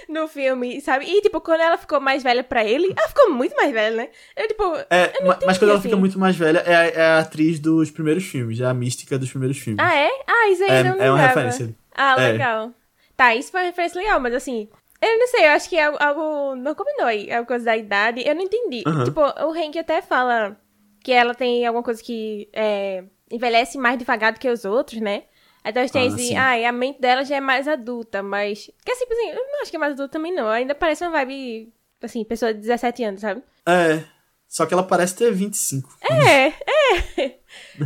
no 0.08 0.28
filme, 0.28 0.80
sabe? 0.82 1.06
E, 1.06 1.22
tipo, 1.22 1.40
quando 1.42 1.62
ela 1.62 1.78
ficou 1.78 2.00
mais 2.00 2.22
velha 2.24 2.44
pra 2.44 2.64
ele, 2.64 2.94
ela 2.98 3.08
ficou 3.08 3.32
muito 3.32 3.56
mais 3.56 3.72
velha, 3.72 3.96
né? 3.96 4.10
Eu, 4.36 4.48
tipo, 4.48 4.64
É, 4.90 5.06
eu 5.20 5.28
entendi, 5.28 5.46
mas 5.46 5.58
quando 5.58 5.70
ela 5.70 5.80
assim. 5.80 5.90
fica 5.90 6.00
muito 6.00 6.20
mais 6.20 6.36
velha, 6.36 6.60
é 6.60 6.76
a, 6.76 6.86
é 6.86 7.02
a 7.02 7.20
atriz 7.20 7.60
dos 7.60 7.92
primeiros 7.92 8.24
filmes, 8.26 8.60
é 8.60 8.66
a 8.66 8.74
mística 8.74 9.18
dos 9.18 9.30
primeiros 9.30 9.58
filmes. 9.58 9.84
Ah, 9.84 9.96
é? 9.96 10.10
Ah, 10.28 10.50
isso 10.50 10.64
aí 10.64 10.70
É- 10.72 10.84
não 10.84 11.02
é 11.02 11.12
uma 11.12 11.20
referência. 11.20 11.76
Ah, 11.94 12.16
É. 12.22 12.32
legal. 12.32 12.72
Tá, 13.16 13.34
isso 13.36 13.52
foi 13.52 13.62
uma 13.62 13.66
referência 13.68 14.00
legal, 14.02 14.20
mas 14.20 14.34
assim, 14.34 14.68
eu 15.02 15.18
não 15.20 15.28
sei, 15.28 15.46
eu 15.46 15.52
acho 15.52 15.70
que 15.70 15.80
algo, 15.80 15.98
algo 16.02 16.56
não 16.56 16.76
combinou 16.76 17.06
aí, 17.06 17.32
alguma 17.32 17.46
coisa 17.46 17.66
da 17.66 17.78
idade, 17.78 18.24
eu 18.28 18.36
não 18.36 18.42
entendi. 18.44 18.84
Aham. 18.86 19.04
Tipo, 19.06 19.22
o 19.22 19.52
Hank 19.54 19.78
até 19.80 20.02
fala 20.02 20.58
que 21.04 21.12
ela 21.12 21.34
tem 21.36 21.66
alguma 21.66 21.84
coisa 21.84 22.02
que 22.04 22.50
é, 22.52 23.04
envelhece 23.32 23.78
mais 23.78 23.98
devagar 23.98 24.34
do 24.34 24.40
que 24.40 24.50
os 24.50 24.66
outros, 24.66 25.00
né? 25.00 25.24
Então 25.66 25.82
a 25.82 25.86
gente 25.86 25.94
tem 25.94 26.04
Ah, 26.04 26.06
esse, 26.08 26.28
sim. 26.28 26.36
ah, 26.36 26.70
a 26.70 26.72
mente 26.72 27.02
dela 27.02 27.24
já 27.26 27.36
é 27.38 27.42
mais 27.42 27.68
adulta, 27.68 28.22
mas. 28.22 28.70
Que 28.86 28.92
assim, 28.92 29.06
assim, 29.10 29.30
eu 29.32 29.36
não 29.52 29.62
acho 29.62 29.72
que 29.72 29.78
é 29.78 29.80
mais 29.80 29.94
adulta 29.94 30.12
também, 30.12 30.34
não. 30.34 30.48
Ainda 30.48 30.76
parece 30.76 31.04
uma 31.04 31.12
vibe, 31.12 31.74
assim, 32.02 32.24
pessoa 32.24 32.54
de 32.54 32.60
17 32.62 33.04
anos, 33.04 33.22
sabe? 33.22 33.42
É. 33.66 34.04
Só 34.48 34.66
que 34.66 34.74
ela 34.74 34.84
parece 34.84 35.16
ter 35.16 35.32
25. 35.34 35.90
É, 36.04 36.54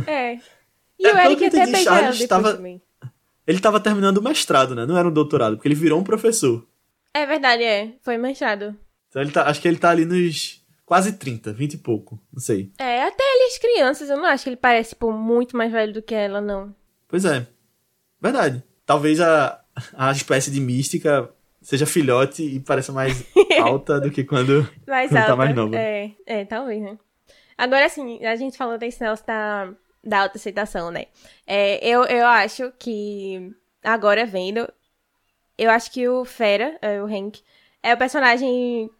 É. 0.06 0.34
E 0.98 1.06
É, 1.06 1.14
o 1.14 1.18
Eric 1.18 1.44
até 1.46 1.66
beija 1.66 1.90
ela 1.90 2.10
depois 2.12 2.28
tava- 2.28 2.54
também. 2.54 2.82
Ele 3.46 3.58
tava 3.58 3.80
terminando 3.80 4.18
o 4.18 4.22
mestrado, 4.22 4.74
né? 4.74 4.84
Não 4.86 4.96
era 4.96 5.08
um 5.08 5.12
doutorado, 5.12 5.56
porque 5.56 5.66
ele 5.66 5.74
virou 5.74 5.98
um 5.98 6.04
professor. 6.04 6.64
É 7.14 7.26
verdade, 7.26 7.64
é. 7.64 7.94
Foi 8.02 8.16
manchado. 8.18 8.76
Então 9.08 9.20
ele 9.22 9.32
tá, 9.32 9.48
acho 9.48 9.60
que 9.60 9.66
ele 9.66 9.78
tá 9.78 9.90
ali 9.90 10.04
nos 10.04 10.62
quase 10.84 11.14
30, 11.14 11.52
20 11.52 11.74
e 11.74 11.78
pouco. 11.78 12.20
Não 12.32 12.40
sei. 12.40 12.70
É, 12.78 13.02
até 13.04 13.24
eles 13.24 13.58
crianças, 13.58 14.08
eu 14.10 14.16
não 14.18 14.26
acho 14.26 14.44
que 14.44 14.50
ele 14.50 14.56
parece, 14.56 14.90
tipo, 14.90 15.10
muito 15.10 15.56
mais 15.56 15.72
velho 15.72 15.92
do 15.92 16.02
que 16.02 16.14
ela, 16.14 16.40
não. 16.40 16.72
Pois 17.08 17.24
é. 17.24 17.46
Verdade. 18.20 18.62
Talvez 18.86 19.20
a, 19.20 19.60
a 19.94 20.10
espécie 20.12 20.50
de 20.50 20.60
mística 20.60 21.30
seja 21.62 21.86
filhote 21.86 22.42
e 22.42 22.60
pareça 22.60 22.92
mais 22.92 23.24
alta 23.62 24.00
do 24.00 24.10
que 24.10 24.24
quando, 24.24 24.68
Mais 24.86 25.08
quando 25.10 25.18
alta. 25.18 25.30
tá 25.30 25.36
mais 25.36 25.54
nova. 25.54 25.76
É, 25.76 26.10
é, 26.26 26.44
talvez, 26.44 26.82
né? 26.82 26.98
Agora, 27.56 27.86
assim, 27.86 28.24
a 28.24 28.34
gente 28.36 28.56
falou 28.56 28.78
desse 28.78 29.00
negócio 29.02 29.26
da, 29.26 29.70
da 30.02 30.20
autoaceitação, 30.22 30.90
né? 30.90 31.06
É, 31.46 31.86
eu, 31.86 32.04
eu 32.04 32.26
acho 32.26 32.72
que, 32.78 33.54
agora 33.84 34.24
vendo, 34.24 34.66
eu 35.58 35.70
acho 35.70 35.90
que 35.92 36.08
o 36.08 36.24
Fera, 36.24 36.78
é, 36.80 37.02
o 37.02 37.06
Hank, 37.06 37.40
é 37.82 37.92
o 37.94 37.98
personagem 37.98 38.90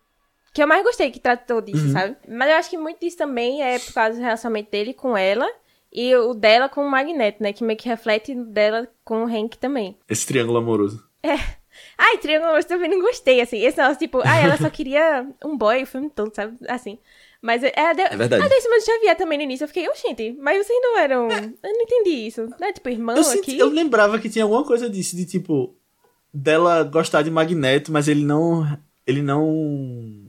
que 0.52 0.62
eu 0.62 0.66
mais 0.66 0.82
gostei 0.82 1.10
que 1.10 1.18
tratou 1.20 1.60
disso, 1.62 1.86
Uhum. 1.86 1.92
sabe? 1.92 2.16
Mas 2.28 2.50
eu 2.50 2.56
acho 2.56 2.70
que 2.70 2.76
muito 2.76 3.00
disso 3.00 3.16
também 3.16 3.62
é 3.62 3.78
por 3.78 3.94
causa 3.94 4.18
do 4.18 4.22
relacionamento 4.22 4.70
dele 4.70 4.92
com 4.92 5.16
ela 5.16 5.48
e 5.92 6.14
o 6.16 6.34
dela 6.34 6.68
com 6.68 6.82
o 6.86 6.90
Magneto, 6.90 7.42
né? 7.42 7.52
Que 7.52 7.64
meio 7.64 7.78
que 7.78 7.88
reflete 7.88 8.32
o 8.32 8.44
dela 8.44 8.88
com 9.04 9.24
o 9.24 9.26
Hank 9.26 9.58
também. 9.58 9.96
Esse 10.08 10.26
triângulo 10.26 10.58
amoroso. 10.58 11.04
Ai, 11.96 12.18
Triângulo 12.18 12.46
Amoroso 12.48 12.68
também 12.68 12.90
não 12.90 13.00
gostei, 13.00 13.40
assim. 13.40 13.58
Esse 13.58 13.78
negócio, 13.78 13.98
tipo, 13.98 14.20
ai, 14.24 14.44
ela 14.44 14.56
só 14.56 14.68
queria 14.70 15.26
um 15.44 15.56
boy 15.56 15.82
o 15.82 15.86
filme 15.86 16.10
todo, 16.10 16.34
sabe? 16.34 16.56
Assim. 16.68 16.98
Mas 17.40 17.62
é, 17.62 17.68
é, 17.74 17.82
É 17.90 18.16
verdade. 18.16 18.42
A 18.42 18.48
Décima 18.48 18.76
do 18.78 18.84
Xavier 18.84 19.16
também 19.16 19.38
no 19.38 19.44
início. 19.44 19.64
Eu 19.64 19.68
fiquei, 19.68 19.88
oxente, 19.88 20.36
mas 20.40 20.66
vocês 20.66 20.78
não 20.82 20.98
eram. 20.98 21.28
Eu 21.30 21.40
não 21.62 21.80
entendi 21.82 22.10
isso. 22.26 22.48
Não 22.58 22.68
é 22.68 22.72
tipo 22.72 22.88
irmão 22.88 23.14
Eu, 23.16 23.22
aqui? 23.22 23.30
senti- 23.30 23.58
eu 23.58 23.68
lembrava 23.68 24.18
que 24.18 24.28
tinha 24.28 24.44
alguma 24.44 24.64
coisa 24.64 24.90
disso, 24.90 25.16
de 25.16 25.24
tipo, 25.24 25.74
dela 26.34 26.82
gostar 26.84 27.22
de 27.22 27.30
Magneto, 27.30 27.90
mas 27.92 28.08
ele 28.08 28.24
não. 28.24 28.66
Ele 29.06 29.22
não. 29.22 30.19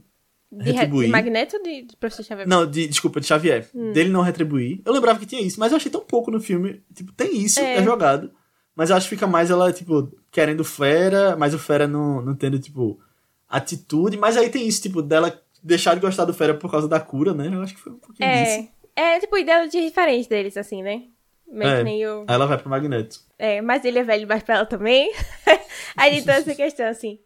De, 0.52 0.70
retribuir. 0.72 1.06
de 1.06 1.12
Magneto 1.12 1.56
ou 1.56 1.62
de, 1.62 1.82
de 1.82 1.96
Professor 1.96 2.22
Xavier? 2.24 2.46
Não, 2.46 2.66
de, 2.66 2.86
desculpa, 2.86 3.20
de 3.20 3.26
Xavier. 3.26 3.68
Hum. 3.74 3.92
Dele 3.92 4.10
não 4.10 4.20
retribuir. 4.20 4.80
Eu 4.84 4.92
lembrava 4.92 5.18
que 5.18 5.26
tinha 5.26 5.40
isso, 5.40 5.58
mas 5.58 5.72
eu 5.72 5.76
achei 5.76 5.90
tão 5.90 6.02
pouco 6.02 6.30
no 6.30 6.40
filme. 6.40 6.82
Tipo, 6.94 7.12
tem 7.12 7.36
isso, 7.38 7.58
É. 7.60 7.76
é, 7.78 7.82
jogado. 7.82 8.30
Mas 8.76 8.90
eu 8.90 8.96
acho 8.96 9.08
que 9.08 9.14
fica 9.16 9.26
mais 9.26 9.50
ela, 9.50 9.72
tipo, 9.72 10.10
querendo 10.30 10.62
Fera, 10.64 11.36
mas 11.36 11.52
o 11.54 11.58
Fera 11.58 11.86
não, 11.88 12.22
não 12.22 12.34
tendo, 12.34 12.58
tipo, 12.58 13.00
atitude. 13.48 14.16
Mas 14.16 14.36
aí 14.36 14.48
tem 14.50 14.66
isso, 14.66 14.82
tipo, 14.82 15.02
dela 15.02 15.40
deixar 15.62 15.94
de 15.94 16.00
gostar 16.00 16.24
do 16.24 16.34
Fera 16.34 16.54
por 16.54 16.70
causa 16.70 16.88
da 16.88 16.98
cura, 17.00 17.32
né? 17.34 17.50
Eu 17.52 17.62
acho 17.62 17.74
que 17.74 17.80
foi 17.80 17.92
um 17.92 17.98
pouquinho 17.98 18.28
disso. 18.30 18.68
É. 18.96 19.14
É, 19.16 19.20
tipo, 19.20 19.36
ideia 19.38 19.66
de 19.68 19.80
diferente 19.80 20.28
deles, 20.28 20.56
assim, 20.56 20.82
né? 20.82 21.02
Meio 21.50 21.70
É. 21.70 21.76
que 21.78 21.84
nem 21.84 22.06
o. 22.06 22.20
Aí 22.28 22.34
ela 22.34 22.46
vai 22.46 22.58
pro 22.58 22.68
Magneto. 22.70 23.20
É, 23.38 23.60
mas 23.60 23.84
ele 23.84 23.98
é 23.98 24.04
velho 24.04 24.20
demais 24.20 24.42
pra 24.42 24.56
ela 24.56 24.66
também. 24.66 25.12
Aí 25.96 26.18
então 26.18 26.34
essa 26.34 26.52
questão, 26.54 26.86
assim. 26.86 27.18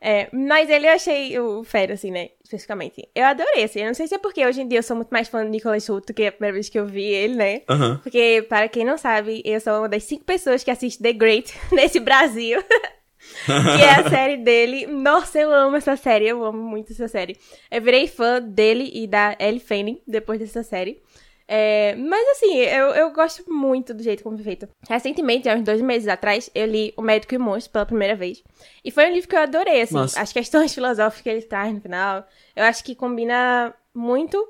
É, 0.00 0.28
mas 0.32 0.68
ele 0.68 0.86
eu 0.86 0.92
achei 0.92 1.38
o 1.38 1.64
Fera, 1.64 1.94
assim, 1.94 2.10
né? 2.10 2.30
Especificamente. 2.42 3.08
Eu 3.14 3.24
adorei, 3.24 3.64
assim. 3.64 3.80
Eu 3.80 3.86
não 3.86 3.94
sei 3.94 4.06
se 4.06 4.14
é 4.14 4.18
porque 4.18 4.44
hoje 4.46 4.60
em 4.60 4.68
dia 4.68 4.78
eu 4.78 4.82
sou 4.82 4.96
muito 4.96 5.08
mais 5.08 5.28
fã 5.28 5.42
do 5.42 5.50
Nicolas 5.50 5.88
Hoult 5.88 6.06
do 6.06 6.14
que 6.14 6.26
a 6.26 6.32
primeira 6.32 6.52
vez 6.52 6.68
que 6.68 6.78
eu 6.78 6.86
vi 6.86 7.04
ele, 7.04 7.34
né? 7.34 7.62
Aham. 7.68 8.00
Porque, 8.02 8.44
para 8.48 8.68
quem 8.68 8.84
não 8.84 8.98
sabe, 8.98 9.42
eu 9.44 9.58
sou 9.60 9.78
uma 9.78 9.88
das 9.88 10.04
cinco 10.04 10.24
pessoas 10.24 10.62
que 10.62 10.70
assiste 10.70 11.02
The 11.02 11.12
Great 11.12 11.54
nesse 11.72 12.00
Brasil. 12.00 12.62
que 13.46 13.82
é 13.82 13.94
a 13.94 14.10
série 14.10 14.36
dele. 14.36 14.86
Nossa, 14.86 15.38
eu 15.38 15.50
amo 15.50 15.76
essa 15.76 15.96
série. 15.96 16.28
Eu 16.28 16.44
amo 16.44 16.62
muito 16.62 16.92
essa 16.92 17.08
série. 17.08 17.36
Eu 17.70 17.80
virei 17.80 18.06
fã 18.06 18.40
dele 18.40 18.90
e 18.92 19.06
da 19.06 19.36
Ellie 19.40 19.60
Fanning 19.60 20.02
depois 20.06 20.38
dessa 20.38 20.62
série. 20.62 21.00
É, 21.46 21.94
mas 21.96 22.26
assim, 22.30 22.54
eu, 22.56 22.86
eu 22.88 23.10
gosto 23.12 23.44
muito 23.52 23.92
do 23.92 24.02
jeito 24.02 24.22
como 24.22 24.36
foi 24.36 24.44
feito. 24.44 24.68
Recentemente, 24.88 25.48
há 25.48 25.54
uns 25.54 25.64
dois 25.64 25.80
meses 25.80 26.08
atrás, 26.08 26.50
eu 26.54 26.66
li 26.66 26.94
O 26.96 27.02
Médico 27.02 27.34
e 27.34 27.36
o 27.36 27.40
Monstro 27.40 27.72
pela 27.72 27.86
primeira 27.86 28.16
vez. 28.16 28.42
E 28.84 28.90
foi 28.90 29.08
um 29.08 29.12
livro 29.12 29.28
que 29.28 29.36
eu 29.36 29.40
adorei, 29.40 29.82
assim. 29.82 29.94
Massa. 29.94 30.20
As 30.20 30.32
questões 30.32 30.72
filosóficas 30.74 31.22
que 31.22 31.28
ele 31.28 31.42
traz 31.42 31.72
no 31.72 31.80
final. 31.80 32.26
Eu 32.56 32.64
acho 32.64 32.82
que 32.82 32.94
combina 32.94 33.74
muito 33.94 34.48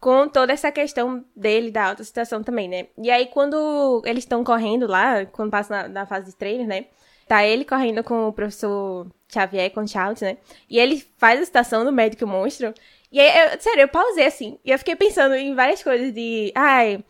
com 0.00 0.28
toda 0.28 0.52
essa 0.52 0.72
questão 0.72 1.24
dele, 1.34 1.70
da 1.70 1.90
autocitação 1.90 2.42
também, 2.42 2.68
né? 2.68 2.88
E 2.98 3.08
aí, 3.08 3.26
quando 3.26 4.02
eles 4.04 4.24
estão 4.24 4.42
correndo 4.42 4.86
lá, 4.88 5.24
quando 5.26 5.50
passa 5.50 5.82
na, 5.82 5.88
na 5.88 6.06
fase 6.06 6.26
de 6.26 6.36
treinos, 6.36 6.66
né? 6.66 6.86
Tá 7.28 7.46
ele 7.46 7.64
correndo 7.64 8.02
com 8.02 8.26
o 8.26 8.32
professor 8.32 9.06
Xavier, 9.32 9.70
com 9.70 9.82
o 9.82 9.88
Charles, 9.88 10.20
né? 10.20 10.38
E 10.68 10.78
ele 10.78 11.02
faz 11.16 11.40
a 11.40 11.44
citação 11.44 11.84
do 11.84 11.92
médico 11.92 12.26
monstro. 12.26 12.74
E 13.12 13.20
aí, 13.20 13.52
eu, 13.52 13.60
sério, 13.60 13.82
eu 13.82 13.88
pausei 13.88 14.24
assim. 14.24 14.58
E 14.64 14.70
eu 14.70 14.78
fiquei 14.78 14.96
pensando 14.96 15.34
em 15.34 15.54
várias 15.54 15.82
coisas 15.82 16.12
de. 16.14 16.50
Ai. 16.54 17.04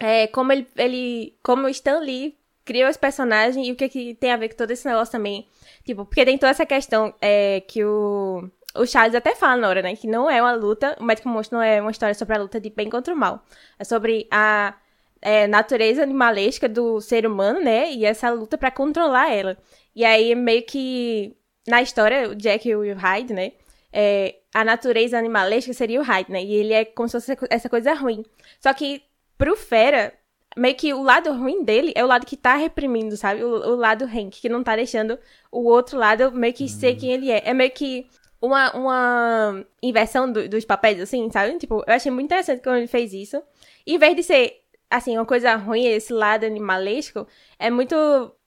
É, 0.00 0.26
como 0.26 0.52
ele, 0.52 0.66
ele. 0.76 1.38
Como 1.42 1.66
o 1.66 1.68
Stan 1.68 2.00
Lee 2.00 2.36
criou 2.64 2.88
esse 2.88 2.98
personagem 2.98 3.66
e 3.66 3.72
o 3.72 3.76
que, 3.76 3.88
que 3.88 4.14
tem 4.14 4.32
a 4.32 4.36
ver 4.36 4.48
com 4.48 4.56
todo 4.56 4.70
esse 4.72 4.86
negócio 4.86 5.12
também. 5.12 5.46
Tipo, 5.84 6.04
porque 6.04 6.24
tem 6.24 6.36
toda 6.36 6.50
essa 6.50 6.66
questão 6.66 7.14
é, 7.20 7.60
que 7.60 7.84
o. 7.84 8.50
O 8.74 8.86
Charles 8.86 9.16
até 9.16 9.34
fala 9.34 9.56
na 9.56 9.68
hora, 9.68 9.82
né? 9.82 9.96
Que 9.96 10.06
não 10.06 10.30
é 10.30 10.40
uma 10.40 10.52
luta. 10.52 10.96
O 11.00 11.04
Médico 11.04 11.28
Monstro 11.28 11.58
não 11.58 11.62
é 11.64 11.80
uma 11.80 11.90
história 11.90 12.14
sobre 12.14 12.36
a 12.36 12.38
luta 12.38 12.60
de 12.60 12.70
bem 12.70 12.88
contra 12.88 13.12
o 13.12 13.16
mal. 13.16 13.44
É 13.78 13.84
sobre 13.84 14.28
a 14.30 14.76
é, 15.20 15.46
natureza 15.48 16.02
animalesca 16.02 16.68
do 16.68 17.00
ser 17.00 17.26
humano, 17.26 17.60
né? 17.60 17.92
E 17.92 18.04
essa 18.04 18.30
luta 18.30 18.56
pra 18.58 18.70
controlar 18.70 19.32
ela. 19.32 19.56
E 19.94 20.04
aí, 20.04 20.34
meio 20.34 20.64
que. 20.64 21.36
Na 21.68 21.82
história, 21.82 22.28
o 22.30 22.34
Jack 22.34 22.68
e 22.68 22.74
o 22.74 22.96
Hyde, 22.96 23.32
né? 23.32 23.52
É, 23.92 24.36
a 24.54 24.64
natureza 24.64 25.18
animalesca 25.18 25.72
seria 25.72 26.00
o 26.00 26.04
Hyde, 26.04 26.30
né? 26.32 26.42
E 26.42 26.52
ele 26.54 26.72
é 26.72 26.84
como 26.84 27.08
se 27.08 27.12
fosse 27.20 27.36
essa 27.50 27.68
coisa 27.68 27.94
ruim. 27.94 28.24
Só 28.60 28.72
que, 28.74 29.02
pro 29.38 29.56
Fera, 29.56 30.12
meio 30.56 30.74
que 30.74 30.92
o 30.92 31.02
lado 31.02 31.32
ruim 31.32 31.62
dele 31.64 31.92
é 31.94 32.04
o 32.04 32.08
lado 32.08 32.26
que 32.26 32.36
tá 32.36 32.56
reprimindo, 32.56 33.16
sabe? 33.16 33.44
O, 33.44 33.48
o 33.48 33.76
lado 33.76 34.04
Hank, 34.04 34.40
que 34.40 34.48
não 34.48 34.62
tá 34.64 34.74
deixando 34.76 35.18
o 35.50 35.64
outro 35.68 35.98
lado 35.98 36.32
meio 36.32 36.52
que 36.52 36.68
ser 36.68 36.96
quem 36.96 37.12
ele 37.12 37.30
é. 37.30 37.42
É 37.44 37.54
meio 37.54 37.70
que 37.70 38.06
uma, 38.40 38.72
uma 38.76 39.64
inversão 39.82 40.30
do- 40.30 40.48
dos 40.48 40.64
papéis, 40.64 41.00
assim, 41.00 41.30
sabe? 41.30 41.56
Tipo, 41.58 41.84
eu 41.86 41.94
achei 41.94 42.10
muito 42.10 42.26
interessante 42.26 42.62
quando 42.62 42.78
ele 42.78 42.86
fez 42.86 43.12
isso. 43.12 43.40
Em 43.86 43.98
vez 43.98 44.16
de 44.16 44.22
ser, 44.22 44.62
assim, 44.90 45.16
uma 45.16 45.26
coisa 45.26 45.54
ruim, 45.56 45.86
esse 45.86 46.12
lado 46.12 46.44
animalesco, 46.44 47.26
é 47.58 47.70
muito 47.70 47.94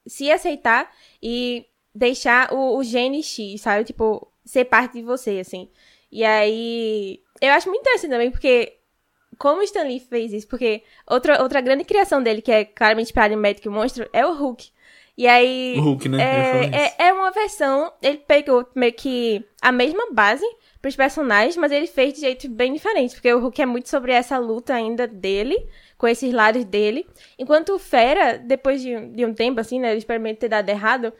se 0.06 0.30
aceitar 0.32 0.92
e 1.22 1.66
deixar 1.96 2.54
o, 2.54 2.78
o 2.78 2.84
gene 2.84 3.24
X, 3.24 3.62
sabe? 3.62 3.86
Tipo, 3.86 4.28
ser 4.44 4.66
parte 4.66 4.94
de 4.94 5.04
você, 5.04 5.40
assim. 5.40 5.70
E 6.14 6.24
aí, 6.24 7.20
eu 7.42 7.52
acho 7.54 7.68
muito 7.68 7.82
interessante 7.82 8.12
também, 8.12 8.30
porque 8.30 8.78
como 9.40 9.62
o 9.62 9.64
Stan 9.64 9.82
Lee 9.82 10.00
fez 10.00 10.32
isso, 10.32 10.48
porque 10.48 10.84
outra, 11.10 11.42
outra 11.42 11.60
grande 11.60 11.84
criação 11.84 12.22
dele, 12.22 12.40
que 12.40 12.52
é 12.52 12.64
claramente 12.64 13.12
Médico 13.36 13.68
e 13.68 13.72
Monstro, 13.72 14.08
é 14.14 14.24
o 14.24 14.32
Hulk. 14.32 14.70
E 15.18 15.28
aí. 15.28 15.76
O 15.80 15.82
Hulk, 15.82 16.10
né? 16.10 16.22
É, 16.22 17.06
é, 17.06 17.08
é 17.08 17.14
uma 17.14 17.32
versão. 17.32 17.92
Ele 18.00 18.20
pegou 18.20 18.64
meio 18.76 18.94
que 18.94 19.44
a 19.60 19.72
mesma 19.72 20.12
base 20.12 20.46
pros 20.80 20.96
personagens, 20.96 21.58
mas 21.58 21.72
ele 21.72 21.88
fez 21.88 22.14
de 22.14 22.20
jeito 22.22 22.48
bem 22.48 22.74
diferente. 22.74 23.16
Porque 23.16 23.34
o 23.34 23.40
Hulk 23.40 23.60
é 23.60 23.66
muito 23.66 23.90
sobre 23.90 24.12
essa 24.12 24.38
luta 24.38 24.76
ainda 24.76 25.08
dele, 25.08 25.68
com 25.98 26.08
esses 26.08 26.32
lados 26.32 26.64
dele. 26.64 27.08
Enquanto 27.40 27.74
o 27.74 27.80
Fera, 27.80 28.38
depois 28.38 28.84
de, 28.84 29.08
de 29.08 29.26
um 29.26 29.34
tempo, 29.34 29.60
assim, 29.60 29.80
né? 29.80 29.96
O 29.96 29.98
experimento 29.98 30.42
ter 30.42 30.50
dado 30.50 30.70
errado, 30.70 31.12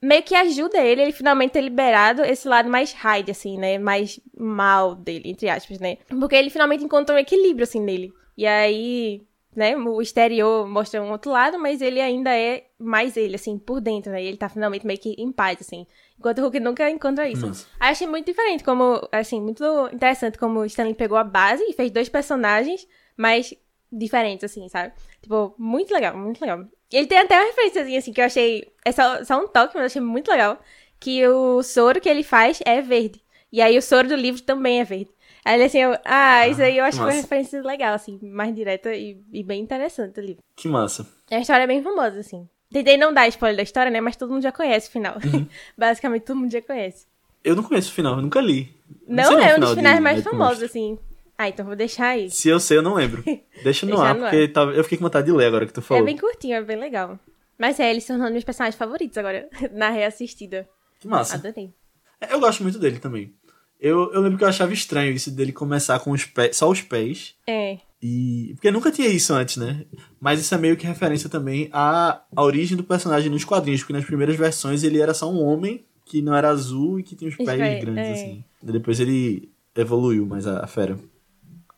meio 0.00 0.22
que 0.22 0.34
ajuda 0.34 0.78
ele, 0.78 1.02
ele 1.02 1.12
finalmente 1.12 1.52
ter 1.52 1.60
liberado 1.60 2.22
esse 2.24 2.48
lado 2.48 2.68
mais 2.68 2.92
Hyde, 2.92 3.30
assim, 3.30 3.58
né? 3.58 3.78
Mais 3.78 4.18
mal 4.36 4.94
dele, 4.94 5.30
entre 5.30 5.48
aspas, 5.48 5.78
né? 5.78 5.98
Porque 6.08 6.34
ele 6.34 6.50
finalmente 6.50 6.84
encontrou 6.84 7.16
um 7.16 7.20
equilíbrio, 7.20 7.64
assim, 7.64 7.80
nele. 7.80 8.12
E 8.36 8.46
aí, 8.46 9.22
né, 9.54 9.76
o 9.76 10.00
exterior 10.00 10.66
mostra 10.66 11.02
um 11.02 11.10
outro 11.10 11.30
lado, 11.30 11.58
mas 11.58 11.82
ele 11.82 12.00
ainda 12.00 12.34
é 12.34 12.64
mais 12.78 13.16
ele, 13.16 13.34
assim, 13.34 13.58
por 13.58 13.80
dentro, 13.80 14.10
né? 14.10 14.22
E 14.22 14.26
ele 14.26 14.36
tá 14.36 14.48
finalmente 14.48 14.86
meio 14.86 14.98
que 14.98 15.14
em 15.18 15.30
paz, 15.30 15.58
assim. 15.60 15.86
Enquanto 16.18 16.38
o 16.38 16.42
Hulk 16.42 16.60
nunca 16.60 16.88
encontra 16.88 17.28
isso. 17.28 17.46
Nossa. 17.46 17.66
Aí 17.78 17.90
achei 17.90 18.06
muito 18.06 18.26
diferente, 18.26 18.64
como, 18.64 19.06
assim, 19.12 19.40
muito 19.40 19.64
interessante 19.92 20.38
como 20.38 20.60
o 20.60 20.64
Stanley 20.64 20.94
pegou 20.94 21.18
a 21.18 21.24
base 21.24 21.62
e 21.64 21.72
fez 21.72 21.90
dois 21.90 22.08
personagens, 22.08 22.86
mas 23.16 23.54
diferentes, 23.92 24.44
assim, 24.44 24.68
sabe? 24.68 24.94
Tipo, 25.20 25.54
muito 25.58 25.92
legal, 25.92 26.16
muito 26.16 26.40
legal. 26.40 26.64
Ele 26.92 27.06
tem 27.06 27.18
até 27.18 27.36
uma 27.38 27.46
referência, 27.46 27.98
assim, 27.98 28.12
que 28.12 28.20
eu 28.20 28.24
achei. 28.24 28.68
É 28.84 28.92
só, 28.92 29.24
só 29.24 29.38
um 29.42 29.46
toque, 29.46 29.74
mas 29.74 29.82
eu 29.82 29.86
achei 29.86 30.00
muito 30.00 30.30
legal. 30.30 30.60
Que 30.98 31.26
o 31.26 31.62
soro 31.62 32.00
que 32.00 32.08
ele 32.08 32.22
faz 32.22 32.60
é 32.66 32.82
verde. 32.82 33.22
E 33.52 33.62
aí 33.62 33.76
o 33.78 33.82
soro 33.82 34.08
do 34.08 34.16
livro 34.16 34.42
também 34.42 34.80
é 34.80 34.84
verde. 34.84 35.10
Aí 35.44 35.54
ele 35.54 35.64
assim, 35.64 35.78
eu, 35.78 35.96
ah, 36.04 36.46
isso 36.46 36.60
aí 36.60 36.76
eu 36.76 36.84
acho 36.84 36.98
que 36.98 37.04
foi 37.04 37.12
uma 37.12 37.20
referência 37.20 37.62
legal, 37.62 37.94
assim, 37.94 38.18
mais 38.22 38.54
direta 38.54 38.94
e, 38.94 39.18
e 39.32 39.42
bem 39.42 39.62
interessante 39.62 40.14
do 40.14 40.20
livro. 40.20 40.42
Que 40.54 40.68
massa. 40.68 41.06
É 41.30 41.36
uma 41.36 41.40
história 41.40 41.66
bem 41.66 41.82
famosa, 41.82 42.20
assim. 42.20 42.46
Tentei 42.70 42.96
não 42.96 43.12
dar 43.12 43.26
spoiler 43.28 43.56
da 43.56 43.62
história, 43.62 43.90
né? 43.90 44.00
Mas 44.00 44.16
todo 44.16 44.32
mundo 44.32 44.42
já 44.42 44.52
conhece 44.52 44.88
o 44.88 44.92
final. 44.92 45.16
Uhum. 45.24 45.46
Basicamente, 45.76 46.22
todo 46.22 46.36
mundo 46.36 46.52
já 46.52 46.62
conhece. 46.62 47.06
Eu 47.42 47.56
não 47.56 47.62
conheço 47.62 47.90
o 47.90 47.94
final, 47.94 48.16
eu 48.16 48.22
nunca 48.22 48.40
li. 48.40 48.76
Não, 49.08 49.24
sei 49.24 49.48
é 49.48 49.56
um 49.56 49.60
dos 49.60 49.74
finais 49.74 49.98
mais 49.98 50.16
Médico 50.18 50.30
famosos, 50.30 50.60
Monstro. 50.60 50.66
assim. 50.66 50.98
Ah, 51.42 51.48
então 51.48 51.64
vou 51.64 51.74
deixar 51.74 52.08
aí. 52.08 52.30
Se 52.30 52.50
eu 52.50 52.60
sei, 52.60 52.76
eu 52.76 52.82
não 52.82 52.92
lembro. 52.92 53.24
Deixa 53.64 53.86
no 53.86 53.98
ar, 53.98 54.14
no 54.14 54.26
ar. 54.26 54.30
porque 54.30 54.46
tava- 54.48 54.72
eu 54.72 54.82
fiquei 54.84 54.98
com 54.98 55.04
vontade 55.04 55.24
de 55.24 55.32
ler 55.32 55.46
agora 55.46 55.64
que 55.64 55.72
tu 55.72 55.80
falou. 55.80 56.02
É 56.02 56.04
bem 56.04 56.14
curtinho, 56.18 56.54
é 56.54 56.62
bem 56.62 56.76
legal. 56.78 57.18
Mas 57.58 57.80
é, 57.80 57.90
ele 57.90 57.98
se 58.02 58.08
tornou 58.08 58.24
um 58.24 58.28
dos 58.28 58.32
meus 58.34 58.44
personagens 58.44 58.76
favoritos 58.76 59.16
agora, 59.16 59.48
na 59.72 59.88
reassistida. 59.88 60.68
Que 60.98 61.08
massa. 61.08 61.36
Adorei. 61.36 61.72
É, 62.20 62.34
Eu 62.34 62.40
gosto 62.40 62.62
muito 62.62 62.78
dele 62.78 62.98
também. 62.98 63.32
Eu, 63.80 64.12
eu 64.12 64.20
lembro 64.20 64.36
que 64.36 64.44
eu 64.44 64.48
achava 64.48 64.70
estranho 64.74 65.12
isso 65.12 65.30
dele 65.30 65.50
começar 65.50 65.98
com 66.00 66.10
os 66.10 66.26
pés, 66.26 66.58
só 66.58 66.68
os 66.68 66.82
pés. 66.82 67.34
É. 67.46 67.78
E. 68.02 68.50
Porque 68.56 68.70
nunca 68.70 68.92
tinha 68.92 69.08
isso 69.08 69.32
antes, 69.32 69.56
né? 69.56 69.86
Mas 70.20 70.40
isso 70.40 70.54
é 70.54 70.58
meio 70.58 70.76
que 70.76 70.86
referência 70.86 71.30
também 71.30 71.70
à, 71.72 72.22
à 72.36 72.42
origem 72.42 72.76
do 72.76 72.84
personagem 72.84 73.30
nos 73.30 73.44
quadrinhos, 73.44 73.80
porque 73.80 73.94
nas 73.94 74.04
primeiras 74.04 74.36
versões 74.36 74.82
ele 74.82 75.00
era 75.00 75.14
só 75.14 75.30
um 75.32 75.42
homem 75.42 75.86
que 76.04 76.20
não 76.20 76.34
era 76.34 76.50
azul 76.50 77.00
e 77.00 77.02
que 77.02 77.16
tinha 77.16 77.30
os 77.30 77.36
pés 77.36 77.80
grandes, 77.80 78.06
é. 78.06 78.12
assim. 78.12 78.44
Depois 78.62 79.00
ele 79.00 79.50
evoluiu 79.74 80.26
mais 80.26 80.46
a, 80.46 80.62
a 80.62 80.66
fera. 80.66 80.98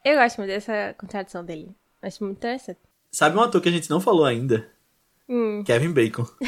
Eu 0.04 0.16
gosto 0.16 0.38
muito 0.38 0.50
dessa 0.50 0.94
contradição 0.98 1.44
dele. 1.44 1.74
Acho 2.02 2.24
muito 2.24 2.38
interessante. 2.38 2.80
Sabe 3.12 3.36
um 3.36 3.40
ator 3.40 3.60
que 3.60 3.68
a 3.68 3.72
gente 3.72 3.88
não 3.88 4.00
falou 4.00 4.24
ainda? 4.24 4.68
Hum. 5.28 5.62
Kevin 5.64 5.92
Bacon. 5.92 6.26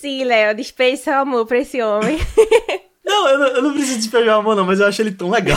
Sim, 0.00 0.24
Léo, 0.24 0.56
dispensa 0.56 1.04
seu 1.04 1.14
amor 1.14 1.46
pra 1.46 1.58
esse 1.58 1.80
homem. 1.82 2.18
Não, 3.04 3.26
eu 3.26 3.38
não, 3.38 3.46
eu 3.46 3.62
não 3.62 3.72
preciso 3.72 3.98
despejar 4.00 4.36
o 4.36 4.40
amor, 4.40 4.54
não, 4.54 4.66
mas 4.66 4.80
eu 4.80 4.86
acho 4.86 5.00
ele 5.00 5.12
tão 5.12 5.30
legal. 5.30 5.56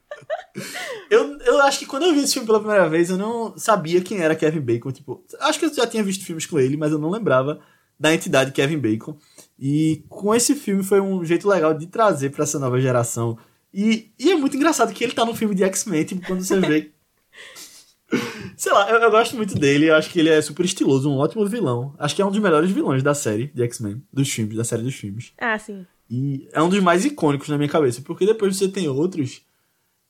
eu, 1.10 1.38
eu 1.40 1.60
acho 1.60 1.78
que 1.78 1.84
quando 1.84 2.04
eu 2.04 2.14
vi 2.14 2.20
esse 2.20 2.32
filme 2.32 2.46
pela 2.46 2.58
primeira 2.58 2.88
vez, 2.88 3.10
eu 3.10 3.18
não 3.18 3.56
sabia 3.58 4.00
quem 4.00 4.20
era 4.22 4.34
Kevin 4.34 4.62
Bacon. 4.62 4.90
Tipo, 4.90 5.22
acho 5.40 5.58
que 5.58 5.66
eu 5.66 5.74
já 5.74 5.86
tinha 5.86 6.02
visto 6.02 6.24
filmes 6.24 6.46
com 6.46 6.58
ele, 6.58 6.78
mas 6.78 6.90
eu 6.90 6.98
não 6.98 7.10
lembrava 7.10 7.60
da 8.00 8.14
entidade 8.14 8.52
Kevin 8.52 8.78
Bacon. 8.78 9.18
E 9.58 10.04
com 10.08 10.34
esse 10.34 10.54
filme 10.54 10.82
foi 10.82 11.02
um 11.02 11.22
jeito 11.22 11.46
legal 11.46 11.74
de 11.74 11.86
trazer 11.86 12.30
pra 12.30 12.44
essa 12.44 12.58
nova 12.58 12.80
geração. 12.80 13.36
E, 13.72 14.10
e 14.18 14.30
é 14.30 14.34
muito 14.34 14.56
engraçado 14.56 14.92
que 14.92 15.04
ele 15.04 15.12
tá 15.12 15.24
no 15.24 15.34
filme 15.34 15.54
de 15.54 15.64
X-Men, 15.64 16.04
tipo, 16.04 16.26
quando 16.26 16.42
você 16.42 16.58
vê. 16.60 16.90
Sei 18.56 18.72
lá, 18.72 18.90
eu, 18.90 18.98
eu 18.98 19.10
gosto 19.10 19.36
muito 19.36 19.54
dele, 19.54 19.90
eu 19.90 19.94
acho 19.94 20.10
que 20.10 20.18
ele 20.18 20.30
é 20.30 20.40
super 20.40 20.64
estiloso, 20.64 21.10
um 21.10 21.18
ótimo 21.18 21.46
vilão. 21.46 21.94
Acho 21.98 22.16
que 22.16 22.22
é 22.22 22.24
um 22.26 22.30
dos 22.30 22.40
melhores 22.40 22.70
vilões 22.70 23.02
da 23.02 23.14
série 23.14 23.48
de 23.54 23.62
X-Men, 23.62 24.02
dos 24.12 24.30
filmes, 24.30 24.56
da 24.56 24.64
série 24.64 24.82
dos 24.82 24.94
filmes. 24.94 25.32
ah, 25.38 25.58
sim. 25.58 25.86
E 26.10 26.48
é 26.52 26.62
um 26.62 26.70
dos 26.70 26.80
mais 26.80 27.04
icônicos 27.04 27.48
na 27.48 27.58
minha 27.58 27.68
cabeça, 27.68 28.00
porque 28.00 28.24
depois 28.24 28.56
você 28.56 28.66
tem 28.66 28.88
outros. 28.88 29.42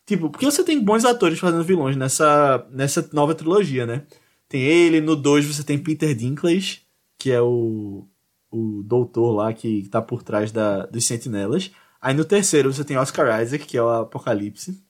Tipo, 0.06 0.30
porque 0.30 0.46
você 0.46 0.62
tem 0.62 0.82
bons 0.82 1.04
atores 1.04 1.38
fazendo 1.38 1.64
vilões 1.64 1.96
nessa, 1.96 2.66
nessa 2.70 3.08
nova 3.12 3.34
trilogia, 3.34 3.84
né? 3.84 4.04
Tem 4.48 4.62
ele, 4.62 5.00
no 5.00 5.14
2 5.16 5.44
você 5.44 5.62
tem 5.62 5.76
Peter 5.76 6.14
Dinklage, 6.14 6.82
que 7.18 7.30
é 7.30 7.40
o, 7.42 8.06
o 8.50 8.82
doutor 8.84 9.32
lá 9.32 9.52
que 9.52 9.88
tá 9.90 10.00
por 10.00 10.22
trás 10.22 10.52
da, 10.52 10.86
dos 10.86 11.04
sentinelas. 11.04 11.70
Aí 12.00 12.14
no 12.14 12.24
terceiro 12.24 12.72
você 12.72 12.84
tem 12.84 12.96
Oscar 12.96 13.42
Isaac, 13.42 13.66
que 13.66 13.76
é 13.76 13.82
o 13.82 13.88
Apocalipse. 13.88 14.82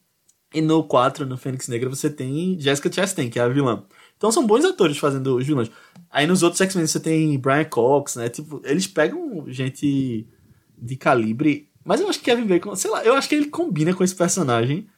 E 0.53 0.61
no 0.61 0.83
4, 0.83 1.27
no 1.27 1.37
Fênix 1.37 1.69
Negra, 1.69 1.91
você 1.91 2.09
tem 2.09 2.59
Jessica 2.59 2.91
Chastain, 2.91 3.29
que 3.29 3.39
é 3.39 3.43
a 3.43 3.49
vilã. 3.49 3.85
Então 4.17 4.33
são 4.33 4.47
bons 4.47 4.65
atores 4.65 4.97
fazendo 4.97 5.37
os 5.37 5.47
vilões. 5.47 5.71
Aí 6.11 6.27
nos 6.27 6.43
outros 6.43 6.61
X-Men 6.61 6.87
você 6.87 6.99
tem 6.99 7.39
Brian 7.39 7.65
Cox, 7.65 8.17
né? 8.17 8.29
Tipo, 8.29 8.61
eles 8.65 8.87
pegam 8.87 9.45
gente 9.49 10.27
de 10.77 10.97
calibre. 10.97 11.69
Mas 11.85 12.01
eu 12.01 12.09
acho 12.09 12.19
que 12.19 12.25
Kevin 12.25 12.47
Bacon, 12.47 12.75
sei 12.77 12.91
lá, 12.91 13.05
eu 13.05 13.15
acho 13.15 13.29
que 13.29 13.35
ele 13.35 13.47
combina 13.47 13.95
com 13.95 14.03
esse 14.03 14.15
personagem. 14.15 14.89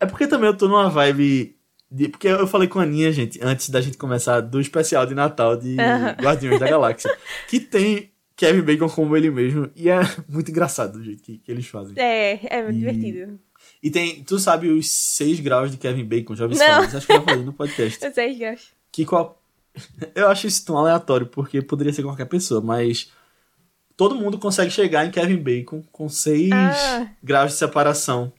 É 0.00 0.06
porque 0.06 0.26
também 0.26 0.48
eu 0.48 0.56
tô 0.56 0.68
numa 0.68 0.88
vibe. 0.90 1.56
De, 1.90 2.08
porque 2.08 2.28
eu 2.28 2.46
falei 2.46 2.68
com 2.68 2.78
a 2.78 2.82
Aninha, 2.82 3.10
gente, 3.10 3.40
antes 3.42 3.70
da 3.70 3.80
gente 3.80 3.96
começar 3.96 4.40
do 4.40 4.60
especial 4.60 5.06
de 5.06 5.14
Natal 5.14 5.56
de. 5.56 5.76
Guardiões 6.20 6.60
da 6.60 6.68
Galáxia. 6.68 7.16
Que 7.48 7.58
tem 7.58 8.12
Kevin 8.38 8.62
Bacon 8.62 8.88
como 8.88 9.14
ele 9.16 9.30
mesmo. 9.30 9.70
E 9.76 9.90
é 9.90 9.98
muito 10.28 10.50
engraçado 10.50 10.96
o 10.96 11.02
jeito 11.04 11.22
que, 11.22 11.38
que 11.38 11.50
eles 11.52 11.66
fazem. 11.66 11.92
É, 11.98 12.38
é 12.58 12.62
muito 12.62 12.76
E- 12.76 12.78
divertido. 12.78 13.38
E 13.82 13.90
tem, 13.90 14.22
tu 14.24 14.38
sabe 14.38 14.68
os 14.68 14.88
seis 14.90 15.38
graus 15.40 15.70
de 15.70 15.76
Kevin 15.76 16.04
Bacon, 16.04 16.34
já 16.34 16.44
ouvi 16.44 16.56
Não. 16.56 16.64
falar, 16.66 16.80
mas 16.82 16.94
acho 16.94 17.06
que 17.06 17.12
eu 17.12 17.16
já 17.16 17.22
falei 17.24 17.44
no 17.44 17.52
podcast. 17.52 18.04
Eu 18.04 18.12
sei, 18.14 18.38
gosto. 18.38 18.72
Que 18.90 19.04
qual... 19.04 19.42
Eu 20.14 20.28
acho 20.28 20.46
isso 20.46 20.64
tão 20.64 20.76
aleatório, 20.78 21.26
porque 21.26 21.60
poderia 21.60 21.92
ser 21.92 22.02
qualquer 22.02 22.24
pessoa, 22.24 22.60
mas 22.60 23.12
todo 23.96 24.14
mundo 24.14 24.38
consegue 24.38 24.70
chegar 24.70 25.04
em 25.04 25.10
Kevin 25.10 25.36
Bacon 25.36 25.82
com 25.92 26.08
seis 26.08 26.50
Ah. 26.52 27.10
graus 27.22 27.52
de 27.52 27.58
separação. 27.58 28.32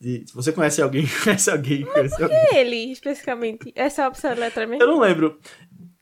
De... 0.00 0.24
Se 0.26 0.34
você 0.34 0.52
conhece 0.52 0.80
alguém, 0.80 1.04
conhece 1.24 1.50
alguém, 1.50 1.84
conhece 1.84 2.20
alguém. 2.22 2.38
E 2.52 2.56
ele, 2.56 2.92
especificamente? 2.92 3.72
Essa 3.74 4.06
opção 4.08 4.32
letra 4.34 4.66
mesmo? 4.66 4.82
Eu 4.82 4.86
não 4.88 5.00
lembro. 5.00 5.38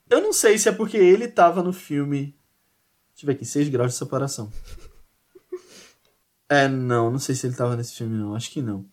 Eu 0.09 0.21
não 0.21 0.33
sei 0.33 0.57
se 0.59 0.69
é 0.69 0.73
porque 0.73 0.97
ele 0.97 1.27
tava 1.29 1.63
no 1.63 1.73
filme. 1.73 2.35
Deixa 3.17 3.25
eu 3.25 3.27
ver 3.29 3.33
aqui, 3.33 3.47
seis 3.47 3.67
graus 3.71 3.93
de 3.93 3.99
separação. 3.99 4.53
É, 6.51 6.69
não, 6.69 7.11
não 7.11 7.19
sei 7.19 7.35
se 7.35 7.47
ele 7.47 7.57
tava 7.57 7.75
nesse 7.75 7.95
filme, 7.97 8.15
não. 8.15 8.35
Acho 8.35 8.51
que 8.51 8.61
não. 8.61 8.85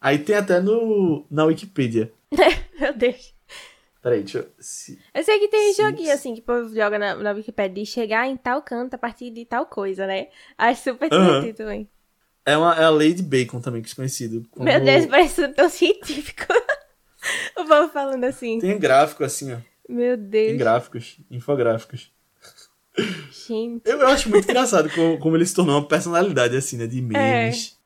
Aí 0.00 0.16
tem 0.16 0.36
até 0.36 0.60
no 0.60 1.26
na 1.28 1.44
Wikipedia. 1.44 2.12
Meu 2.78 2.96
Deus. 2.96 3.34
Peraí, 4.00 4.20
deixa 4.20 4.38
eu. 4.38 4.52
se- 4.60 5.00
Eu 5.12 5.24
sei 5.24 5.40
que 5.40 5.48
tem 5.48 5.74
joguinho 5.74 6.12
assim 6.14 6.32
que 6.32 6.40
o 6.40 6.44
povo 6.44 6.72
joga 6.72 7.00
na, 7.00 7.16
na 7.16 7.32
Wikipedia 7.32 7.82
de 7.82 7.90
chegar 7.90 8.28
em 8.28 8.36
tal 8.36 8.62
canto 8.62 8.94
a 8.94 8.98
partir 8.98 9.30
de 9.32 9.44
tal 9.44 9.66
coisa, 9.66 10.06
né? 10.06 10.28
Acho 10.56 10.84
super 10.84 11.10
divertido 11.10 11.58
também. 11.58 11.90
É, 12.46 12.56
uma, 12.56 12.76
é 12.76 12.84
a 12.84 12.90
Lady 12.90 13.24
Bacon 13.24 13.60
também, 13.60 13.82
que 13.82 13.90
é 13.90 13.94
conhecido. 13.96 14.46
Como... 14.52 14.66
Meu 14.66 14.80
Deus, 14.80 15.06
parece 15.06 15.48
tão 15.48 15.68
científico. 15.68 16.44
o 17.58 17.64
povo 17.66 17.88
falando 17.92 18.22
assim. 18.22 18.60
Tem 18.60 18.78
gráfico 18.78 19.24
assim, 19.24 19.52
ó. 19.52 19.58
Meu 19.88 20.16
Tem 20.16 20.28
Deus, 20.28 20.58
gráficos, 20.58 21.18
infográficos. 21.28 22.12
Gente. 23.30 23.82
Eu, 23.84 24.00
eu 24.00 24.08
acho 24.08 24.28
muito 24.28 24.48
engraçado 24.48 24.90
como, 24.90 25.18
como 25.18 25.36
ele 25.36 25.46
se 25.46 25.54
tornou 25.54 25.76
uma 25.76 25.86
personalidade 25.86 26.56
assim, 26.56 26.76
né? 26.76 26.86
De 26.86 27.00
memes. 27.00 27.78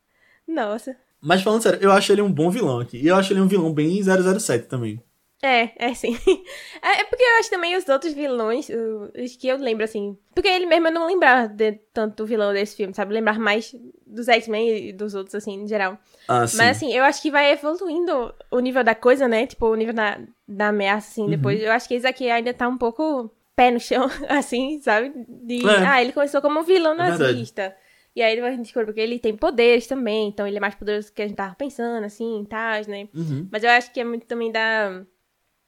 Nossa. 0.46 0.96
Mas 1.20 1.42
falando 1.42 1.62
sério, 1.62 1.78
eu 1.82 1.90
acho 1.90 2.12
ele 2.12 2.20
um 2.22 2.30
bom 2.30 2.50
vilão 2.50 2.80
aqui. 2.80 2.98
E 2.98 3.08
eu 3.08 3.16
acho 3.16 3.32
ele 3.32 3.40
um 3.40 3.48
vilão 3.48 3.72
bem 3.72 4.02
007 4.02 4.66
também. 4.66 5.02
É, 5.42 5.70
é 5.76 5.94
sim. 5.94 6.16
É 6.82 7.00
é 7.00 7.04
porque 7.04 7.22
eu 7.22 7.38
acho 7.38 7.50
também 7.50 7.76
os 7.76 7.88
outros 7.88 8.12
vilões, 8.12 8.68
os 8.68 9.36
que 9.36 9.48
eu 9.48 9.56
lembro, 9.56 9.84
assim. 9.84 10.16
Porque 10.34 10.48
ele 10.48 10.66
mesmo 10.66 10.88
eu 10.88 10.92
não 10.92 11.06
lembrava 11.06 11.48
de 11.48 11.72
tanto 11.92 12.16
do 12.16 12.26
vilão 12.26 12.52
desse 12.52 12.76
filme, 12.76 12.94
sabe? 12.94 13.14
Lembrar 13.14 13.38
mais 13.38 13.74
dos 14.06 14.28
X-Men 14.28 14.88
e 14.88 14.92
dos 14.92 15.14
outros, 15.14 15.34
assim, 15.34 15.62
em 15.62 15.66
geral. 15.66 15.98
Ah, 16.28 16.46
sim. 16.46 16.58
Mas 16.58 16.76
assim, 16.76 16.92
eu 16.92 17.04
acho 17.04 17.22
que 17.22 17.30
vai 17.30 17.52
evoluindo 17.52 18.34
o 18.50 18.58
nível 18.60 18.84
da 18.84 18.94
coisa, 18.94 19.26
né? 19.26 19.46
Tipo, 19.46 19.66
o 19.66 19.74
nível 19.74 19.94
da, 19.94 20.18
da 20.46 20.68
ameaça, 20.68 21.08
assim, 21.10 21.26
depois. 21.28 21.62
Eu 21.62 21.72
acho 21.72 21.88
que 21.88 21.94
esse 21.94 22.06
aqui 22.06 22.30
ainda 22.30 22.52
tá 22.52 22.68
um 22.68 22.76
pouco 22.78 23.30
pé 23.56 23.70
no 23.70 23.80
chão, 23.80 24.08
assim, 24.28 24.80
sabe? 24.80 25.12
De, 25.28 25.66
É. 25.66 25.86
ah, 25.86 26.02
ele 26.02 26.12
começou 26.12 26.40
como 26.42 26.60
um 26.60 26.62
vilão 26.64 26.92
É 26.94 26.96
nazista. 26.96 27.74
E 28.16 28.22
aí 28.22 28.38
a 28.38 28.50
gente 28.52 28.62
descobre 28.62 28.92
que 28.92 29.00
ele 29.00 29.18
tem 29.18 29.36
poderes 29.36 29.86
também, 29.88 30.28
então 30.28 30.46
ele 30.46 30.56
é 30.56 30.60
mais 30.60 30.74
poderoso 30.76 31.08
do 31.08 31.12
que 31.14 31.22
a 31.22 31.26
gente 31.26 31.36
tava 31.36 31.54
pensando, 31.56 32.04
assim, 32.04 32.42
e 32.42 32.46
tal, 32.46 32.80
né? 32.86 33.08
Uhum. 33.12 33.48
Mas 33.50 33.64
eu 33.64 33.70
acho 33.70 33.92
que 33.92 33.98
é 34.00 34.04
muito 34.04 34.26
também 34.26 34.52
da. 34.52 35.02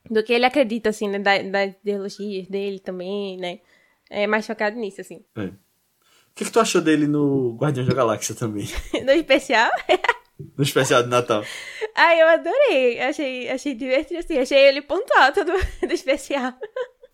Do 0.09 0.23
que 0.23 0.33
ele 0.33 0.45
acredita, 0.47 0.91
assim, 0.91 1.09
né? 1.09 1.19
Da, 1.19 1.43
das 1.43 1.75
ideologias 1.83 2.47
dele 2.47 2.79
também, 2.79 3.37
né? 3.37 3.59
É 4.09 4.29
mais 4.29 4.47
focado 4.47 4.77
nisso, 4.77 5.01
assim. 5.01 5.25
É. 5.37 5.47
O 5.47 5.53
que, 6.37 6.45
que 6.45 6.53
tu 6.53 6.61
achou 6.61 6.81
dele 6.81 7.09
no 7.09 7.57
Guardiões 7.61 7.89
da 7.89 7.95
Galáxia 7.95 8.35
também? 8.37 8.67
No 9.05 9.11
especial, 9.11 9.71
No 10.57 10.63
especial 10.63 11.03
de 11.03 11.09
Natal? 11.09 11.43
ah, 11.97 12.15
eu 12.15 12.29
adorei. 12.29 13.01
Achei, 13.01 13.49
achei 13.49 13.75
divertido, 13.75 14.21
assim. 14.21 14.39
Achei 14.39 14.59
ele 14.59 14.83
ponto 14.83 15.11
alto 15.19 15.43
do, 15.45 15.53
do 15.89 15.93
especial. 15.93 16.53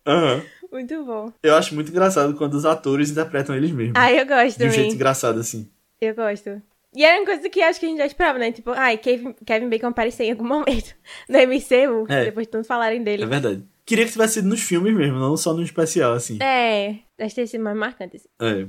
Aham. 0.07 0.45
Muito 0.73 1.05
bom. 1.05 1.31
Eu 1.43 1.55
acho 1.55 1.75
muito 1.75 1.91
engraçado 1.91 2.35
quando 2.35 2.55
os 2.55 2.65
atores 2.65 3.11
interpretam 3.11 3.55
eles 3.55 3.71
mesmos. 3.71 3.95
Ah, 3.97 4.11
eu 4.11 4.27
gosto 4.27 4.57
de 4.59 4.67
um 4.67 4.71
jeito 4.71 4.95
engraçado, 4.95 5.39
assim. 5.39 5.69
Eu 6.01 6.15
gosto. 6.15 6.63
E 6.95 7.05
era 7.05 7.19
uma 7.21 7.27
coisa 7.27 7.49
que 7.49 7.61
acho 7.63 7.79
que 7.79 7.87
a 7.87 7.89
gente 7.89 7.99
já 7.99 8.07
esperava, 8.07 8.39
né? 8.39 8.51
Tipo, 8.53 8.71
ai, 8.71 8.97
Kevin, 8.99 9.35
Kevin 9.47 9.69
Bacon 9.69 9.87
aparecer 9.89 10.25
em 10.25 10.31
algum 10.33 10.45
momento 10.49 10.95
no 11.29 11.39
MCU, 11.39 12.07
É. 12.09 12.25
depois 12.25 12.47
de 12.47 12.51
tanto 12.51 12.67
falarem 12.67 13.03
dele. 13.03 13.23
É 13.23 13.27
verdade. 13.27 13.65
Queria 13.85 14.05
que 14.07 14.13
tivesse 14.13 14.35
sido 14.35 14.49
nos 14.49 14.61
filmes 14.63 14.95
mesmo, 14.95 15.19
não 15.19 15.37
só 15.37 15.53
no 15.53 15.63
especial, 15.63 16.13
assim. 16.15 16.39
É, 16.43 16.99
deve 17.19 17.35
ter 17.35 17.47
sido 17.47 17.63
mais 17.65 17.77
marcante. 17.77 18.17
assim. 18.17 18.29
É. 18.41 18.67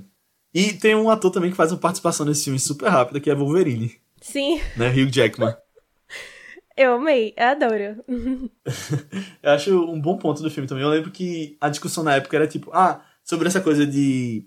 E 0.53 0.73
tem 0.73 0.95
um 0.95 1.09
ator 1.09 1.31
também 1.31 1.51
que 1.51 1.57
faz 1.57 1.71
uma 1.71 1.79
participação 1.79 2.25
nesse 2.25 2.43
filme 2.45 2.59
super 2.59 2.89
rápida, 2.89 3.19
que 3.19 3.29
é 3.29 3.35
Wolverine, 3.35 3.95
Sim, 4.21 4.59
né? 4.77 4.89
Hugh 4.89 5.09
Jackman. 5.11 5.55
Eu 6.78 6.93
amei, 6.93 7.34
eu 7.38 7.45
adoro. 7.47 8.03
Eu 9.43 9.51
acho 9.51 9.91
um 9.91 9.99
bom 9.99 10.17
ponto 10.17 10.41
do 10.41 10.49
filme 10.49 10.67
também. 10.67 10.84
Eu 10.84 10.89
lembro 10.89 11.11
que 11.11 11.57
a 11.59 11.69
discussão 11.69 12.03
na 12.03 12.15
época 12.15 12.36
era 12.36 12.47
tipo, 12.47 12.71
ah, 12.74 13.01
sobre 13.24 13.47
essa 13.47 13.59
coisa 13.61 13.86
de 13.86 14.45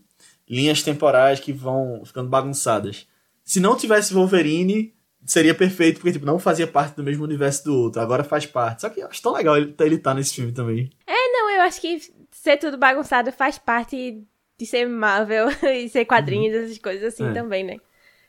linhas 0.48 0.82
temporais 0.82 1.40
que 1.40 1.52
vão 1.52 2.02
ficando 2.04 2.28
bagunçadas. 2.28 3.06
Se 3.44 3.60
não 3.60 3.76
tivesse 3.76 4.14
Wolverine, 4.14 4.94
seria 5.24 5.54
perfeito, 5.54 5.96
porque 6.00 6.12
tipo, 6.12 6.24
não 6.26 6.38
fazia 6.38 6.66
parte 6.66 6.96
do 6.96 7.02
mesmo 7.02 7.24
universo 7.24 7.64
do 7.64 7.74
outro, 7.76 8.00
agora 8.00 8.24
faz 8.24 8.46
parte. 8.46 8.80
Só 8.82 8.88
que 8.88 9.00
eu 9.00 9.06
acho 9.08 9.22
tão 9.22 9.32
legal 9.32 9.56
ele, 9.56 9.74
ele 9.80 9.98
tá 9.98 10.14
nesse 10.14 10.34
filme 10.34 10.52
também. 10.52 10.90
É, 11.06 11.12
não, 11.32 11.50
eu 11.50 11.60
acho 11.62 11.80
que 11.80 12.00
ser 12.30 12.56
tudo 12.56 12.78
bagunçado 12.78 13.30
faz 13.32 13.58
parte 13.58 14.22
de 14.58 14.66
ser 14.66 14.86
Marvel 14.88 15.48
e 15.74 15.88
ser 15.88 16.04
quadrinhos, 16.06 16.54
essas 16.54 16.78
coisas 16.78 17.12
assim 17.12 17.26
É. 17.28 17.32
também, 17.32 17.62
né? 17.64 17.76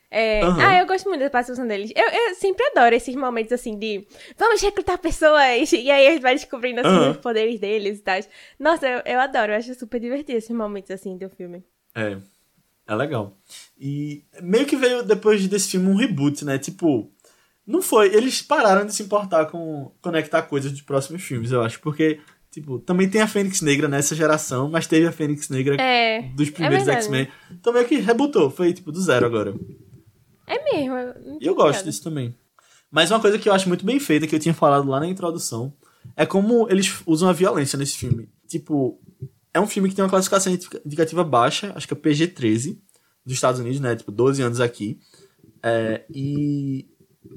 É, 0.10 0.42
Aham. 0.42 0.58
Ah, 0.66 0.80
eu 0.80 0.88
gosto 0.88 1.10
muito 1.10 1.22
da 1.22 1.30
participação 1.30 1.68
deles. 1.68 1.92
Eu, 1.96 2.06
eu 2.30 2.36
sempre 2.36 2.64
adoro 2.68 2.96
esses 2.96 3.14
momentos 3.16 3.52
assim 3.52 3.78
de 3.78 4.08
vamos 4.38 4.62
recrutar 4.62 4.98
pessoas 5.00 5.72
e 5.74 5.92
aí 5.92 6.08
a 6.08 6.12
gente 6.12 6.22
vai 6.22 6.34
descobrindo 6.36 6.80
assim 6.80 6.90
Aham. 6.90 7.12
os 7.12 7.18
poderes 7.18 7.60
deles 7.60 8.00
e 8.00 8.02
tal. 8.02 8.20
Nossa, 8.60 8.88
eu, 8.88 9.02
eu 9.06 9.20
adoro, 9.20 9.52
eu 9.52 9.58
acho 9.58 9.74
super 9.76 10.00
divertido 10.00 10.38
esses 10.38 10.50
momentos 10.56 10.92
assim 10.92 11.18
do 11.18 11.30
filme. 11.30 11.64
É. 11.94 12.18
É 12.90 12.96
legal. 12.96 13.38
E 13.78 14.24
meio 14.42 14.66
que 14.66 14.78
veio 14.78 15.04
depois 15.04 15.46
desse 15.48 15.72
filme 15.72 15.90
um 15.90 15.96
reboot, 15.98 16.46
né? 16.46 16.58
Tipo, 16.58 17.12
não 17.66 17.82
foi. 17.82 18.16
Eles 18.16 18.42
pararam 18.42 18.86
de 18.86 18.96
se 18.96 19.04
importar 19.04 19.48
com 19.48 19.92
conectar 20.02 20.42
coisas 20.44 20.72
dos 20.72 20.82
próximos 20.82 21.22
filmes, 21.22 21.52
eu 21.52 21.62
acho. 21.62 21.82
Porque, 21.82 22.22
tipo, 22.50 22.80
também 22.80 23.10
tem 23.10 23.20
a 23.20 23.28
Fênix 23.28 23.60
Negra 23.62 23.90
nessa 23.90 24.16
geração, 24.16 24.70
mas 24.70 24.88
teve 24.88 25.06
a 25.06 25.12
Fênix 25.12 25.50
Negra 25.50 25.76
É. 25.82 26.22
dos 26.34 26.50
primeiros 26.50 26.86
verdade. 26.86 27.08
X-Men. 27.08 27.28
Então 27.52 27.74
meio 27.74 27.86
que 27.86 27.98
rebutou. 27.98 28.50
Foi, 28.50 28.72
tipo, 28.72 28.90
do 28.90 29.02
zero 29.02 29.26
agora. 29.26 29.54
É 30.48 30.64
mesmo. 30.64 31.38
E 31.42 31.46
eu 31.46 31.54
gosto 31.54 31.84
disso 31.84 32.02
também. 32.02 32.34
Mas 32.90 33.12
uma 33.12 33.20
coisa 33.20 33.38
que 33.38 33.50
eu 33.50 33.54
acho 33.54 33.68
muito 33.68 33.86
bem 33.86 34.00
feita, 34.00 34.26
que 34.26 34.34
eu 34.34 34.40
tinha 34.40 34.54
falado 34.54 34.88
lá 34.88 35.00
na 35.00 35.08
introdução, 35.08 35.74
é 36.16 36.26
como 36.26 36.68
eles 36.70 37.02
usam 37.06 37.28
a 37.28 37.34
violência 37.34 37.78
nesse 37.78 37.98
filme. 37.98 38.30
Tipo, 38.48 39.00
é 39.54 39.60
um 39.60 39.68
filme 39.68 39.90
que 39.90 39.96
tem 39.96 40.04
uma 40.04 40.10
classificação 40.10 40.54
indicativa 40.86 41.24
baixa, 41.24 41.74
acho 41.76 41.88
que 41.88 41.94
é 41.94 41.98
PG-13, 41.98 42.80
dos 43.26 43.36
Estados 43.36 43.60
Unidos, 43.60 43.82
né? 43.82 43.96
Tipo, 43.96 44.12
12 44.12 44.42
anos 44.42 44.62
aqui. 44.62 45.00
É, 45.62 46.06
e 46.10 46.88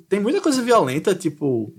tem 0.08 0.20
muita 0.20 0.40
coisa 0.40 0.62
violenta, 0.62 1.14
tipo, 1.14 1.74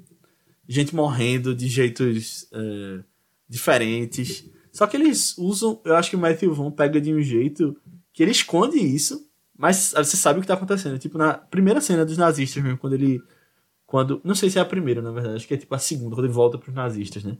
gente 0.67 0.93
morrendo 0.93 1.55
de 1.55 1.67
jeitos 1.67 2.47
é, 2.51 3.03
diferentes. 3.47 4.49
Só 4.71 4.85
que 4.85 4.97
eles 4.97 5.37
usam, 5.37 5.81
eu 5.85 5.95
acho 5.95 6.09
que 6.09 6.15
o 6.15 6.19
Matthew 6.19 6.53
Vaughn 6.53 6.71
pega 6.71 6.99
de 6.99 7.13
um 7.13 7.21
jeito 7.21 7.77
que 8.13 8.21
ele 8.21 8.31
esconde 8.31 8.77
isso, 8.77 9.25
mas 9.61 9.93
você 9.95 10.17
sabe 10.17 10.39
o 10.39 10.41
que 10.41 10.47
tá 10.47 10.55
acontecendo. 10.55 10.97
Tipo, 10.97 11.17
na 11.17 11.33
primeira 11.33 11.79
cena 11.79 12.03
dos 12.03 12.17
nazistas 12.17 12.61
mesmo, 12.63 12.77
quando 12.79 12.93
ele 12.93 13.21
quando. 13.85 14.21
Não 14.23 14.33
sei 14.33 14.49
se 14.49 14.57
é 14.57 14.61
a 14.61 14.65
primeira, 14.65 15.01
na 15.01 15.11
verdade, 15.11 15.35
acho 15.35 15.47
que 15.47 15.53
é 15.53 15.57
tipo 15.57 15.75
a 15.75 15.77
segunda, 15.77 16.15
quando 16.15 16.25
ele 16.25 16.33
volta 16.33 16.57
pros 16.57 16.73
nazistas, 16.73 17.23
né? 17.23 17.37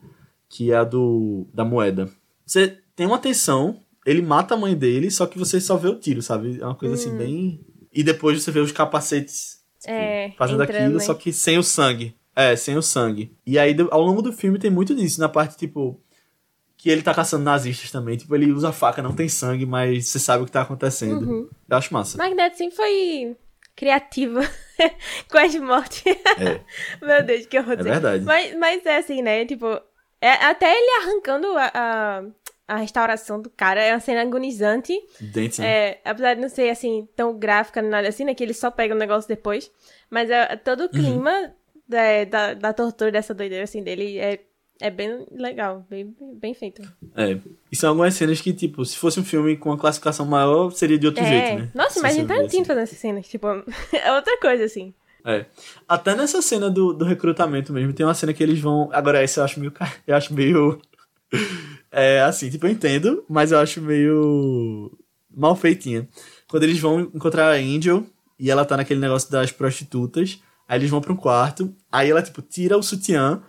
Que 0.50 0.72
é 0.72 0.76
a 0.76 0.84
do. 0.84 1.48
da 1.54 1.64
moeda. 1.66 2.10
Você 2.46 2.78
tem 2.96 3.08
uma 3.08 3.18
tensão, 3.18 3.80
ele 4.06 4.22
mata 4.22 4.54
a 4.54 4.58
mãe 4.58 4.76
dele, 4.76 5.10
só 5.10 5.26
que 5.26 5.40
você 5.40 5.60
só 5.60 5.78
vê 5.78 5.88
o 5.88 5.96
tiro, 5.96 6.22
sabe? 6.22 6.60
É 6.62 6.66
uma 6.66 6.76
coisa 6.76 6.96
assim, 6.96 7.18
bem. 7.18 7.62
E 7.92 8.04
depois 8.04 8.42
você 8.44 8.52
vê 8.52 8.60
os 8.60 8.72
capacetes 8.72 9.62
tipo, 9.80 9.94
É, 9.94 10.34
fazendo 10.38 10.62
entrando, 10.62 10.78
aquilo, 10.78 10.98
né? 11.00 11.04
só 11.04 11.14
que 11.14 11.34
sem 11.34 11.58
o 11.58 11.64
sangue. 11.64 12.16
É, 12.36 12.56
sem 12.56 12.78
o 12.78 12.82
sangue. 12.82 13.34
E 13.46 13.58
aí, 13.58 13.76
ao 13.90 14.02
longo 14.02 14.22
do 14.22 14.32
filme, 14.32 14.60
tem 14.60 14.70
muito 14.70 14.94
disso, 14.94 15.20
na 15.20 15.30
parte, 15.30 15.58
tipo. 15.58 16.00
Que 16.82 16.90
ele 16.90 17.04
tá 17.04 17.14
caçando 17.14 17.44
nazistas 17.44 17.92
também. 17.92 18.18
Tipo, 18.18 18.34
ele 18.34 18.52
usa 18.52 18.72
faca, 18.72 19.02
não 19.04 19.14
tem 19.14 19.30
sangue, 19.30 19.66
mas 19.68 20.08
você 20.08 20.18
sabe 20.18 20.42
o 20.42 20.46
que 20.48 20.52
tá 20.52 20.62
acontecendo. 20.64 21.30
Uhum. 21.30 21.50
Eu 21.70 21.78
acho 21.78 21.94
massa. 21.94 22.18
Magneto 22.18 22.58
sempre 22.58 22.76
foi 22.76 23.38
criativa 23.76 24.42
com 25.30 25.38
as 25.38 25.56
mortes. 25.56 26.04
É, 26.08 26.60
Meu 27.06 27.24
Deus, 27.24 27.46
que 27.46 27.60
horror. 27.60 27.74
é 27.74 27.84
verdade. 27.84 28.24
Mas, 28.26 28.56
mas 28.58 28.86
é 28.86 28.98
assim, 28.98 29.22
né? 29.22 29.46
Tipo, 29.46 29.80
é, 30.20 30.32
até 30.46 30.74
ele 30.76 31.04
arrancando 31.04 31.48
a, 31.58 31.72
a, 31.74 32.24
a 32.68 32.76
restauração 32.78 33.40
do 33.40 33.50
cara 33.52 33.80
é 33.82 33.94
uma 33.94 34.00
cena 34.00 34.24
agonizante. 34.24 34.94
Dente, 35.20 35.62
né? 35.62 35.68
É, 35.90 36.02
apesar 36.04 36.34
de 36.34 36.42
não 36.42 36.50
ser 36.50 36.70
assim 36.72 37.08
tão 37.16 37.38
gráfica, 37.38 37.82
nada 37.82 38.08
assim, 38.08 38.26
né? 38.26 38.34
Que 38.34 38.44
ele 38.44 38.54
só 38.56 38.72
pega 38.72 38.96
o 38.96 38.98
negócio 38.98 39.28
depois. 39.28 39.72
Mas 40.10 40.30
é, 40.32 40.56
todo 40.56 40.82
o 40.82 40.84
Uhum. 40.86 40.90
clima 40.90 41.54
da, 41.88 42.24
da, 42.28 42.54
da 42.56 42.74
tortura, 42.74 43.12
dessa 43.12 43.34
doideira 43.36 43.66
assim 43.66 43.84
dele 43.84 44.18
é, 44.18 44.40
é 44.82 44.90
bem 44.90 45.26
legal, 45.32 45.86
bem, 45.90 46.14
bem 46.40 46.54
feito. 46.54 46.82
É. 47.16 47.38
E 47.72 47.76
são 47.76 47.90
algumas 47.92 48.14
cenas 48.16 48.42
que, 48.42 48.52
tipo, 48.52 48.84
se 48.84 48.98
fosse 48.98 49.20
um 49.20 49.24
filme 49.24 49.56
com 49.56 49.70
uma 49.70 49.78
classificação 49.78 50.26
maior, 50.26 50.72
seria 50.72 50.98
de 50.98 51.06
outro 51.06 51.24
é. 51.24 51.28
jeito, 51.28 51.62
né? 51.62 51.72
Nossa, 51.74 52.00
imagina 52.00 52.28
Tarantino 52.28 52.48
assim. 52.48 52.66
fazendo 52.66 52.84
essas 52.84 52.98
cenas. 52.98 53.28
Tipo, 53.28 53.48
é 53.94 54.12
outra 54.12 54.38
coisa, 54.40 54.66
assim. 54.66 54.94
É. 55.24 55.46
Até 55.88 56.16
nessa 56.16 56.42
cena 56.42 56.70
do, 56.70 56.94
do 56.94 57.06
recrutamento 57.06 57.72
mesmo, 57.72 57.94
tem 57.94 58.06
uma 58.06 58.14
cena 58.14 58.34
que 58.34 58.42
eles 58.42 58.60
vão. 58.60 58.90
Agora, 58.92 59.22
essa 59.22 59.40
eu 59.40 59.46
acho 59.46 59.60
meio. 59.60 59.74
Eu 60.06 60.16
acho 60.16 60.34
meio. 60.34 60.82
É 61.94 62.22
assim, 62.22 62.50
tipo, 62.50 62.66
eu 62.66 62.72
entendo, 62.72 63.26
mas 63.28 63.52
eu 63.52 63.60
acho 63.60 63.82
meio. 63.82 64.98
mal 65.30 65.58
feitinha. 65.58 66.08
Quando 66.48 66.64
eles 66.64 66.80
vão 66.80 67.02
encontrar 67.02 67.52
a 67.52 67.58
Angel 67.58 68.06
e 68.40 68.50
ela 68.50 68.64
tá 68.64 68.78
naquele 68.78 69.02
negócio 69.02 69.30
das 69.30 69.52
prostitutas, 69.52 70.40
aí 70.70 70.80
eles 70.80 70.90
vão 70.90 71.02
pra 71.02 71.12
um 71.12 71.18
quarto, 71.18 71.76
aí 71.92 72.10
ela, 72.10 72.22
tipo, 72.22 72.42
tira 72.42 72.78
o 72.78 72.82
sutiã 72.82 73.44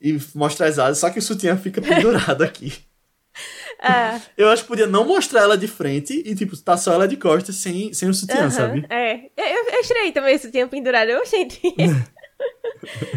e 0.00 0.18
mostra 0.34 0.66
as 0.66 0.78
asas, 0.78 0.98
só 0.98 1.10
que 1.10 1.18
o 1.18 1.22
sutiã 1.22 1.56
fica 1.56 1.80
pendurado 1.80 2.42
aqui. 2.42 2.72
Ah, 3.80 4.20
Eu 4.36 4.48
acho 4.48 4.62
que 4.62 4.68
podia 4.68 4.86
não 4.86 5.06
mostrar 5.06 5.42
ela 5.42 5.58
de 5.58 5.68
frente 5.68 6.22
e, 6.24 6.34
tipo, 6.34 6.56
tá 6.56 6.76
só 6.76 6.94
ela 6.94 7.06
de 7.06 7.16
costas 7.16 7.56
sem, 7.56 7.92
sem 7.92 8.08
o 8.08 8.14
sutiã, 8.14 8.48
sabe? 8.50 8.86
É. 8.88 9.26
Eu, 9.36 9.72
eu, 9.74 9.80
estranhei 9.80 10.12
também 10.12 10.34
esse 10.34 10.50
tempo 10.50 10.70
pendurado. 10.70 11.10
Eu 11.10 11.22
achei 11.22 11.46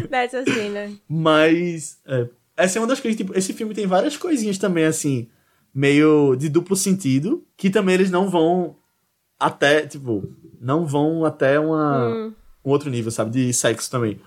dessa 0.08 0.44
cena. 0.44 0.92
Mas 1.08 1.98
é, 2.06 2.28
essa 2.56 2.78
é 2.78 2.80
uma 2.80 2.88
das 2.88 3.00
coisas, 3.00 3.16
tipo, 3.16 3.36
esse 3.36 3.52
filme 3.52 3.74
tem 3.74 3.86
várias 3.86 4.16
coisinhas 4.16 4.58
também, 4.58 4.84
assim, 4.84 5.28
meio 5.74 6.36
de 6.36 6.48
duplo 6.48 6.76
sentido, 6.76 7.46
que 7.56 7.70
também 7.70 7.94
eles 7.94 8.10
não 8.10 8.28
vão 8.28 8.76
até, 9.38 9.86
tipo, 9.86 10.28
não 10.60 10.86
vão 10.86 11.24
até 11.24 11.58
uma, 11.58 12.08
Hum. 12.08 12.34
um 12.64 12.70
outro 12.70 12.90
nível, 12.90 13.10
sabe? 13.10 13.30
De 13.30 13.52
sexo 13.54 13.90
também. 13.90 14.20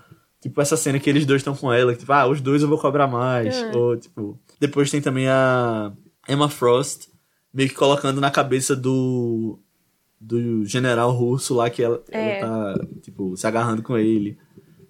Tipo, 0.44 0.60
essa 0.60 0.76
cena 0.76 0.98
que 1.00 1.08
eles 1.08 1.24
dois 1.24 1.40
estão 1.40 1.56
com 1.56 1.72
ela, 1.72 1.94
que, 1.94 2.00
tipo, 2.00 2.12
ah, 2.12 2.26
os 2.26 2.38
dois 2.38 2.60
eu 2.60 2.68
vou 2.68 2.76
cobrar 2.78 3.06
mais. 3.06 3.56
Hum. 3.62 3.70
Ou, 3.78 3.96
tipo, 3.96 4.38
depois 4.60 4.90
tem 4.90 5.00
também 5.00 5.26
a 5.26 5.90
Emma 6.28 6.50
Frost 6.50 7.08
meio 7.50 7.70
que 7.70 7.74
colocando 7.74 8.20
na 8.20 8.30
cabeça 8.30 8.76
do 8.76 9.58
do 10.20 10.64
general 10.66 11.10
russo 11.12 11.54
lá 11.54 11.70
que 11.70 11.82
ela, 11.82 12.02
É. 12.10 12.40
ela 12.40 12.74
tá, 12.74 12.86
tipo, 13.00 13.34
se 13.38 13.46
agarrando 13.46 13.82
com 13.82 13.96
ele. 13.96 14.36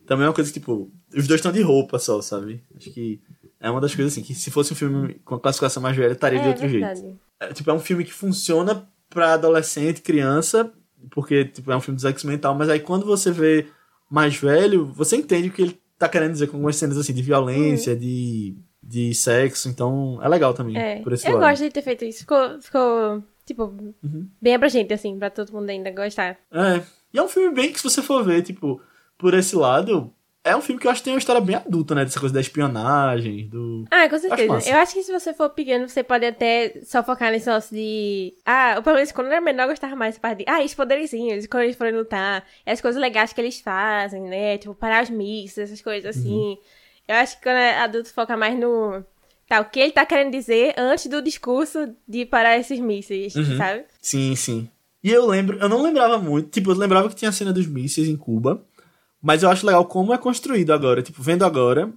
Também 0.06 0.24
é 0.26 0.28
uma 0.28 0.34
coisa 0.34 0.52
que, 0.52 0.58
tipo, 0.58 0.90
os 1.16 1.28
dois 1.28 1.38
estão 1.38 1.52
de 1.52 1.60
roupa 1.62 1.98
só, 2.00 2.20
sabe? 2.20 2.60
Acho 2.76 2.90
que 2.92 3.20
é 3.60 3.70
uma 3.70 3.80
das 3.80 3.94
coisas 3.94 4.12
assim, 4.12 4.22
que 4.22 4.34
se 4.34 4.50
fosse 4.50 4.72
um 4.72 4.76
filme 4.76 5.14
com 5.24 5.36
a 5.36 5.40
classificação 5.40 5.80
mais 5.82 5.96
velha, 5.96 6.12
estaria 6.14 6.40
de 6.40 6.46
É 6.46 6.48
outro 6.48 6.68
verdade. 6.68 7.00
jeito. 7.00 7.18
É, 7.40 7.52
tipo, 7.52 7.70
é 7.70 7.72
um 7.74 7.78
filme 7.80 8.04
que 8.04 8.12
funciona 8.12 8.88
pra 9.08 9.34
adolescente, 9.34 10.02
criança, 10.02 10.68
porque, 11.10 11.44
tipo, 11.44 11.70
é 11.70 11.76
um 11.76 11.80
filme 11.80 11.94
dos 11.96 12.04
X-Men 12.04 12.34
e 12.34 12.38
tal, 12.38 12.54
mas 12.56 12.68
aí 12.68 12.80
quando 12.80 13.06
você 13.06 13.30
vê 13.30 13.66
mais 14.14 14.36
velho, 14.36 14.86
você 14.86 15.16
entende 15.16 15.48
o 15.48 15.52
que 15.52 15.62
ele 15.62 15.80
tá 15.98 16.08
querendo 16.08 16.32
dizer 16.32 16.46
com 16.46 16.56
algumas 16.56 16.76
cenas, 16.76 16.96
assim, 16.96 17.12
de 17.12 17.22
violência, 17.22 17.96
de, 17.96 18.54
de 18.82 19.12
sexo, 19.14 19.68
então 19.68 20.18
é 20.22 20.28
legal 20.28 20.54
também, 20.54 20.76
É, 20.76 21.00
por 21.00 21.12
esse 21.12 21.26
eu 21.26 21.32
lado. 21.36 21.50
gosto 21.50 21.62
de 21.62 21.70
ter 21.70 21.82
feito 21.82 22.04
isso. 22.04 22.20
Ficou, 22.20 22.60
ficou 22.60 23.22
tipo, 23.44 23.64
Uhum. 24.02 24.28
bem 24.40 24.54
abrangente, 24.54 24.92
assim, 24.94 25.18
pra 25.18 25.30
todo 25.30 25.52
mundo 25.52 25.68
ainda 25.68 25.90
gostar. 25.90 26.38
É. 26.52 26.82
E 27.12 27.18
é 27.18 27.22
um 27.22 27.28
filme 27.28 27.54
bem 27.54 27.72
que, 27.72 27.78
se 27.78 27.84
você 27.84 28.02
for 28.02 28.24
ver, 28.24 28.42
tipo, 28.42 28.80
por 29.18 29.34
esse 29.34 29.54
lado, 29.56 30.12
é 30.44 30.54
um 30.54 30.60
filme 30.60 30.80
que 30.80 30.86
eu 30.86 30.90
acho 30.90 31.00
que 31.00 31.04
tem 31.06 31.14
uma 31.14 31.18
história 31.18 31.40
bem 31.40 31.56
adulta, 31.56 31.94
né? 31.94 32.04
Dessa 32.04 32.20
coisa 32.20 32.34
da 32.34 32.40
espionagem, 32.40 33.48
do. 33.48 33.84
Ah, 33.90 34.08
com 34.08 34.18
certeza. 34.18 34.52
massa. 34.52 34.68
eu 34.70 34.76
acho 34.76 34.92
que 34.94 35.02
se 35.02 35.10
você 35.12 35.32
for 35.32 35.48
pequeno, 35.50 35.88
você 35.88 36.02
pode 36.02 36.24
até 36.26 36.80
só 36.84 37.02
focar 37.02 37.30
nesse 37.32 37.46
negócio 37.46 37.74
de. 37.74 38.34
Ah, 38.44 38.74
ou 38.76 38.82
pelo 38.82 38.96
menos 38.96 39.10
quando 39.12 39.28
eu 39.28 39.32
era 39.32 39.40
menor, 39.40 39.64
eu 39.64 39.68
gostava 39.70 39.96
mais 39.96 40.12
dessa 40.14 40.20
parte 40.20 40.38
de. 40.38 40.44
Ah, 40.46 40.62
os 40.62 40.74
poderzinhos, 40.74 41.46
quando 41.46 41.62
eles 41.64 41.76
forem 41.76 41.94
lutar, 41.94 42.44
e 42.66 42.70
as 42.70 42.80
coisas 42.80 43.00
legais 43.00 43.32
que 43.32 43.40
eles 43.40 43.60
fazem, 43.60 44.22
né? 44.22 44.58
Tipo, 44.58 44.74
parar 44.74 45.02
os 45.02 45.10
mix, 45.10 45.56
essas 45.58 45.80
coisas 45.80 46.16
assim. 46.16 46.30
Uhum. 46.32 46.58
Eu 47.08 47.16
acho 47.16 47.36
que 47.36 47.42
quando 47.42 47.56
é 47.56 47.78
adulto, 47.78 48.12
foca 48.12 48.36
mais 48.36 48.58
no. 48.58 49.02
Tá, 49.48 49.60
o 49.60 49.64
que 49.66 49.78
ele 49.78 49.92
tá 49.92 50.06
querendo 50.06 50.32
dizer 50.32 50.72
antes 50.76 51.06
do 51.06 51.20
discurso 51.20 51.94
de 52.08 52.24
parar 52.24 52.58
esses 52.58 52.78
mísseis, 52.80 53.34
Uhum. 53.34 53.56
sabe? 53.58 53.84
Sim, 54.00 54.34
sim. 54.34 54.68
E 55.02 55.10
eu 55.10 55.26
lembro, 55.26 55.58
eu 55.58 55.68
não 55.68 55.82
lembrava 55.82 56.16
muito, 56.16 56.48
tipo, 56.48 56.70
eu 56.70 56.74
lembrava 56.74 57.10
que 57.10 57.14
tinha 57.14 57.28
a 57.28 57.32
cena 57.32 57.52
dos 57.52 57.66
mísseis 57.66 58.08
em 58.08 58.16
Cuba, 58.16 58.64
mas 59.24 59.42
eu 59.42 59.48
acho 59.48 59.64
legal 59.64 59.86
como 59.86 60.12
é 60.12 60.18
construído 60.18 60.70
agora. 60.70 61.02
Tipo, 61.02 61.22
vendo 61.22 61.46
agora, 61.46 61.90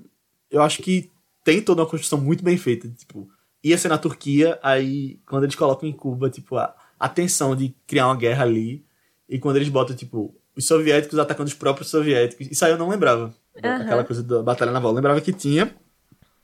eu 0.49 0.61
acho 0.61 0.81
que 0.81 1.11
tem 1.43 1.61
toda 1.61 1.81
uma 1.81 1.89
construção 1.89 2.21
muito 2.21 2.41
bem 2.41 2.55
feita. 2.57 2.87
Tipo, 2.87 3.27
ia 3.61 3.77
ser 3.77 3.89
na 3.89 3.97
Turquia, 3.97 4.57
aí 4.63 5.19
quando 5.25 5.43
eles 5.43 5.55
colocam 5.55 5.89
em 5.89 5.91
Cuba, 5.91 6.29
tipo, 6.29 6.55
a, 6.55 6.73
a 6.97 7.09
tensão 7.09 7.53
de 7.53 7.75
criar 7.85 8.07
uma 8.07 8.15
guerra 8.15 8.45
ali, 8.45 8.85
e 9.27 9.37
quando 9.37 9.57
eles 9.57 9.67
botam, 9.67 9.93
tipo, 9.93 10.33
os 10.55 10.65
soviéticos 10.65 11.19
atacando 11.19 11.49
os 11.49 11.53
próprios 11.53 11.89
soviéticos. 11.89 12.47
Isso 12.49 12.63
aí 12.63 12.71
eu 12.71 12.77
não 12.77 12.87
lembrava. 12.87 13.35
Aham. 13.61 13.81
Aquela 13.81 14.03
coisa 14.05 14.23
da 14.23 14.41
batalha 14.41 14.71
naval. 14.71 14.91
Eu 14.91 14.95
lembrava 14.95 15.19
que 15.19 15.33
tinha, 15.33 15.75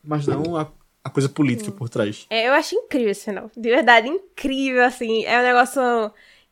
mas 0.04 0.28
não 0.28 0.58
a, 0.58 0.68
a 1.02 1.10
coisa 1.10 1.30
política 1.30 1.72
por 1.72 1.88
trás. 1.88 2.26
É, 2.30 2.50
eu 2.50 2.52
acho 2.52 2.76
incrível 2.76 3.12
esse 3.12 3.24
final. 3.24 3.50
De 3.56 3.70
verdade, 3.70 4.10
incrível, 4.10 4.84
assim. 4.84 5.24
É 5.24 5.40
um 5.40 5.44
negócio, 5.44 5.82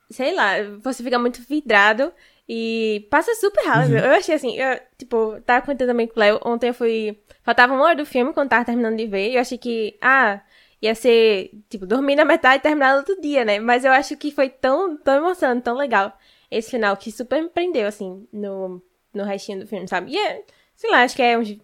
sei 0.10 0.34
lá, 0.34 0.54
você 0.82 1.04
fica 1.04 1.20
muito 1.20 1.42
vidrado 1.42 2.14
e 2.48 3.08
passa 3.10 3.34
super 3.36 3.66
rápido. 3.66 3.96
Eu 3.98 4.12
achei 4.12 4.36
assim, 4.36 4.58
eu, 4.58 4.80
tipo, 4.98 5.40
tava 5.42 5.66
comentando 5.66 5.88
também 5.90 6.08
com 6.08 6.16
o 6.18 6.20
Léo, 6.20 6.40
ontem 6.46 6.70
eu 6.70 6.74
fui. 6.74 7.20
Faltava 7.44 7.74
uma 7.74 7.84
hora 7.84 7.96
do 7.96 8.06
filme 8.06 8.34
quando 8.34 8.50
tava 8.50 8.66
terminando 8.66 8.98
de 8.98 9.08
ver, 9.08 9.32
e 9.32 9.36
eu 9.36 9.42
achei 9.42 9.58
que, 9.58 9.98
ah, 10.02 10.42
ia 10.82 10.94
ser, 10.96 11.52
tipo, 11.70 11.86
dormir 11.86 12.16
na 12.16 12.26
metade 12.26 12.58
e 12.58 12.62
terminar 12.62 12.92
no 12.94 13.00
outro 13.00 13.20
dia, 13.22 13.44
né? 13.46 13.60
Mas 13.60 13.86
eu 13.86 13.92
acho 13.92 14.16
que 14.18 14.32
foi 14.32 14.50
tão, 14.50 14.98
tão 14.98 15.16
emocionante, 15.16 15.64
tão 15.64 15.76
legal 15.76 16.18
esse 16.50 16.70
final, 16.72 16.96
que 16.98 17.12
super 17.12 17.42
me 17.42 17.50
prendeu, 17.50 17.88
assim, 17.88 18.28
no, 18.32 18.82
no 19.14 19.24
restinho 19.24 19.60
do 19.62 19.68
filme, 19.68 19.88
sabe? 19.88 20.12
E 20.12 20.18
é, 20.20 20.44
sei 20.76 20.90
lá, 20.92 21.04
acho 21.04 21.16
que 21.16 21.22
é 21.22 21.38
uns 21.38 21.58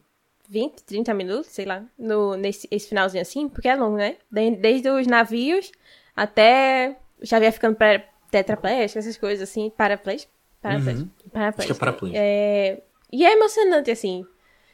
20, 0.49 0.81
30 0.83 1.13
minutos, 1.13 1.47
sei 1.47 1.65
lá, 1.65 1.83
no, 1.97 2.35
nesse 2.37 2.67
esse 2.71 2.87
finalzinho 2.87 3.21
assim, 3.21 3.49
porque 3.49 3.67
é 3.67 3.75
longo, 3.75 3.97
né? 3.97 4.15
De- 4.31 4.55
Desde 4.55 4.89
os 4.89 5.05
navios 5.05 5.71
até 6.15 6.95
o 7.21 7.25
Xavier 7.25 7.51
ficando 7.51 7.75
pra- 7.75 7.99
tetraplégico, 8.31 8.99
essas 8.99 9.17
coisas 9.17 9.47
assim, 9.49 9.69
paraplégico. 9.69 10.31
Paraplégico. 10.61 11.09
Acho 11.09 11.29
Paraplégico. 11.31 11.65
que 11.65 11.71
é 11.71 11.79
paraplégico. 11.79 12.19
É, 12.19 12.81
E 13.11 13.25
é 13.25 13.33
emocionante, 13.33 13.91
assim. 13.91 14.25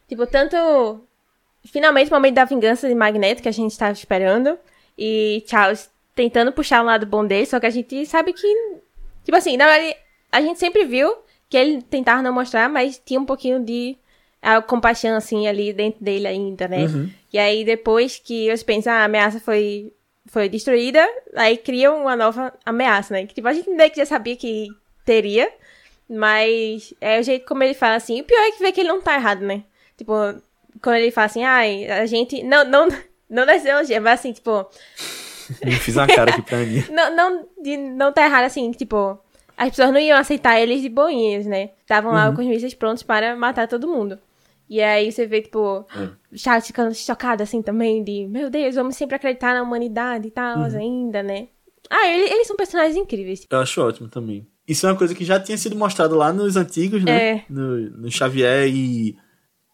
Tipo, 0.07 0.25
tanto. 0.27 0.57
Finalmente 1.65 2.09
o 2.09 2.13
momento 2.13 2.35
da 2.35 2.45
vingança 2.45 2.87
de 2.87 2.95
Magneto 2.95 3.41
que 3.41 3.49
a 3.49 3.53
gente 3.53 3.71
estava 3.71 3.93
esperando. 3.93 4.57
E 4.97 5.43
Charles 5.47 5.89
tentando 6.15 6.51
puxar 6.51 6.81
um 6.81 6.85
lado 6.85 7.05
bom 7.05 7.25
dele, 7.25 7.45
só 7.45 7.59
que 7.59 7.65
a 7.65 7.69
gente 7.69 8.05
sabe 8.05 8.33
que. 8.33 8.47
Tipo 9.23 9.37
assim, 9.37 9.57
na 9.57 9.67
verdade, 9.67 9.95
a 10.31 10.41
gente 10.41 10.59
sempre 10.59 10.85
viu 10.85 11.15
que 11.49 11.57
ele 11.57 11.81
tentava 11.81 12.21
não 12.21 12.33
mostrar, 12.33 12.67
mas 12.67 13.01
tinha 13.03 13.19
um 13.19 13.25
pouquinho 13.25 13.63
de 13.63 13.97
a 14.41 14.61
compaixão, 14.61 15.15
assim, 15.15 15.47
ali 15.47 15.71
dentro 15.71 16.03
dele 16.03 16.27
ainda, 16.27 16.67
né? 16.67 16.85
Uhum. 16.85 17.09
E 17.31 17.39
aí, 17.39 17.63
depois 17.63 18.19
que 18.19 18.47
eles 18.47 18.61
pensam, 18.61 18.91
ah, 18.91 18.97
a 18.97 19.05
ameaça 19.05 19.39
foi, 19.39 19.93
foi 20.25 20.49
destruída, 20.49 21.07
aí 21.35 21.55
criam 21.55 22.01
uma 22.01 22.15
nova 22.15 22.53
ameaça, 22.65 23.13
né? 23.13 23.25
Que 23.25 23.33
tipo, 23.33 23.47
a 23.47 23.53
gente 23.53 23.69
que 23.89 23.97
já 23.97 24.05
sabia 24.05 24.35
que 24.35 24.67
teria, 25.05 25.49
Mas 26.09 26.93
é 27.01 27.19
o 27.19 27.23
jeito 27.23 27.45
como 27.45 27.63
ele 27.63 27.73
fala 27.73 27.95
assim. 27.95 28.21
O 28.21 28.23
pior 28.23 28.39
é 28.41 28.51
que 28.51 28.59
vê 28.59 28.71
que 28.71 28.81
ele 28.81 28.89
não 28.89 29.01
tá 29.01 29.15
errado, 29.15 29.41
né? 29.41 29.63
Tipo, 29.97 30.13
quando 30.81 30.97
ele 30.97 31.11
fala 31.11 31.25
assim, 31.25 31.43
ai, 31.43 31.85
a 31.89 32.05
gente. 32.05 32.43
Não, 32.43 32.63
não, 32.65 32.87
não 33.29 33.45
das 33.45 33.61
ideologia, 33.61 33.99
mas 34.01 34.19
assim, 34.19 34.33
tipo. 34.33 34.51
Eu 35.61 35.71
fiz 35.73 35.95
uma 35.97 36.07
cara 36.07 36.31
aqui 36.31 36.41
pra 36.41 36.57
mim. 36.59 36.83
não, 36.89 37.15
não, 37.15 37.47
de, 37.61 37.75
não 37.77 38.11
tá 38.13 38.25
errado 38.25 38.45
assim, 38.45 38.71
tipo. 38.71 39.17
As 39.55 39.69
pessoas 39.69 39.91
não 39.91 39.99
iam 39.99 40.17
aceitar 40.17 40.59
eles 40.59 40.81
de 40.81 40.89
boinhas, 40.89 41.45
né? 41.45 41.69
Estavam 41.81 42.11
lá 42.11 42.29
Uhum. 42.29 42.35
com 42.35 42.41
os 42.41 42.47
mísseis 42.47 42.73
prontos 42.73 43.03
para 43.03 43.35
matar 43.35 43.67
todo 43.67 43.87
mundo. 43.87 44.17
E 44.67 44.81
aí 44.81 45.11
você 45.11 45.27
vê, 45.27 45.41
tipo, 45.41 45.85
É. 45.95 46.09
Charles 46.37 46.65
ficando 46.65 46.93
chocado 46.95 47.43
assim 47.43 47.61
também, 47.61 48.03
de 48.03 48.25
meu 48.27 48.49
Deus, 48.49 48.73
vamos 48.73 48.95
sempre 48.95 49.15
acreditar 49.15 49.53
na 49.53 49.61
humanidade 49.61 50.27
e 50.27 50.31
tal, 50.31 50.57
Uhum. 50.59 50.77
ainda, 50.77 51.21
né? 51.21 51.49
Ah, 51.89 52.07
ele- 52.07 52.33
eles 52.33 52.47
são 52.47 52.55
personagens 52.55 52.95
incríveis. 52.95 53.45
Eu 53.47 53.59
acho 53.59 53.79
ótimo 53.85 54.09
também. 54.09 54.47
Isso 54.67 54.85
é 54.87 54.89
uma 54.91 54.97
coisa 54.97 55.13
que 55.13 55.25
já 55.25 55.39
tinha 55.39 55.57
sido 55.57 55.75
mostrado 55.75 56.15
lá 56.15 56.31
nos 56.31 56.55
antigos, 56.55 57.03
né? 57.03 57.29
É. 57.39 57.45
No, 57.49 57.89
no 58.01 58.11
Xavier 58.11 58.67
e, 58.67 59.15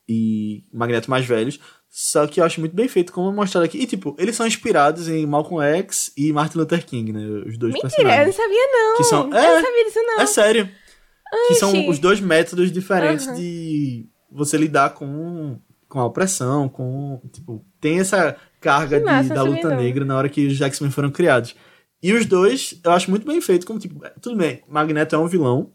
e 0.08 0.64
Magneto 0.74 1.10
mais 1.10 1.26
velhos. 1.26 1.60
Só 1.92 2.26
que 2.28 2.40
eu 2.40 2.44
acho 2.46 2.60
muito 2.60 2.76
bem 2.76 2.88
feito 2.88 3.12
como 3.12 3.30
é 3.30 3.34
mostrado 3.34 3.66
aqui. 3.66 3.78
E, 3.80 3.86
tipo, 3.88 4.16
eles 4.20 4.36
são 4.36 4.46
inspirados 4.48 5.08
em 5.08 5.26
Malcolm 5.26 5.64
X 5.64 6.12
e 6.18 6.32
Martin 6.32 6.58
Luther 6.60 6.86
King, 6.86 7.12
né? 7.12 7.22
Os 7.48 7.58
dois 7.58 7.74
Mentira, 7.74 7.92
eu 8.02 8.04
não 8.04 8.10
personagens. 8.26 8.36
sabia 8.36 8.68
não. 8.72 8.98
Que 8.98 9.04
são- 9.04 9.28
Eu 9.30 9.38
é, 9.38 9.56
não 9.56 9.66
sabia 9.66 9.86
disso 9.86 10.00
não. 10.04 10.20
É 10.22 10.26
sério. 10.26 10.70
Que 11.48 11.56
são 11.56 11.88
os 11.90 12.00
dois 12.00 12.20
métodos 12.20 12.72
diferentes 12.72 13.28
Aham. 13.28 13.36
de 13.38 14.08
você 14.32 14.58
lidar 14.58 14.92
com, 14.96 15.60
com 15.88 16.00
a 16.00 16.06
opressão, 16.06 16.68
com. 16.68 17.22
Tipo, 17.32 17.64
tem 17.80 18.00
essa 18.00 18.36
carga 18.60 19.00
de- 19.00 19.06
massa, 19.06 19.34
da 19.36 19.44
luta 19.44 19.76
negra 19.76 20.04
na 20.06 20.18
hora 20.18 20.30
que 20.30 20.48
os 20.48 20.60
X-Men 20.60 20.90
foram 20.92 21.12
criados. 21.12 21.56
E 22.02 22.14
os 22.14 22.26
dois, 22.26 22.80
eu 22.84 22.92
acho 22.92 23.10
muito 23.10 23.26
bem 23.28 23.42
feito, 23.42 23.66
como, 23.66 23.78
tipo, 23.80 24.04
é, 24.06 24.10
tudo 24.22 24.36
bem, 24.38 24.62
Magneto 24.68 25.16
é 25.16 25.20
um 25.20 25.28
vilão, 25.28 25.72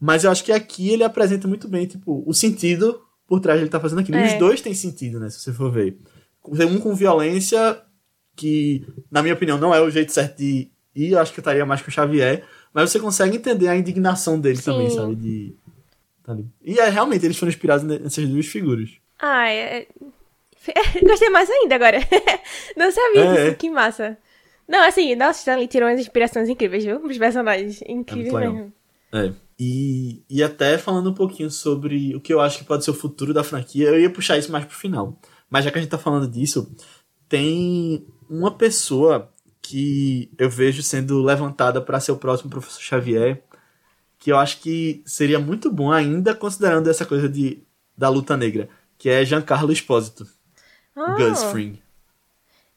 mas 0.00 0.24
eu 0.24 0.30
acho 0.30 0.44
que 0.44 0.52
aqui 0.52 0.90
ele 0.90 1.02
apresenta 1.04 1.48
muito 1.48 1.66
bem, 1.68 1.86
tipo, 1.86 2.22
o 2.26 2.32
sentido 2.32 3.00
por 3.26 3.40
trás 3.40 3.58
de 3.58 3.64
ele 3.64 3.70
tá 3.70 3.80
fazendo 3.80 3.98
aquilo. 4.00 4.18
E 4.18 4.22
É. 4.22 4.26
os 4.26 4.38
dois 4.38 4.60
têm 4.60 4.74
sentido, 4.74 5.18
né, 5.20 5.28
se 5.30 5.40
você 5.40 5.52
for 5.52 5.70
ver. 5.72 5.96
Um 6.44 6.78
com 6.80 6.94
violência, 6.94 7.80
que, 8.34 8.86
na 9.10 9.22
minha 9.22 9.34
opinião, 9.34 9.58
não 9.58 9.74
é 9.74 9.80
o 9.80 9.90
jeito 9.90 10.12
certo 10.12 10.38
de 10.38 10.70
ir, 10.94 11.12
eu 11.12 11.18
acho 11.18 11.32
que 11.32 11.40
eu 11.40 11.42
estaria 11.42 11.66
mais 11.66 11.82
com 11.82 11.88
o 11.88 11.92
Xavier, 11.92 12.44
mas 12.72 12.90
você 12.90 12.98
consegue 12.98 13.36
entender 13.36 13.68
a 13.68 13.76
indignação 13.76 14.38
dele 14.40 14.56
Sim. 14.56 14.64
também, 14.70 14.90
sabe? 14.90 15.14
De, 15.16 15.54
tá. 16.24 16.36
E 16.64 16.78
é, 16.78 16.88
realmente, 16.88 17.24
eles 17.24 17.36
foram 17.36 17.50
inspirados 17.50 17.84
nessas 17.84 18.26
duas 18.28 18.46
figuras. 18.46 18.90
Ah, 19.18 19.48
é... 19.48 19.86
Gostei 21.02 21.30
mais 21.30 21.48
ainda 21.50 21.74
agora. 21.74 21.98
não 22.76 22.90
sabia 22.90 23.24
É, 23.24 23.30
disso, 23.32 23.46
é. 23.48 23.54
que 23.54 23.70
massa. 23.70 24.16
Não, 24.70 24.86
assim, 24.86 25.16
nossa, 25.16 25.40
Stanley 25.40 25.66
tirou 25.66 25.88
umas 25.88 25.98
inspirações 26.00 26.48
incríveis, 26.48 26.84
viu? 26.84 27.04
Os 27.04 27.18
personagens 27.18 27.82
incríveis 27.88 28.32
legal. 28.32 28.52
mesmo. 28.52 28.72
É. 29.12 29.32
E, 29.58 30.22
e 30.30 30.42
até 30.44 30.78
falando 30.78 31.10
um 31.10 31.14
pouquinho 31.14 31.50
sobre 31.50 32.14
o 32.14 32.20
que 32.20 32.32
eu 32.32 32.40
acho 32.40 32.58
que 32.58 32.64
pode 32.64 32.84
ser 32.84 32.92
o 32.92 32.94
futuro 32.94 33.34
da 33.34 33.42
franquia, 33.42 33.88
eu 33.88 34.00
ia 34.00 34.08
puxar 34.08 34.38
isso 34.38 34.52
mais 34.52 34.64
pro 34.64 34.76
final. 34.76 35.20
Mas 35.50 35.64
já 35.64 35.72
que 35.72 35.78
a 35.78 35.80
gente 35.82 35.90
tá 35.90 35.98
falando 35.98 36.28
disso, 36.28 36.72
tem 37.28 38.06
uma 38.28 38.52
pessoa 38.52 39.32
que 39.60 40.30
eu 40.38 40.48
vejo 40.48 40.82
sendo 40.82 41.20
levantada 41.20 41.80
para 41.80 41.98
ser 42.00 42.12
o 42.12 42.16
próximo 42.16 42.48
professor 42.48 42.80
Xavier, 42.80 43.42
que 44.18 44.30
eu 44.30 44.38
acho 44.38 44.60
que 44.60 45.02
seria 45.04 45.38
muito 45.40 45.70
bom 45.70 45.90
ainda 45.90 46.34
considerando 46.34 46.88
essa 46.88 47.04
coisa 47.04 47.28
de 47.28 47.62
da 47.96 48.08
luta 48.08 48.36
negra, 48.36 48.68
que 48.96 49.08
é 49.10 49.24
Giancarlo 49.24 49.72
Espósito, 49.72 50.26
Ah. 50.96 51.16
Gus 51.16 51.42
Fring, 51.44 51.78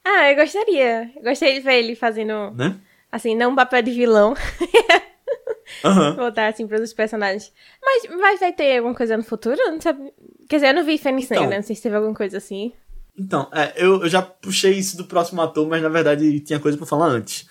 Ah, 0.04 0.32
eu 0.32 0.36
gostaria. 0.36 1.12
Eu 1.16 1.24
gostaria 1.24 1.56
de 1.56 1.60
ver 1.62 1.76
ele 1.76 1.95
fazendo, 1.95 2.51
né? 2.51 2.78
assim, 3.12 3.36
não 3.36 3.51
um 3.51 3.56
papel 3.56 3.82
de 3.82 3.91
vilão. 3.91 4.34
Aham. 5.84 6.16
Voltar, 6.16 6.47
assim, 6.47 6.68
para 6.68 6.82
os 6.82 6.93
personagens. 6.93 7.51
Mas, 7.82 8.04
mas 8.20 8.39
vai 8.39 8.54
ter 8.54 8.78
alguma 8.78 8.95
coisa 8.95 9.18
no 9.18 9.24
futuro? 9.24 9.58
Não 9.72 9.82
sabe... 9.82 10.14
Quer 10.47 10.58
dizer, 10.58 10.68
eu 10.70 10.74
não 10.76 10.84
vi 10.84 10.97
Fênix 10.97 11.26
Então. 11.30 11.41
Negra, 11.41 11.58
não 11.58 11.64
sei 11.64 11.76
se 11.76 11.82
teve 11.82 11.95
alguma 11.95 12.14
coisa 12.14 12.38
assim. 12.38 12.72
Então, 13.18 13.47
é, 13.54 13.74
eu, 13.76 14.01
eu 14.04 14.10
já 14.10 14.22
puxei 14.22 14.74
isso 14.74 14.97
do 14.97 15.06
próximo 15.06 15.41
ator, 15.41 15.68
mas 15.68 15.82
na 15.82 15.89
verdade 15.89 16.39
tinha 16.41 16.60
coisa 16.60 16.78
pra 16.78 16.88
falar 16.88 17.08
antes. 17.08 17.47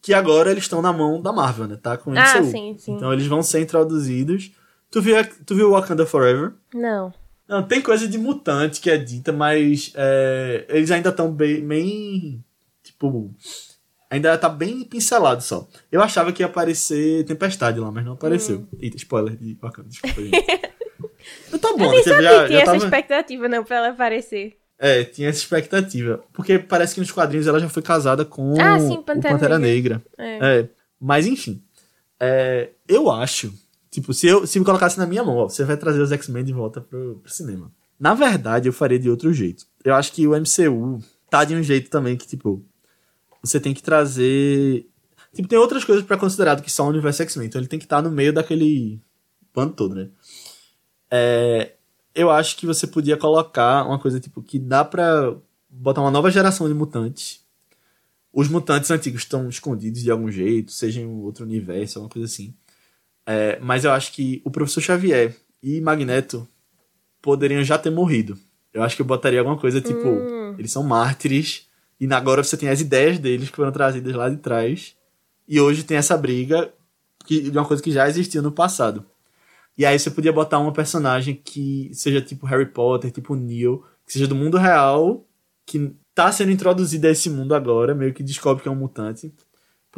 Que 0.00 0.14
agora 0.14 0.50
eles 0.50 0.64
estão 0.64 0.80
na 0.82 0.92
mão 0.92 1.20
da 1.20 1.32
Marvel, 1.32 1.66
né? 1.66 1.76
Tá 1.80 1.96
com 1.96 2.10
o 2.12 2.18
Ah, 2.18 2.38
MCU. 2.40 2.50
sim, 2.50 2.76
sim. 2.78 2.92
Então 2.94 3.12
eles 3.12 3.26
vão 3.26 3.42
ser 3.42 3.60
introduzidos. 3.60 4.50
Tu 4.90 5.02
viu, 5.02 5.16
tu 5.44 5.54
viu 5.54 5.70
Wakanda 5.72 6.06
Forever? 6.06 6.52
Não. 6.74 7.12
Não, 7.48 7.62
tem 7.62 7.80
coisa 7.80 8.06
de 8.06 8.18
mutante 8.18 8.80
que 8.80 8.90
é 8.90 8.98
dita, 8.98 9.32
mas 9.32 9.92
é, 9.94 10.66
eles 10.68 10.90
ainda 10.90 11.08
estão 11.08 11.32
bem, 11.32 11.66
bem. 11.66 12.44
Tipo. 12.82 13.34
Ainda 14.10 14.36
tá 14.38 14.48
bem 14.48 14.84
pincelado 14.84 15.42
só. 15.42 15.66
Eu 15.90 16.02
achava 16.02 16.32
que 16.32 16.42
ia 16.42 16.46
aparecer 16.46 17.24
Tempestade 17.24 17.78
lá, 17.80 17.90
mas 17.90 18.04
não 18.04 18.12
apareceu. 18.12 18.60
Hum. 18.60 18.78
Eita, 18.80 18.96
spoiler 18.96 19.36
de 19.36 19.56
Wakanda, 19.60 19.88
desculpa, 19.88 20.20
gente. 20.20 20.32
tá 21.60 21.72
bom, 21.76 21.84
Eu 21.84 21.90
nem 21.90 22.02
você 22.02 22.10
sabia 22.10 22.22
já, 22.22 22.40
que 22.40 22.46
tinha 22.46 22.58
já 22.58 22.62
essa 22.62 22.72
tava... 22.72 22.84
expectativa, 22.84 23.48
não, 23.48 23.64
pra 23.64 23.76
ela 23.76 23.88
aparecer. 23.88 24.56
É, 24.78 25.04
tinha 25.04 25.28
essa 25.28 25.40
expectativa. 25.40 26.22
Porque 26.32 26.58
parece 26.58 26.94
que 26.94 27.00
nos 27.00 27.10
quadrinhos 27.10 27.46
ela 27.46 27.58
já 27.58 27.68
foi 27.68 27.82
casada 27.82 28.24
com 28.24 28.54
Ah, 28.60 28.78
sim, 28.78 29.02
Pantera 29.02 29.34
Pantera 29.34 29.58
Negra. 29.58 30.02
É. 30.16 30.60
É. 30.60 30.68
Mas 31.00 31.26
enfim. 31.26 31.62
É, 32.20 32.70
eu 32.88 33.10
acho. 33.10 33.52
Tipo, 33.98 34.14
se, 34.14 34.28
eu, 34.28 34.46
se 34.46 34.60
me 34.60 34.64
colocasse 34.64 34.96
na 34.96 35.06
minha 35.06 35.24
mão, 35.24 35.38
ó, 35.38 35.48
você 35.48 35.64
vai 35.64 35.76
trazer 35.76 36.00
os 36.00 36.12
X-Men 36.12 36.44
de 36.44 36.52
volta 36.52 36.80
pro, 36.80 37.16
pro 37.16 37.32
cinema. 37.32 37.72
Na 37.98 38.14
verdade, 38.14 38.68
eu 38.68 38.72
faria 38.72 38.98
de 38.98 39.10
outro 39.10 39.32
jeito. 39.32 39.66
Eu 39.84 39.92
acho 39.96 40.12
que 40.12 40.24
o 40.24 40.36
MCU 40.36 41.02
tá 41.28 41.44
de 41.44 41.56
um 41.56 41.62
jeito 41.64 41.90
também 41.90 42.16
que, 42.16 42.24
tipo, 42.24 42.64
você 43.42 43.58
tem 43.58 43.74
que 43.74 43.82
trazer. 43.82 44.88
Tipo, 45.34 45.48
tem 45.48 45.58
outras 45.58 45.84
coisas 45.84 46.04
pra 46.04 46.16
considerar 46.16 46.54
do 46.54 46.62
que 46.62 46.70
só 46.70 46.84
o 46.84 46.90
universo 46.90 47.22
X-Men. 47.22 47.48
Então 47.48 47.60
ele 47.60 47.66
tem 47.66 47.78
que 47.78 47.86
estar 47.86 48.00
no 48.00 48.08
meio 48.08 48.32
daquele 48.32 49.00
bando 49.52 49.74
todo, 49.74 49.96
né? 49.96 50.10
É, 51.10 51.72
eu 52.14 52.30
acho 52.30 52.56
que 52.56 52.66
você 52.66 52.86
podia 52.86 53.16
colocar 53.16 53.84
uma 53.84 53.98
coisa 53.98 54.20
tipo 54.20 54.40
que 54.40 54.60
dá 54.60 54.84
pra 54.84 55.34
botar 55.68 56.02
uma 56.02 56.10
nova 56.12 56.30
geração 56.30 56.68
de 56.68 56.74
mutantes. 56.74 57.44
Os 58.32 58.48
mutantes 58.48 58.92
antigos 58.92 59.22
estão 59.22 59.48
escondidos 59.48 60.02
de 60.02 60.10
algum 60.12 60.30
jeito, 60.30 60.70
seja 60.70 61.00
em 61.00 61.06
outro 61.06 61.44
universo, 61.44 61.98
alguma 61.98 62.12
coisa 62.12 62.26
assim. 62.26 62.54
É, 63.30 63.58
mas 63.60 63.84
eu 63.84 63.92
acho 63.92 64.12
que 64.12 64.40
o 64.42 64.50
professor 64.50 64.80
Xavier 64.80 65.36
e 65.62 65.82
Magneto 65.82 66.48
poderiam 67.20 67.62
já 67.62 67.76
ter 67.76 67.90
morrido. 67.90 68.38
Eu 68.72 68.82
acho 68.82 68.96
que 68.96 69.02
eu 69.02 69.06
botaria 69.06 69.38
alguma 69.38 69.58
coisa 69.58 69.82
tipo, 69.82 70.08
eles 70.58 70.72
são 70.72 70.82
mártires 70.82 71.68
e 72.00 72.10
agora 72.10 72.42
você 72.42 72.56
tem 72.56 72.70
as 72.70 72.80
ideias 72.80 73.18
deles 73.18 73.50
que 73.50 73.56
foram 73.56 73.70
trazidas 73.70 74.14
lá 74.14 74.30
de 74.30 74.38
trás. 74.38 74.96
E 75.46 75.60
hoje 75.60 75.82
tem 75.82 75.98
essa 75.98 76.16
briga 76.16 76.72
que, 77.26 77.42
de 77.42 77.50
uma 77.50 77.66
coisa 77.66 77.82
que 77.82 77.92
já 77.92 78.08
existia 78.08 78.40
no 78.40 78.50
passado. 78.50 79.04
E 79.76 79.84
aí 79.84 79.98
você 79.98 80.10
podia 80.10 80.32
botar 80.32 80.58
uma 80.58 80.72
personagem 80.72 81.34
que 81.34 81.90
seja 81.92 82.22
tipo 82.22 82.46
Harry 82.46 82.66
Potter, 82.66 83.10
tipo 83.10 83.34
Neo, 83.34 83.84
que 84.06 84.12
seja 84.14 84.26
do 84.26 84.34
mundo 84.34 84.56
real, 84.56 85.26
que 85.66 85.94
tá 86.14 86.32
sendo 86.32 86.50
introduzida 86.50 87.08
a 87.08 87.10
esse 87.10 87.28
mundo 87.28 87.54
agora, 87.54 87.94
meio 87.94 88.14
que 88.14 88.22
descobre 88.22 88.62
que 88.62 88.68
é 88.70 88.72
um 88.72 88.74
mutante. 88.74 89.30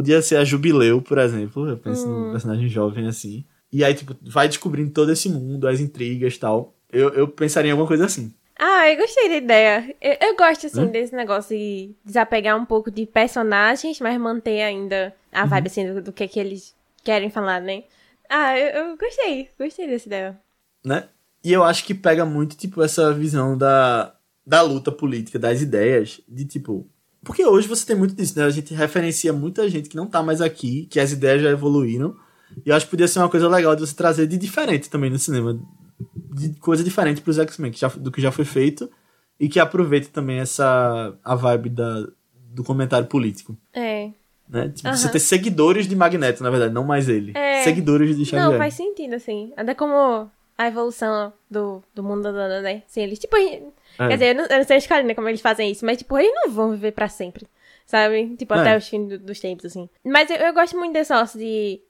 Podia 0.01 0.22
ser 0.22 0.36
a 0.36 0.44
Jubileu, 0.44 1.03
por 1.03 1.18
exemplo, 1.18 1.68
eu 1.68 1.76
penso 1.76 2.09
num 2.09 2.30
personagem 2.30 2.68
jovem 2.70 3.07
assim. 3.07 3.44
E 3.70 3.84
aí, 3.84 3.92
tipo, 3.94 4.16
vai 4.22 4.48
descobrindo 4.48 4.90
todo 4.92 5.12
esse 5.12 5.28
mundo, 5.28 5.68
as 5.68 5.78
intrigas 5.78 6.34
e 6.34 6.38
tal. 6.38 6.74
Eu, 6.90 7.11
eu 7.11 7.28
pensaria 7.28 7.68
em 7.68 7.72
alguma 7.72 7.86
coisa 7.86 8.07
assim. 8.07 8.32
Ah, 8.59 8.90
eu 8.90 8.96
gostei 8.96 9.28
da 9.28 9.36
ideia. 9.36 9.94
Eu, 10.01 10.16
eu 10.28 10.36
gosto, 10.36 10.66
assim, 10.66 10.84
Hum? 10.84 10.90
desse 10.90 11.14
negócio 11.14 11.55
de 11.55 11.94
desapegar 12.03 12.57
um 12.57 12.64
pouco 12.64 12.90
de 12.90 13.05
personagens, 13.05 14.01
mas 14.01 14.18
manter 14.18 14.62
ainda 14.62 15.14
a 15.30 15.44
vibe, 15.44 15.64
Uhum. 15.64 15.66
assim, 15.66 15.92
do, 15.94 16.03
do 16.03 16.12
que, 16.14 16.26
que 16.26 16.40
eles 16.40 16.74
querem 17.05 17.28
falar, 17.28 17.61
né? 17.61 17.84
Ah, 18.26 18.59
eu, 18.59 18.68
eu 18.88 18.96
gostei. 18.96 19.51
Gostei 19.59 19.86
dessa 19.86 20.07
ideia. 20.09 20.40
né? 20.82 21.09
E 21.44 21.53
eu 21.53 21.62
acho 21.62 21.84
que 21.84 21.92
pega 21.94 22.24
muito, 22.24 22.57
tipo, 22.57 22.82
essa 22.82 23.12
visão 23.12 23.57
da, 23.57 24.14
da 24.46 24.62
luta 24.62 24.90
política, 24.90 25.38
das 25.38 25.61
ideias, 25.61 26.22
de 26.26 26.46
tipo. 26.46 26.88
Porque 27.23 27.45
hoje 27.45 27.68
você 27.68 27.85
tem 27.87 27.97
muito 27.97 28.14
disso, 28.14 28.39
né? 28.39 28.45
A 28.45 28.51
gente 28.51 28.73
referencia 28.75 29.33
muita 29.33 29.68
gente 29.68 29.89
que 29.89 29.97
não 29.97 30.07
tá 30.07 30.23
mais 30.23 30.41
aqui, 30.41 30.87
que 30.87 30.99
as 30.99 31.12
ideias 31.12 31.43
já 31.43 31.51
evoluíram. 31.51 32.16
E 32.64 32.71
eu 32.71 32.75
acho 32.75 32.87
que 32.87 32.91
podia 32.91 33.07
ser 33.07 33.18
uma 33.18 33.29
coisa 33.29 33.49
legal 33.49 33.75
de 33.75 33.83
você 33.83 33.95
trazer 33.95 34.27
de 34.27 34.39
diferente 34.39 34.89
também 34.89 35.11
no 35.11 35.18
cinema. 35.18 35.61
De 36.35 36.51
coisa 36.61 36.83
diferente 36.83 37.21
pros 37.21 37.39
X-Men, 37.39 37.73
do 37.99 38.11
que 38.11 38.21
já 38.21 38.33
foi 38.33 38.45
feito. 38.45 38.91
E 39.39 39.49
que 39.49 39.61
aproveite 39.61 40.09
também 40.09 40.39
essa. 40.39 41.16
a 41.23 41.35
vibe 41.35 41.71
da, 41.71 42.07
do 42.35 42.64
comentário 42.64 43.07
político. 43.07 43.57
É. 43.73 44.11
Né? 44.49 44.68
Tipo, 44.68 44.89
Aham. 44.89 44.97
Você 44.97 45.09
ter 45.09 45.21
seguidores 45.21 45.87
de 45.87 45.95
Magneto, 45.95 46.43
na 46.43 46.51
verdade, 46.51 46.75
não 46.75 46.85
mais 46.85 47.09
ele. 47.09 47.33
É. 47.37 47.62
Seguidores 47.62 48.16
de 48.16 48.25
Xavier. 48.25 48.51
Não, 48.51 48.59
faz 48.59 48.75
sentido, 48.75 49.14
assim. 49.14 49.53
Até 49.57 49.75
como 49.75 50.31
a 50.59 50.68
evolução 50.68 51.33
do, 51.51 51.83
do 51.95 52.03
mundo 52.03 52.33
né? 52.33 52.83
Assim, 52.87 53.03
eles, 53.03 53.18
tipo, 53.18 53.37
É. 54.01 54.09
quer 54.09 54.14
dizer, 54.14 54.26
eu 54.30 54.34
não, 54.34 54.44
eu 54.46 54.57
não 54.59 54.64
sei 54.64 54.76
escala, 54.78 55.03
né, 55.03 55.14
como 55.14 55.28
eles 55.28 55.40
fazem 55.40 55.70
isso, 55.70 55.84
mas, 55.84 55.98
tipo, 55.98 56.16
eles 56.18 56.32
não 56.34 56.51
vão 56.51 56.70
viver 56.70 56.92
pra 56.92 57.09
sempre, 57.09 57.46
sabe? 57.86 58.34
Tipo, 58.36 58.55
É. 58.55 58.61
até 58.61 58.76
os 58.76 58.88
fins 58.88 59.09
do- 59.09 59.18
dos 59.18 59.38
tempos, 59.40 59.66
assim. 59.66 59.88
Mas 60.05 60.30
eu, 60.30 60.36
eu 60.36 60.53
gosto 60.55 60.76
muito 60.78 60.92
desse 60.92 61.12
negócio 61.12 61.38
de 61.38 61.80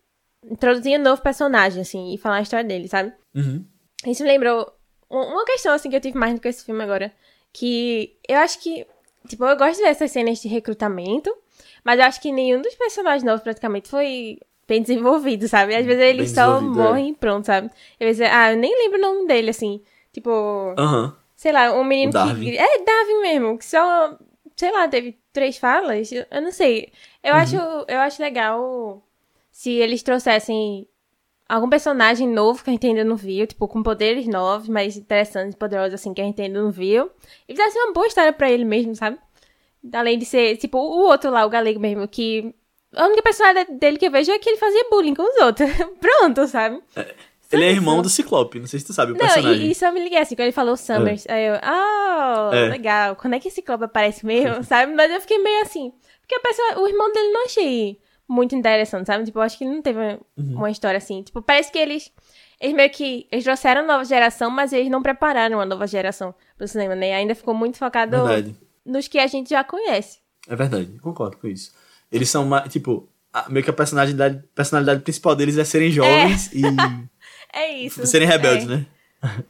introduzir 0.51 0.99
um 0.99 1.03
novo 1.03 1.23
personagem, 1.23 1.83
assim, 1.83 2.13
e 2.15 2.19
falar 2.19 2.37
a 2.37 2.43
história 2.43 2.65
dele, 2.65 2.89
sabe? 2.89 3.13
Uhum. 3.35 3.65
Isso 4.07 4.23
me 4.23 4.29
lembrou 4.29 4.73
um- 5.11 5.19
uma 5.35 5.45
questão, 5.45 5.73
assim, 5.75 5.91
que 5.91 5.97
eu 5.97 6.01
tive 6.01 6.19
mais 6.19 6.39
com 6.41 6.49
esse 6.49 6.65
filme 6.65 6.83
agora. 6.83 7.13
Que 7.53 8.17
eu 8.29 8.39
acho 8.39 8.59
que, 8.61 8.87
tipo, 9.29 9.45
eu 9.45 9.57
gosto 9.57 9.81
dessas 9.83 10.11
cenas 10.11 10.41
de 10.41 10.49
recrutamento, 10.49 11.35
mas 11.85 11.99
eu 11.99 12.07
acho 12.07 12.21
que 12.21 12.33
nenhum 12.33 12.63
dos 12.63 12.75
personagens 12.75 13.23
novos 13.25 13.43
praticamente 13.43 13.89
foi 13.89 14.39
bem 14.67 14.81
desenvolvido, 14.83 15.49
sabe? 15.49 15.75
Às 15.75 15.85
vezes 15.85 16.03
eles 16.03 16.31
só 16.31 16.59
é. 16.59 16.61
morrem 16.61 17.09
e 17.11 17.15
pronto, 17.15 17.45
sabe? 17.47 17.67
Às 18.01 18.07
vezes, 18.07 18.29
ah, 18.33 18.53
eu 18.53 18.57
nem 18.57 18.73
lembro 18.85 18.99
o 18.99 19.03
nome 19.03 19.27
dele, 19.27 19.51
assim. 19.51 19.83
Tipo, 20.13 20.75
Aham. 20.79 21.17
Sei 21.41 21.53
lá, 21.53 21.73
um 21.73 21.83
menino 21.83 22.13
que. 22.13 22.59
É, 22.59 22.85
Darwin 22.85 23.21
mesmo, 23.23 23.57
que 23.57 23.65
só, 23.65 24.15
sei 24.55 24.71
lá, 24.73 24.87
teve 24.87 25.19
três 25.33 25.57
falas. 25.57 26.13
Eu, 26.13 26.27
não 26.43 26.53
sei. 26.53 26.93
Eu, 27.25 27.33
Uhum. 27.35 27.41
acho, 27.41 27.57
eu 27.89 27.99
acho 28.01 28.21
legal 28.23 29.03
se 29.51 29.71
eles 29.71 30.03
trouxessem 30.03 30.87
algum 31.49 31.69
personagem 31.71 32.29
novo 32.29 32.63
que 32.63 32.69
a 32.69 32.73
gente 32.75 32.87
ainda 32.87 33.05
não 33.05 33.17
viu, 33.17 33.47
tipo, 33.47 33.67
com 33.67 33.83
poderes 33.83 34.27
novos, 34.29 34.69
mas 34.69 34.99
interessantes, 34.99 35.55
poderosos, 35.55 35.95
assim, 35.95 36.13
que 36.13 36.21
a 36.21 36.25
gente 36.25 36.43
ainda 36.43 36.61
não 36.63 36.71
viu. 36.71 37.11
E 37.49 37.55
fizesse 37.57 37.79
uma 37.79 37.95
boa 37.95 38.07
história 38.07 38.35
pra 38.35 38.51
ele 38.51 38.67
mesmo, 38.67 38.95
sabe? 38.95 39.19
Além 39.95 40.19
de 40.19 40.27
ser, 40.27 40.59
tipo, 40.59 40.77
o 40.77 41.07
outro 41.09 41.31
lá, 41.31 41.47
o 41.47 41.51
galego 41.51 41.81
mesmo, 41.81 42.07
que. 42.07 42.55
A 42.95 43.07
única 43.07 43.23
personalidade 43.23 43.73
dele 43.79 43.97
que 43.97 44.07
eu 44.09 44.11
vejo 44.11 44.31
é 44.31 44.39
que 44.39 44.51
ele 44.51 44.59
fazia 44.59 44.85
bullying 44.91 45.15
com 45.15 45.23
os 45.23 45.41
outros. 45.43 45.71
Pronto, 46.01 46.47
sabe? 46.49 46.83
Ele 47.53 47.65
é 47.65 47.71
irmão 47.71 48.01
do 48.01 48.09
Ciclope, 48.09 48.61
não 48.61 48.67
sei 48.67 48.79
se 48.81 48.87
tu 48.87 48.93
sabe 48.93 49.13
o 49.13 49.15
Não, 49.17 49.21
personagem. 49.27 49.67
e, 49.67 49.71
e 49.73 49.75
só 49.75 49.91
me 49.93 50.01
liguei 50.03 50.19
assim, 50.19 50.35
quando 50.37 50.45
ele 50.47 50.53
falou 50.53 50.77
Summers. 50.77 51.27
Aí 51.29 51.47
eu, 51.47 51.55
ah, 51.63 52.51
É. 52.53 52.69
legal. 52.69 53.17
Quando 53.17 53.35
é 53.35 53.41
que 53.41 53.51
clube 53.63 53.85
aparece 53.85 54.25
mesmo, 54.25 54.63
sabe? 54.65 54.93
Mas 54.95 55.11
eu 55.13 55.21
fiquei 55.21 55.39
meio 55.39 55.63
assim. 55.63 55.93
Porque 56.21 56.35
a 56.37 56.41
pessoa, 56.41 56.81
o 56.81 56.87
irmão 56.89 57.13
dele 57.13 57.33
não 57.33 57.45
achei 57.45 57.99
muito 58.29 58.55
interessante, 58.55 59.07
sabe? 59.07 59.25
Tipo, 59.25 59.39
eu 59.39 59.43
acho 59.43 59.59
que 59.59 59.65
ele 59.65 59.75
não 59.75 59.83
teve 59.83 59.99
Uhum. 60.37 60.57
uma 60.57 60.71
história 60.71 60.99
assim. 60.99 61.23
Tipo, 61.23 61.43
parece 61.43 61.73
que 61.73 61.79
eles. 61.79 62.13
Eles 62.61 62.75
meio 62.77 62.91
que. 62.91 63.27
Eles 63.33 63.45
trouxeram 63.45 63.83
uma 63.83 63.95
nova 63.95 64.05
geração, 64.05 64.49
mas 64.51 64.73
eles 64.73 64.89
não 64.91 65.03
prepararam 65.03 65.57
uma 65.59 65.67
nova 65.67 65.87
geração 65.87 66.33
pro 66.57 66.69
cinema, 66.69 66.95
né? 66.95 67.15
Ainda 67.15 67.35
ficou 67.35 67.53
muito 67.55 67.79
focado 67.79 68.11
Verdade. 68.17 68.55
nos 68.87 69.09
que 69.09 69.19
a 69.19 69.27
gente 69.27 69.51
já 69.51 69.65
conhece. 69.65 70.19
É 70.49 70.55
verdade, 70.55 70.87
concordo 71.03 71.37
com 71.39 71.49
isso. 71.49 71.73
Eles 72.13 72.29
são 72.31 72.45
mais, 72.45 72.71
tipo, 72.73 73.09
meio 73.49 73.65
que 73.65 73.71
a 73.71 73.73
personalidade, 73.73 74.43
personalidade 74.55 75.01
principal 75.03 75.35
deles 75.35 75.57
é 75.59 75.65
serem 75.65 75.91
jovens 75.91 76.51
e 76.53 76.63
É 77.53 77.77
isso. 77.79 78.07
serem 78.07 78.29
rebeldes, 78.29 78.65
é. 78.67 78.69
né? 78.77 78.87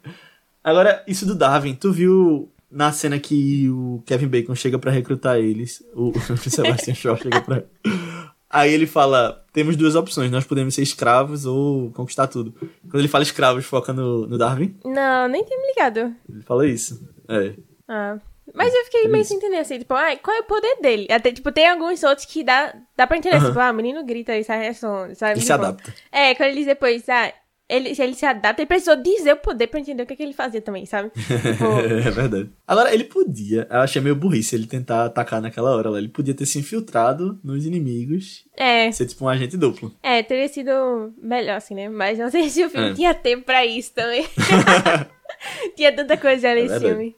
Agora, 0.62 1.03
isso 1.07 1.24
do 1.26 1.34
Darwin, 1.34 1.74
tu 1.74 1.92
viu 1.92 2.51
na 2.70 2.92
cena 2.92 3.18
que 3.18 3.68
o 3.70 4.03
Kevin 4.07 4.28
Bacon 4.28 4.55
chega 4.55 4.78
pra 4.78 4.90
recrutar 4.92 5.38
eles, 5.38 5.82
o, 5.94 6.11
o 6.30 6.36
Sebastian 6.36 6.94
Shaw 6.94 7.16
chega 7.16 7.40
pra... 7.40 7.62
Aí 8.53 8.72
ele 8.74 8.86
fala, 8.86 9.44
temos 9.53 9.76
duas 9.76 9.94
opções, 9.94 10.28
nós 10.28 10.44
podemos 10.44 10.74
ser 10.74 10.82
escravos 10.82 11.46
ou 11.46 11.92
conquistar 11.92 12.26
tudo. 12.26 12.53
Quando 12.82 12.98
ele 12.98 13.07
fala 13.07 13.22
escravos, 13.22 13.64
foca 13.64 13.92
no, 13.92 14.26
no 14.26 14.36
Darwin, 14.36 14.76
Não, 14.84 15.28
nem 15.28 15.44
tinha 15.44 15.57
me 15.57 15.68
ligado. 15.68 16.12
ele 16.28 16.42
fala 16.42 16.66
isso. 16.66 17.01
É. 17.28 17.55
Ah. 17.86 18.18
Mas 18.53 18.74
eu 18.74 18.84
fiquei 18.86 19.07
meio 19.07 19.22
Isso. 19.22 19.28
sem 19.28 19.36
entender, 19.36 19.59
assim, 19.59 19.78
tipo, 19.78 19.94
ai, 19.94 20.16
qual 20.16 20.36
é 20.36 20.40
o 20.40 20.44
poder 20.44 20.78
dele? 20.82 21.07
Até, 21.09 21.30
tipo, 21.30 21.53
tem 21.53 21.68
alguns 21.68 22.03
outros 22.03 22.26
que 22.26 22.42
dá, 22.42 22.74
dá 22.96 23.07
pra 23.07 23.16
entender, 23.16 23.36
Aham. 23.36 23.46
tipo, 23.46 23.61
ah, 23.61 23.70
o 23.70 23.74
menino 23.74 24.05
grita 24.05 24.36
e 24.36 24.42
sai 24.42 24.59
responde, 24.66 25.14
sabe? 25.14 25.34
Ele 25.34 25.40
se 25.42 25.46
Tipo, 25.46 25.64
adapta. 25.66 25.94
É, 26.11 26.34
quando 26.34 26.48
ele 26.48 26.57
diz 26.59 26.66
depois, 26.66 27.09
ah, 27.09 27.32
ele, 27.71 27.95
se 27.95 28.03
ele 28.03 28.14
se 28.14 28.27
adapta, 28.27 28.61
ele 28.62 28.66
precisou 28.68 28.97
dizer 28.97 29.33
o 29.33 29.37
poder 29.37 29.66
pra 29.68 29.79
entender 29.81 30.03
o 30.03 30.07
que, 30.07 30.16
que 30.16 30.23
ele 30.23 30.33
fazia 30.33 30.61
também, 30.61 30.85
sabe? 30.87 31.11
Tipo, 31.16 31.64
é 31.81 32.11
verdade. 32.11 32.51
Agora, 32.66 32.93
ele 32.93 33.05
podia, 33.05 33.66
eu 33.71 33.79
achei 33.79 34.03
meio 34.03 34.14
burrice 34.16 34.55
ele 34.55 34.66
tentar 34.66 35.05
atacar 35.07 35.41
naquela 35.41 35.75
hora 35.75 35.91
lá. 35.91 35.99
Ele 35.99 36.09
podia 36.09 36.35
ter 36.35 36.47
se 36.47 36.59
infiltrado 36.59 37.39
nos 37.43 37.64
inimigos, 37.64 38.45
é, 38.57 38.91
ser 38.93 39.07
tipo 39.07 39.25
um 39.25 39.29
agente 39.29 39.57
duplo. 39.57 39.95
é, 40.03 40.23
teria 40.23 40.49
sido 40.49 41.12
melhor, 41.23 41.57
assim, 41.57 41.75
né? 41.75 41.89
Mas 41.89 42.18
não 42.18 42.31
sei 42.31 42.49
se 42.51 42.64
o 42.64 42.71
filme 42.71 42.91
É. 42.91 42.95
tinha 42.95 43.14
tempo 43.14 43.45
pra 43.45 43.64
isso 43.64 43.93
também. 43.95 44.27
tinha 45.77 45.95
tanta 45.95 46.16
coisa 46.16 46.49
ali 46.51 46.61
É 46.61 46.64
nesse 46.64 46.81
filme. 46.81 47.16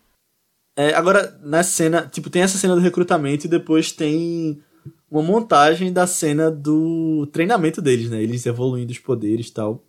É, 0.77 0.95
agora, 0.95 1.39
na 1.43 1.63
cena, 1.63 2.09
tipo, 2.11 2.31
tem 2.31 2.43
essa 2.43 2.57
cena 2.57 2.75
do 2.75 2.81
recrutamento 2.81 3.47
e 3.47 3.51
depois 3.51 3.93
tem 3.93 4.61
uma 5.11 5.23
montagem 5.23 5.93
da 5.93 6.07
cena 6.07 6.51
do 6.51 7.29
treinamento 7.31 7.83
deles, 7.83 8.09
né? 8.09 8.23
Eles 8.23 8.47
evoluindo 8.47 8.91
os 8.91 8.99
poderes 8.99 9.49
e 9.49 9.53
tal. 9.53 9.85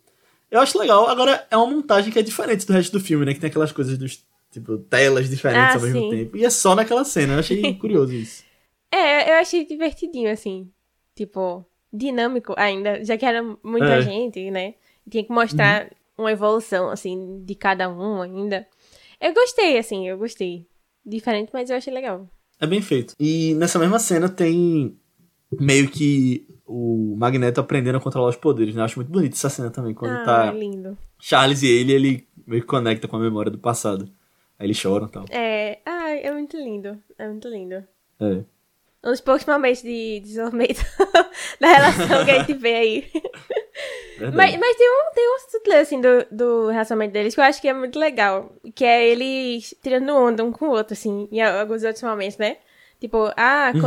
Eu 0.53 0.59
acho 0.59 0.77
legal. 0.77 1.07
Agora, 1.09 1.47
é 1.49 1.57
uma 1.57 1.65
montagem 1.65 2.11
que 2.13 2.19
é 2.19 2.21
diferente 2.21 2.65
do 2.67 2.73
resto 2.73 2.91
do 2.91 3.03
filme, 3.03 3.25
né? 3.25 3.33
Que 3.33 3.39
tem 3.39 3.49
aquelas 3.49 3.71
coisas 3.71 3.97
dos, 3.97 4.23
tipo, 4.51 4.77
telas 4.77 5.27
diferentes 5.27 5.75
Ah, 5.75 5.75
ao 5.75 5.81
mesmo 5.81 5.99
sim. 6.01 6.09
tempo. 6.11 6.37
E 6.37 6.45
é 6.45 6.49
só 6.51 6.75
naquela 6.75 7.03
cena. 7.03 7.33
Eu 7.33 7.39
achei 7.39 7.73
curioso 7.73 8.13
isso. 8.13 8.43
É, 8.91 9.31
eu 9.31 9.35
achei 9.41 9.65
divertidinho, 9.65 10.31
assim. 10.31 10.69
Tipo, 11.15 11.65
dinâmico 11.91 12.53
ainda, 12.55 13.03
já 13.03 13.17
que 13.17 13.25
era 13.25 13.41
muita 13.63 13.95
É. 13.95 14.01
gente, 14.01 14.51
né? 14.51 14.75
Tinha 15.09 15.23
que 15.23 15.31
mostrar 15.31 15.89
uma 16.15 16.31
evolução, 16.31 16.89
assim, 16.91 17.41
de 17.43 17.55
cada 17.55 17.89
um 17.89 18.21
ainda. 18.21 18.67
Eu 19.19 19.33
gostei, 19.33 19.77
assim, 19.79 20.07
eu 20.07 20.17
gostei. 20.19 20.67
Diferente, 21.03 21.49
mas 21.51 21.69
eu 21.71 21.75
achei 21.77 21.91
legal. 21.91 22.29
É 22.59 22.67
bem 22.67 22.81
feito. 22.81 23.15
E 23.19 23.55
nessa 23.55 23.79
mesma 23.79 23.97
cena 23.97 24.29
tem 24.29 24.95
meio 25.59 25.89
que 25.89 26.47
o 26.65 27.15
Magneto 27.17 27.59
aprendendo 27.59 27.97
a 27.97 28.01
controlar 28.01 28.29
os 28.29 28.35
poderes, 28.35 28.73
né? 28.75 28.81
Eu 28.81 28.85
acho 28.85 28.97
muito 28.97 29.11
bonito 29.11 29.33
essa 29.33 29.49
cena 29.49 29.69
também. 29.69 29.93
Quando 29.93 30.13
ah, 30.13 30.23
tá 30.23 30.51
lindo. 30.51 30.97
Charles 31.19 31.61
e 31.61 31.67
ele, 31.67 31.93
ele 31.93 32.27
meio 32.47 32.61
que 32.61 32.67
conecta 32.67 33.07
com 33.07 33.15
a 33.15 33.19
memória 33.19 33.51
do 33.51 33.57
passado. 33.57 34.09
Aí 34.57 34.67
eles 34.67 34.77
choram 34.77 35.07
e 35.07 35.11
tal. 35.11 35.25
É, 35.29 35.79
ai, 35.85 36.21
é 36.23 36.31
muito 36.31 36.57
lindo. 36.57 36.97
É 37.17 37.27
muito 37.27 37.47
lindo. 37.47 37.75
É. 38.19 38.43
Um 39.05 39.11
dos 39.11 39.19
poucos 39.19 39.45
momentos 39.45 39.81
de 39.81 40.21
desenvolvimento 40.21 40.79
da 41.59 41.67
relação 41.67 42.23
que 42.23 42.31
a 42.31 42.39
gente 42.39 42.53
vê 42.53 42.75
aí. 42.75 43.11
Mas, 44.33 44.55
mas 44.57 44.77
tem 44.77 44.89
um, 44.89 45.13
tem 45.13 45.35
um 45.35 45.39
sutileza, 45.49 45.81
assim, 45.81 45.99
do, 45.99 46.25
do 46.31 46.67
relacionamento 46.69 47.11
deles 47.11 47.33
que 47.33 47.41
eu 47.41 47.43
acho 47.43 47.59
que 47.59 47.67
é 47.67 47.73
muito 47.73 47.99
legal. 47.99 48.55
Que 48.73 48.85
é 48.85 49.09
eles 49.09 49.75
tirando 49.83 50.15
onda 50.15 50.43
um 50.43 50.51
com 50.51 50.67
o 50.67 50.71
outro, 50.71 50.93
assim, 50.93 51.27
em 51.31 51.41
alguns 51.41 51.83
outros 51.83 52.03
momentos, 52.03 52.37
né? 52.37 52.57
Tipo, 53.01 53.33
ah, 53.35 53.71
Uhum. 53.75 53.81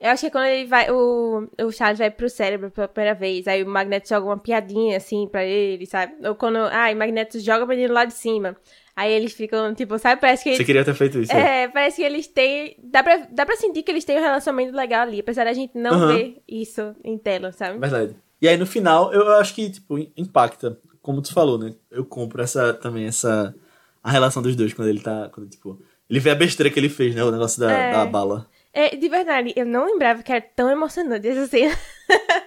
Eu 0.00 0.10
acho 0.10 0.20
que 0.22 0.26
é 0.28 0.30
quando 0.30 0.46
ele 0.46 0.66
vai... 0.66 0.90
O, 0.90 1.46
o 1.62 1.70
Charles 1.70 1.98
vai 1.98 2.10
pro 2.10 2.28
cérebro 2.30 2.70
pela 2.70 2.88
primeira 2.88 3.14
vez. 3.18 3.46
Aí 3.46 3.62
o 3.62 3.68
Magneto 3.68 4.08
joga 4.08 4.24
uma 4.26 4.38
piadinha, 4.38 4.96
assim, 4.96 5.28
pra 5.30 5.44
ele, 5.44 5.84
sabe? 5.86 6.14
Ou 6.26 6.34
quando... 6.34 6.56
Ah, 6.56 6.90
o 6.90 6.96
Magneto 6.96 7.38
joga 7.38 7.66
pra 7.66 7.74
ele 7.74 7.86
lá 7.92 8.06
de 8.06 8.14
cima. 8.14 8.56
Aí 8.96 9.12
eles 9.12 9.32
ficam, 9.34 9.74
tipo, 9.74 9.98
sabe? 9.98 10.20
Parece 10.20 10.42
que... 10.44 10.56
Você 10.56 10.64
queria 10.64 10.84
ter 10.84 10.94
feito 10.94 11.18
isso. 11.20 11.34
né? 11.34 11.64
É, 11.64 11.68
parece 11.68 11.96
que 11.96 12.02
eles 12.02 12.26
têm. 12.26 12.76
Dá 12.82 13.02
pra, 13.02 13.26
dá 13.30 13.44
pra 13.46 13.56
sentir 13.56 13.82
que 13.82 13.90
eles 13.90 14.04
têm 14.04 14.18
um 14.18 14.22
relacionamento 14.22 14.74
legal 14.76 15.02
ali, 15.02 15.20
apesar 15.20 15.44
da 15.44 15.52
gente 15.52 15.76
não 15.76 15.92
Aham. 15.92 16.14
ver 16.16 16.42
isso 16.48 16.94
em 17.04 17.16
tela, 17.18 17.52
sabe? 17.52 17.78
Verdade. 17.78 18.16
E 18.42 18.48
aí 18.48 18.56
no 18.56 18.66
final, 18.66 19.12
eu 19.12 19.28
acho 19.34 19.54
que, 19.54 19.70
tipo, 19.70 19.98
impacta. 20.16 20.78
Como 21.02 21.22
tu 21.22 21.32
falou, 21.32 21.58
né? 21.58 21.74
Eu 21.90 22.04
compro 22.04 22.42
essa 22.42 22.74
também, 22.74 23.06
essa. 23.06 23.54
A 24.02 24.10
relação 24.10 24.42
dos 24.42 24.56
dois 24.56 24.72
quando 24.74 24.88
ele 24.88 25.00
tá. 25.00 25.30
Quando, 25.32 25.48
tipo. 25.48 25.78
Ele 26.08 26.20
vê 26.20 26.30
a 26.30 26.34
besteira 26.34 26.70
que 26.70 26.78
ele 26.80 26.88
fez, 26.88 27.14
né? 27.14 27.22
O 27.22 27.30
negócio 27.30 27.60
da, 27.60 27.70
É. 27.70 27.92
da 27.92 28.04
bala. 28.04 28.46
É, 28.72 28.94
de 28.94 29.08
verdade, 29.08 29.52
eu 29.56 29.66
não 29.66 29.86
lembrava 29.86 30.22
que 30.22 30.30
era 30.32 30.40
tão 30.40 30.70
emocionante 30.70 31.26
essa 31.26 31.46
cena. 31.46 31.76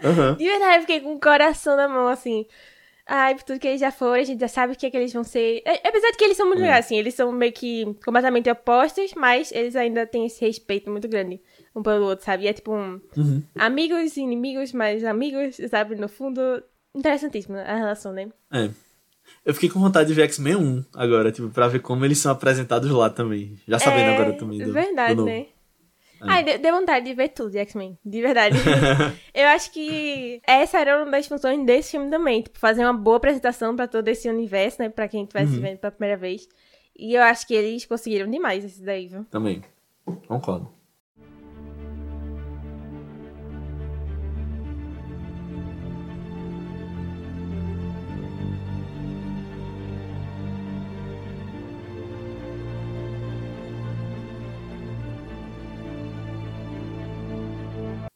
Aham. 0.04 0.36
De 0.40 0.46
verdade, 0.46 0.76
eu 0.78 0.82
fiquei 0.82 1.02
com 1.02 1.14
o 1.16 1.20
coração 1.20 1.76
na 1.76 1.88
mão, 1.88 2.08
assim. 2.08 2.46
Ai, 3.06 3.36
por 3.36 3.44
tudo 3.44 3.60
que 3.60 3.68
eles 3.68 3.82
já 3.82 3.92
foram, 3.92 4.14
a 4.14 4.24
gente 4.24 4.40
já 4.40 4.48
sabe 4.48 4.72
o 4.72 4.76
que 4.78 4.86
é 4.86 4.90
que 4.90 4.96
eles 4.96 5.12
vão 5.12 5.26
ser. 5.26 5.62
É, 5.66 5.86
apesar 5.86 6.12
de 6.12 6.18
que 6.18 6.24
eles 6.24 6.38
são 6.38 6.48
muito 6.48 6.60
É. 6.60 6.62
legais, 6.64 6.86
assim, 6.86 6.98
eles 6.98 7.14
são 7.14 7.32
meio 7.34 7.52
que 7.52 7.84
completamente 8.06 8.50
opostos, 8.50 9.14
mas 9.16 9.52
eles 9.52 9.76
ainda 9.76 10.08
têm 10.08 10.26
esse 10.26 10.40
respeito 10.46 10.90
muito 10.90 11.10
grande 11.10 11.42
um 11.76 11.84
pelo 11.84 12.06
outro, 12.06 12.24
sabe? 12.24 12.46
E 12.46 12.48
é 12.48 12.54
tipo 12.54 12.74
um. 12.74 13.02
Uhum. 13.18 13.44
Amigos 13.56 14.16
e 14.16 14.22
inimigos, 14.22 14.72
mas 14.72 15.04
amigos, 15.04 15.58
sabe? 15.70 15.96
No 15.96 16.08
fundo, 16.08 16.64
interessantíssimo 16.96 17.58
a 17.58 17.76
relação, 17.76 18.14
né? 18.14 18.30
É. 18.52 18.70
Eu 19.46 19.54
fiquei 19.54 19.70
com 19.70 19.80
vontade 19.80 20.08
de 20.08 20.14
ver 20.14 20.24
X-Men 20.24 20.56
1 20.56 20.86
agora, 20.96 21.32
tipo, 21.32 21.50
pra 21.50 21.68
ver 21.68 21.80
como 21.80 22.06
eles 22.06 22.18
são 22.20 22.32
apresentados 22.32 22.90
lá 22.90 23.10
também. 23.10 23.58
Já 23.68 23.80
sabendo 23.80 24.12
é, 24.12 24.14
agora 24.14 24.34
também 24.38 24.60
do. 24.60 24.72
Verdade, 24.72 25.16
do 25.16 25.26
né? 25.26 25.48
Ai, 26.30 26.44
deu, 26.44 26.60
deu 26.60 26.76
vontade 26.76 27.06
de 27.06 27.14
ver 27.14 27.30
tudo 27.30 27.52
de 27.52 27.58
X-Men. 27.60 27.98
De 28.06 28.22
verdade. 28.22 28.56
eu 29.34 29.48
acho 29.48 29.72
que 29.72 30.42
essa 30.48 30.80
era 30.80 31.04
uma 31.04 31.12
das 31.12 31.28
funções 31.28 31.66
desse 31.66 31.92
filme 31.92 32.10
também. 32.10 32.42
Tipo, 32.42 32.60
fazer 32.60 32.84
uma 32.84 32.94
boa 32.94 33.18
apresentação 33.18 33.76
pra 33.76 33.88
todo 33.88 34.08
esse 34.08 34.30
universo, 34.30 34.82
né? 34.82 34.90
Pra 34.90 35.08
quem 35.08 35.24
estivesse 35.24 35.56
Uhum. 35.56 35.62
vendo 35.62 35.78
pela 35.80 35.92
primeira 35.92 36.18
vez. 36.18 36.48
E 36.98 37.16
eu 37.16 37.22
acho 37.24 37.48
que 37.48 37.54
eles 37.54 37.86
conseguiram 37.86 38.30
demais 38.30 38.64
esse 38.64 38.84
daí, 38.84 39.08
viu? 39.08 39.26
Também. 39.26 39.64
Concordo. 40.28 40.70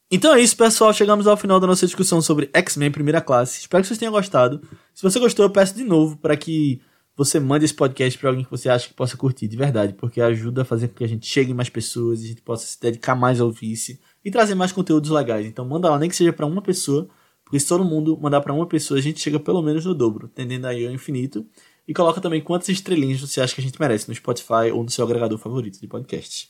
Então 0.10 0.34
é 0.34 0.40
isso, 0.42 0.56
pessoal. 0.56 0.94
Chegamos 0.94 1.28
ao 1.28 1.36
final 1.36 1.60
da 1.60 1.68
nossa 1.68 1.86
discussão 1.86 2.22
sobre 2.22 2.50
X-Men 2.54 2.92
Primeira 2.92 3.20
Classe. 3.20 3.60
Espero 3.60 3.84
que 3.84 3.88
vocês 3.88 4.00
tenham 4.00 4.14
gostado. 4.14 4.62
Se 4.94 5.04
você 5.04 5.20
gostou, 5.20 5.46
eu 5.46 5.50
peço 5.50 5.76
de 5.76 5.84
novo 5.84 6.16
para 6.16 6.38
que 6.38 6.82
você 7.14 7.42
mande 7.42 7.66
esse 7.66 7.74
podcast 7.74 8.18
para 8.18 8.30
alguém 8.30 8.46
que 8.46 8.52
você 8.52 8.70
acha 8.70 8.88
que 8.88 8.94
possa 8.94 9.18
curtir 9.18 9.48
de 9.50 9.58
verdade, 9.58 9.94
porque 9.94 10.22
ajuda 10.22 10.62
a 10.62 10.66
fazer 10.66 10.88
com 10.88 10.94
que 10.94 11.04
a 11.04 11.08
gente 11.08 11.26
chegue 11.28 11.54
mais 11.54 11.68
pessoas, 11.68 12.22
a 12.22 12.28
gente 12.28 12.42
possa 12.42 12.66
se 12.66 12.80
dedicar 12.80 13.16
mais 13.16 13.42
ao 13.42 13.52
vice 13.52 14.00
e 14.24 14.32
trazer 14.32 14.56
mais 14.56 14.72
conteúdos 14.72 15.10
legais. 15.10 15.46
Então 15.46 15.66
manda 15.66 15.90
lá, 15.90 16.00
nem 16.00 16.10
que 16.10 16.16
seja 16.16 16.32
para 16.32 16.46
uma 16.46 16.62
pessoa, 16.62 17.10
porque 17.44 17.60
se 17.60 17.68
todo 17.68 17.84
mundo 17.84 18.18
mandar 18.22 18.40
para 18.40 18.54
uma 18.54 18.68
pessoa, 18.68 19.00
a 19.00 19.04
gente 19.04 19.20
chega 19.20 19.40
pelo 19.40 19.62
menos 19.62 19.84
no 19.84 19.94
dobro, 19.94 20.30
tendendo 20.30 20.68
aí 20.68 20.86
ao 20.88 20.94
infinito. 20.94 21.46
E 21.86 21.94
coloca 21.94 22.22
também 22.22 22.42
quantas 22.42 22.70
estrelinhas 22.70 23.20
você 23.20 23.42
acha 23.42 23.56
que 23.56 23.62
a 23.62 23.64
gente 23.64 23.80
merece 23.80 24.08
no 24.08 24.16
Spotify 24.16 24.72
ou 24.74 24.84
no 24.84 24.90
seu 24.90 25.04
agregador 25.04 25.38
favorito 25.38 25.82
de 25.82 25.88
podcast. 25.88 26.50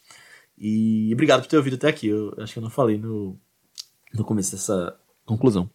E 0.57 1.11
obrigado 1.13 1.41
por 1.41 1.47
ter 1.47 1.57
ouvido 1.57 1.75
até 1.75 1.87
aqui. 1.87 2.07
Eu 2.07 2.33
acho 2.39 2.53
que 2.53 2.59
eu 2.59 2.63
não 2.63 2.69
falei 2.71 2.97
no, 2.97 3.39
no 4.13 4.23
começo 4.23 4.51
dessa 4.51 4.97
conclusão. 5.25 5.69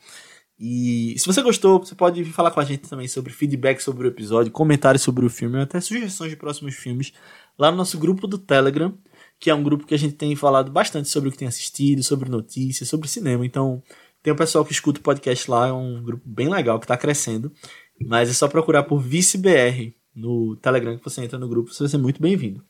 E 0.59 1.15
se 1.19 1.27
você 1.27 1.43
gostou, 1.43 1.81
você 1.81 1.95
pode 1.95 2.25
falar 2.27 2.51
com 2.53 2.61
a 2.61 2.65
gente 2.65 2.89
também 2.89 3.09
sobre 3.09 3.33
feedback 3.33 3.81
sobre 3.81 4.07
o 4.07 4.11
episódio, 4.11 4.53
comentários 4.53 5.03
sobre 5.03 5.27
o 5.27 5.31
filme, 5.31 5.61
até 5.61 5.81
sugestões 5.81 6.31
de 6.31 6.37
próximos 6.37 6.75
filmes 6.77 7.13
lá 7.59 7.71
no 7.71 7.77
nosso 7.77 7.99
grupo 7.99 8.27
do 8.27 8.39
Telegram, 8.39 8.97
que 9.41 9.51
é 9.51 9.55
um 9.55 9.63
grupo 9.63 9.87
que 9.87 9.95
a 9.95 9.99
gente 9.99 10.15
tem 10.15 10.37
falado 10.37 10.71
bastante 10.71 11.09
sobre 11.09 11.29
o 11.29 11.33
que 11.33 11.39
tem 11.39 11.49
assistido, 11.49 12.03
sobre 12.03 12.31
notícias, 12.31 12.89
sobre 12.89 13.09
cinema. 13.09 13.45
Então, 13.45 13.83
tem 14.23 14.33
um 14.33 14.37
pessoal 14.37 14.65
que 14.65 14.73
escuta 14.73 15.01
o 15.01 15.03
podcast 15.03 15.51
lá, 15.51 15.67
é 15.67 15.73
um 15.73 16.01
grupo 16.03 16.23
bem 16.25 16.49
legal 16.49 16.79
que 16.79 16.85
está 16.85 16.97
crescendo. 16.97 17.53
Mas 18.01 18.31
é 18.31 18.33
só 18.33 18.47
procurar 18.49 18.85
por 18.85 19.01
ViceBR 19.01 19.95
no 20.15 20.57
Telegram 20.57 20.97
que 20.97 21.05
você 21.05 21.25
entra 21.25 21.39
no 21.39 21.49
grupo, 21.49 21.73
você 21.73 21.83
vai 21.83 21.91
ser 21.91 21.99
muito 21.99 22.23
bem-vindo. 22.23 22.65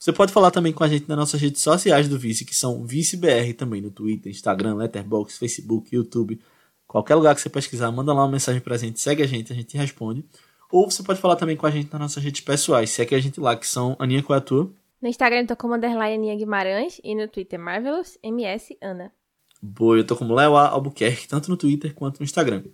Você 0.00 0.14
pode 0.14 0.32
falar 0.32 0.50
também 0.50 0.72
com 0.72 0.82
a 0.82 0.88
gente 0.88 1.06
nas 1.06 1.18
nossas 1.18 1.38
redes 1.38 1.60
sociais 1.60 2.08
do 2.08 2.18
Vice, 2.18 2.42
que 2.46 2.56
são 2.56 2.82
ViceBR 2.86 3.52
também, 3.52 3.82
no 3.82 3.90
Twitter, 3.90 4.32
Instagram, 4.32 4.76
Letterboxd, 4.76 5.38
Facebook, 5.38 5.94
YouTube. 5.94 6.40
Qualquer 6.86 7.16
lugar 7.16 7.34
que 7.34 7.42
você 7.42 7.50
pesquisar, 7.50 7.92
manda 7.92 8.10
lá 8.14 8.22
uma 8.22 8.32
mensagem 8.32 8.62
pra 8.62 8.78
gente, 8.78 8.98
segue 8.98 9.22
a 9.22 9.26
gente, 9.26 9.52
a 9.52 9.54
gente 9.54 9.76
responde. 9.76 10.24
Ou 10.72 10.90
você 10.90 11.02
pode 11.02 11.20
falar 11.20 11.36
também 11.36 11.54
com 11.54 11.66
a 11.66 11.70
gente 11.70 11.92
nas 11.92 12.00
nossas 12.00 12.24
redes 12.24 12.40
pessoais, 12.40 12.88
segue 12.88 13.14
a 13.14 13.20
gente 13.20 13.38
lá, 13.38 13.54
que 13.54 13.68
são 13.68 13.94
Aninha, 13.98 14.22
qual 14.22 14.36
é 14.36 14.38
a 14.38 14.42
tua? 14.42 14.72
No 15.02 15.08
Instagram 15.08 15.40
eu 15.40 15.48
tô 15.48 15.56
como 15.56 15.74
underline 15.74 16.14
Aninha 16.14 16.36
Guimarães 16.36 16.98
e 17.04 17.14
no 17.14 17.28
Twitter 17.28 17.60
Marvelous 17.60 18.18
MS 18.22 18.78
Ana. 18.80 19.12
Boa, 19.60 19.98
eu 19.98 20.06
tô 20.06 20.16
como 20.16 20.34
Léo 20.34 20.56
Albuquerque, 20.56 21.28
tanto 21.28 21.50
no 21.50 21.58
Twitter 21.58 21.92
quanto 21.92 22.20
no 22.20 22.24
Instagram. 22.24 22.64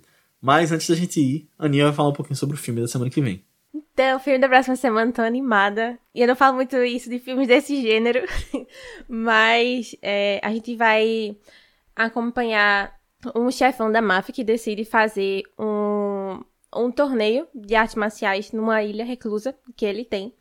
Mas 0.40 0.70
antes 0.70 0.88
da 0.88 0.94
gente 0.94 1.20
ir, 1.20 1.48
a 1.58 1.66
Aninha 1.66 1.86
vai 1.86 1.92
falar 1.92 2.10
um 2.10 2.12
pouquinho 2.12 2.36
sobre 2.36 2.54
o 2.54 2.58
filme 2.58 2.80
da 2.80 2.86
semana 2.86 3.10
que 3.10 3.20
vem. 3.20 3.44
Então, 3.92 4.16
o 4.16 4.20
filme 4.20 4.38
da 4.38 4.48
próxima 4.48 4.76
semana, 4.76 5.12
tô 5.12 5.20
animada. 5.22 5.98
E 6.14 6.22
eu 6.22 6.26
não 6.28 6.36
falo 6.36 6.56
muito 6.56 6.76
isso 6.78 7.10
de 7.10 7.18
filmes 7.18 7.46
desse 7.46 7.80
gênero, 7.82 8.26
mas 9.08 9.94
é, 10.00 10.40
a 10.42 10.50
gente 10.50 10.74
vai 10.76 11.36
acompanhar 11.94 12.94
um 13.34 13.50
chefão 13.50 13.90
da 13.90 14.00
máfia 14.00 14.34
que 14.34 14.44
decide 14.44 14.84
fazer 14.84 15.42
um, 15.58 16.42
um 16.74 16.90
torneio 16.90 17.46
de 17.54 17.74
artes 17.74 17.96
marciais 17.96 18.52
numa 18.52 18.82
ilha 18.82 19.04
reclusa 19.04 19.54
que 19.76 19.84
ele 19.84 20.04
tem. 20.04 20.32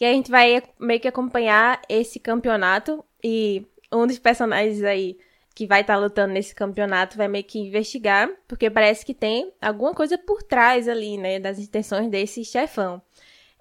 E 0.00 0.04
a 0.04 0.12
gente 0.12 0.30
vai 0.30 0.62
meio 0.78 1.00
que 1.00 1.08
acompanhar 1.08 1.82
esse 1.88 2.18
campeonato 2.20 3.04
e 3.22 3.66
um 3.92 4.06
dos 4.06 4.18
personagens 4.18 4.82
aí 4.82 5.18
que 5.58 5.66
vai 5.66 5.80
estar 5.80 5.94
tá 5.94 5.98
lutando 5.98 6.32
nesse 6.32 6.54
campeonato 6.54 7.16
vai 7.16 7.26
meio 7.26 7.42
que 7.42 7.58
investigar, 7.58 8.30
porque 8.46 8.70
parece 8.70 9.04
que 9.04 9.12
tem 9.12 9.52
alguma 9.60 9.92
coisa 9.92 10.16
por 10.16 10.40
trás 10.40 10.86
ali, 10.86 11.18
né, 11.18 11.40
das 11.40 11.58
intenções 11.58 12.08
desse 12.08 12.44
chefão. 12.44 13.02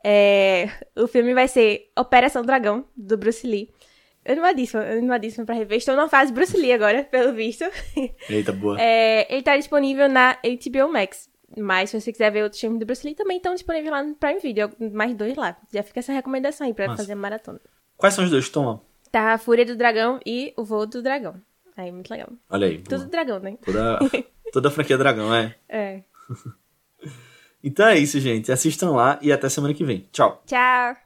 É, 0.03 0.69
o 0.95 1.07
filme 1.07 1.33
vai 1.33 1.47
ser 1.47 1.89
Operação 1.97 2.43
Dragão, 2.43 2.85
do 2.95 3.17
Bruce 3.17 3.47
Lee. 3.47 3.71
Animadíssima, 4.23 4.83
animadíssima 4.83 5.43
pra 5.43 5.55
rever. 5.55 5.79
Estou 5.79 5.95
na 5.95 6.07
fase 6.07 6.31
Bruce 6.31 6.55
Lee 6.55 6.71
agora, 6.71 7.03
pelo 7.09 7.33
visto. 7.33 7.65
Eita, 8.29 8.53
boa. 8.53 8.79
É, 8.79 9.25
ele 9.33 9.41
tá 9.41 9.57
disponível 9.57 10.07
na 10.07 10.37
HBO 10.43 10.93
Max. 10.93 11.27
Mas 11.57 11.89
se 11.89 11.99
você 11.99 12.11
quiser 12.11 12.31
ver 12.31 12.43
outros 12.43 12.61
filmes 12.61 12.79
do 12.79 12.85
Bruce 12.85 13.03
Lee, 13.03 13.15
também 13.15 13.37
estão 13.37 13.55
disponíveis 13.55 13.89
lá 13.89 14.03
no 14.03 14.13
Prime 14.13 14.39
Video. 14.39 14.69
Mais 14.93 15.15
dois 15.15 15.35
lá. 15.35 15.57
Já 15.73 15.81
fica 15.81 15.99
essa 15.99 16.13
recomendação 16.13 16.67
aí 16.67 16.75
pra 16.75 16.85
Nossa. 16.85 17.01
fazer 17.01 17.15
maratona. 17.15 17.59
Quais 17.97 18.13
são 18.13 18.23
os 18.23 18.29
dois 18.29 18.53
lá? 18.53 18.79
Tá 19.11 19.33
a 19.33 19.37
Fúria 19.39 19.65
do 19.65 19.75
Dragão 19.75 20.19
e 20.23 20.53
o 20.55 20.63
Voo 20.63 20.85
do 20.85 21.01
Dragão. 21.01 21.41
Aí, 21.78 21.91
muito 21.91 22.09
legal. 22.09 22.30
Olha 22.49 22.67
aí. 22.67 22.80
Tudo 22.80 23.05
dragão, 23.05 23.39
né? 23.39 23.55
Toda, 23.63 23.99
toda 24.51 24.67
a 24.67 24.71
franquia 24.71 24.97
dragão, 24.97 25.34
é? 25.34 25.55
É. 25.69 26.01
então 27.63 27.88
é 27.88 27.99
isso, 27.99 28.19
gente. 28.19 28.51
Assistam 28.51 28.91
lá 28.91 29.19
e 29.21 29.32
até 29.32 29.47
semana 29.47 29.75
que 29.75 29.86
vem. 29.86 30.09
Tchau. 30.11 30.41
Tchau. 30.47 30.97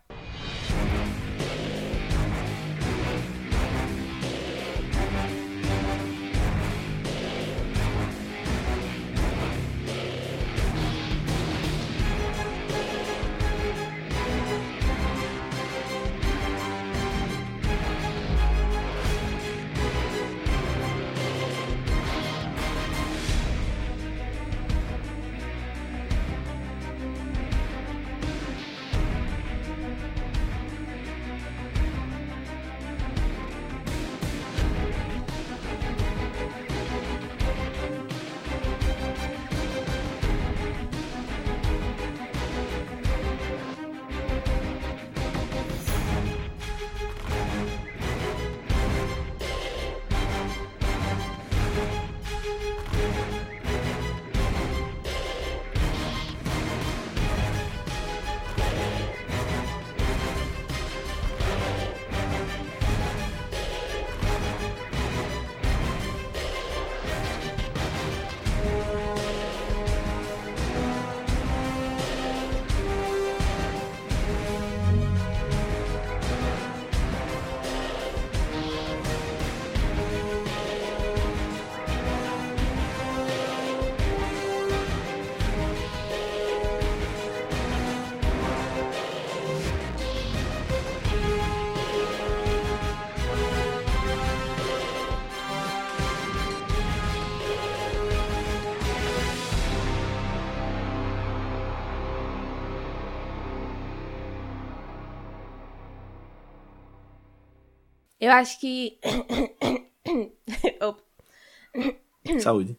Eu 108.21 108.31
acho 108.31 108.57
que. 108.59 108.99
Saúde. 112.39 112.77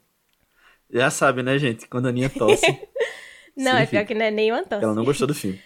Já 0.88 1.11
sabe, 1.11 1.43
né, 1.43 1.59
gente? 1.59 1.88
Quando 1.88 2.07
a 2.07 2.11
Aninha 2.11 2.30
tosse. 2.30 2.64
não, 3.57 3.76
é 3.76 3.84
pior 3.84 4.07
que 4.07 4.14
não 4.14 4.24
é 4.24 4.30
nem 4.30 4.53
uma 4.53 4.62
tosse. 4.62 4.84
Ela 4.84 4.95
não 4.95 5.05
gostou 5.05 5.26
do 5.26 5.34
filme. 5.34 5.61